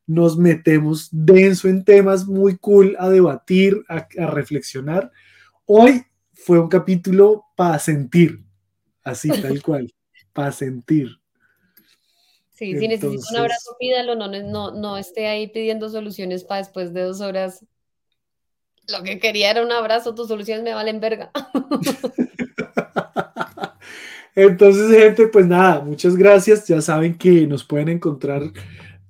nos 0.05 0.37
metemos 0.37 1.07
denso 1.11 1.67
en 1.67 1.83
temas 1.85 2.25
muy 2.25 2.57
cool 2.57 2.95
a 2.99 3.09
debatir, 3.09 3.83
a, 3.87 4.07
a 4.19 4.27
reflexionar. 4.27 5.11
Hoy 5.65 6.03
fue 6.33 6.59
un 6.59 6.67
capítulo 6.67 7.45
para 7.55 7.79
sentir, 7.79 8.43
así 9.03 9.29
tal 9.29 9.61
cual, 9.63 9.93
para 10.33 10.51
sentir. 10.51 11.09
Sí, 12.51 12.77
si 12.77 12.87
necesita 12.87 13.07
Entonces- 13.07 13.31
un 13.31 13.37
abrazo, 13.37 13.75
pídalo, 13.79 14.15
no, 14.15 14.27
no, 14.27 14.71
no 14.71 14.97
esté 14.97 15.27
ahí 15.27 15.47
pidiendo 15.47 15.89
soluciones 15.89 16.43
para 16.43 16.59
después 16.59 16.93
de 16.93 17.01
dos 17.01 17.21
horas. 17.21 17.65
Lo 18.89 19.01
que 19.01 19.17
quería 19.19 19.49
era 19.51 19.63
un 19.63 19.71
abrazo, 19.71 20.13
tus 20.13 20.27
soluciones 20.27 20.63
me 20.63 20.73
valen 20.73 20.99
verga. 20.99 21.31
Entonces, 24.35 24.89
gente, 24.97 25.27
pues 25.27 25.45
nada, 25.45 25.81
muchas 25.81 26.15
gracias. 26.15 26.67
Ya 26.67 26.81
saben 26.81 27.17
que 27.17 27.47
nos 27.47 27.63
pueden 27.63 27.89
encontrar. 27.89 28.41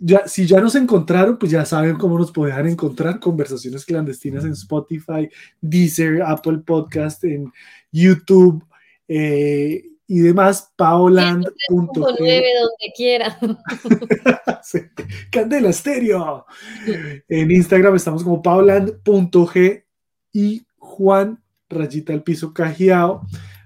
Ya, 0.06 0.28
si 0.28 0.45
ya 0.45 0.60
nos 0.60 0.76
encontraron, 0.76 1.38
pues 1.38 1.49
ya 1.49 1.64
saben 1.64 1.95
cómo 1.95 2.20
nos 2.20 2.30
pueden 2.30 2.68
encontrar. 2.68 3.22
Conversaciones 3.22 3.86
clandestinas 3.86 4.43
en 4.43 4.51
Spotify, 4.51 5.30
Deezer, 5.62 6.22
Apple 6.24 6.58
Podcast, 6.58 7.24
en 7.24 7.54
YouTube 7.89 8.66
eh, 9.08 9.82
y 10.06 10.20
demás. 10.20 10.74
Paoland.g. 10.76 12.16
Nueve, 12.20 12.47
donde 12.60 12.93
quiera. 12.95 13.39
Sí, 14.62 14.80
Candela 15.30 15.74
Stereo. 15.74 16.45
En 17.28 17.51
Instagram 17.51 17.95
estamos 17.95 18.24
como 18.24 18.41
pauland.g 18.41 19.86
y 20.32 20.66
Juan 20.78 21.41
Rayita 21.70 22.14
al 22.14 22.24
piso 22.24 22.54
cajiao. 22.54 23.26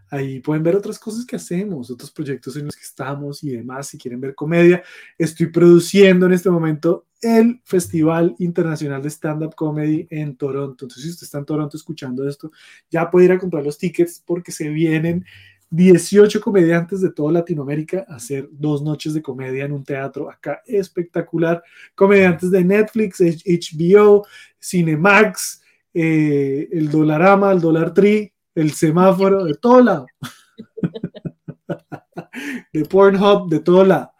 Ahí 0.09 0.39
pueden 0.39 0.63
ver 0.63 0.75
otras 0.75 0.99
cosas 0.99 1.25
que 1.25 1.35
hacemos, 1.35 1.91
otros 1.91 2.11
proyectos 2.11 2.55
en 2.55 2.65
los 2.65 2.75
que 2.75 2.83
estamos 2.83 3.43
y 3.43 3.51
demás. 3.51 3.87
Si 3.87 3.97
quieren 3.97 4.21
ver 4.21 4.35
comedia, 4.35 4.83
estoy 5.17 5.47
produciendo 5.47 6.25
en 6.25 6.33
este 6.33 6.49
momento 6.49 7.05
el 7.21 7.61
Festival 7.63 8.35
Internacional 8.39 9.01
de 9.01 9.09
Stand-Up 9.09 9.55
Comedy 9.55 10.07
en 10.09 10.35
Toronto. 10.35 10.85
Entonces, 10.85 11.03
si 11.03 11.09
usted 11.09 11.25
está 11.25 11.39
en 11.39 11.45
Toronto 11.45 11.75
escuchando 11.75 12.27
esto, 12.27 12.51
ya 12.89 13.09
puede 13.09 13.25
ir 13.25 13.31
a 13.31 13.39
comprar 13.39 13.63
los 13.63 13.77
tickets 13.77 14.23
porque 14.25 14.51
se 14.51 14.69
vienen 14.69 15.25
18 15.69 16.39
comediantes 16.39 17.01
de 17.01 17.11
toda 17.11 17.33
Latinoamérica 17.33 18.05
a 18.07 18.15
hacer 18.15 18.47
dos 18.51 18.81
noches 18.81 19.13
de 19.13 19.21
comedia 19.21 19.65
en 19.65 19.73
un 19.73 19.83
teatro 19.83 20.29
acá 20.29 20.61
espectacular. 20.65 21.61
Comediantes 21.95 22.51
de 22.51 22.63
Netflix, 22.63 23.19
HBO, 23.19 24.25
Cinemax, 24.61 25.61
eh, 25.93 26.69
el 26.71 26.89
Dolarama, 26.89 27.51
el 27.51 27.59
Dollar 27.59 27.93
Tree, 27.93 28.33
el 28.57 28.71
semáforo, 28.71 29.45
de 29.45 29.53
todo 29.53 29.81
lado. 29.81 30.07
de 32.73 32.85
Pornhub, 32.85 33.49
de 33.49 33.59
todo 33.59 33.85
lado. 33.85 34.11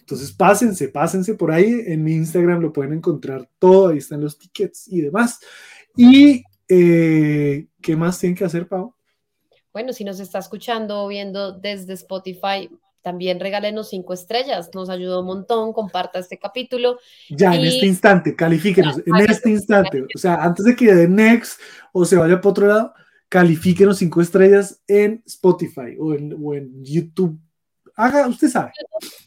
Entonces 0.00 0.32
pásense, 0.32 0.88
pásense 0.88 1.34
por 1.34 1.50
ahí. 1.50 1.82
En 1.86 2.04
mi 2.04 2.12
Instagram 2.12 2.60
lo 2.60 2.72
pueden 2.72 2.92
encontrar 2.92 3.48
todo. 3.58 3.88
Ahí 3.88 3.98
están 3.98 4.20
los 4.20 4.38
tickets 4.38 4.86
y 4.88 5.00
demás. 5.00 5.40
Y 5.96 6.44
eh, 6.68 7.66
¿qué 7.80 7.96
más 7.96 8.18
tienen 8.18 8.36
que 8.36 8.44
hacer, 8.44 8.68
Pau? 8.68 8.94
Bueno, 9.72 9.94
si 9.94 10.04
nos 10.04 10.20
está 10.20 10.38
escuchando 10.38 11.02
o 11.02 11.08
viendo 11.08 11.52
desde 11.52 11.94
Spotify, 11.94 12.70
también 13.00 13.40
regálenos 13.40 13.88
cinco 13.88 14.12
estrellas. 14.12 14.68
Nos 14.74 14.90
ayuda 14.90 15.20
un 15.20 15.26
montón. 15.26 15.72
Comparta 15.72 16.18
este 16.18 16.38
capítulo. 16.38 16.98
Ya, 17.30 17.54
en 17.54 17.64
este 17.64 17.86
instante, 17.86 18.36
califíquenos, 18.36 18.98
en 18.98 19.16
este 19.16 19.50
instante. 19.50 20.04
O 20.14 20.18
sea, 20.18 20.42
antes 20.42 20.66
de 20.66 20.76
que 20.76 20.94
dé 20.94 21.08
next 21.08 21.58
o 21.92 22.04
se 22.04 22.16
vaya 22.16 22.36
para 22.36 22.50
otro 22.50 22.66
lado, 22.66 22.92
califíquenos 23.28 23.98
cinco 23.98 24.20
estrellas 24.20 24.82
en 24.86 25.22
Spotify 25.26 25.96
o 25.98 26.14
en, 26.14 26.36
o 26.40 26.54
en 26.54 26.84
YouTube. 26.84 27.38
Haga, 27.94 28.28
usted 28.28 28.48
sabe. 28.48 28.72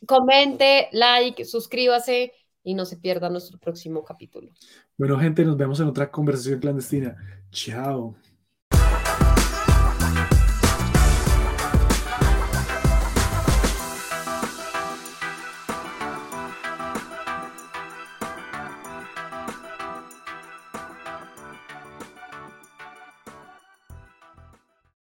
Comente, 0.06 0.90
like, 0.92 1.44
suscríbase 1.46 2.32
y 2.64 2.74
no 2.74 2.86
se 2.86 2.98
pierda 2.98 3.30
nuestro 3.30 3.58
próximo 3.58 4.04
capítulo. 4.04 4.52
Bueno, 4.98 5.18
gente, 5.18 5.44
nos 5.44 5.58
vemos 5.58 5.80
en 5.80 5.88
otra 5.88 6.12
conversación 6.12 6.60
clandestina. 6.60 7.16
Chao. 7.52 8.16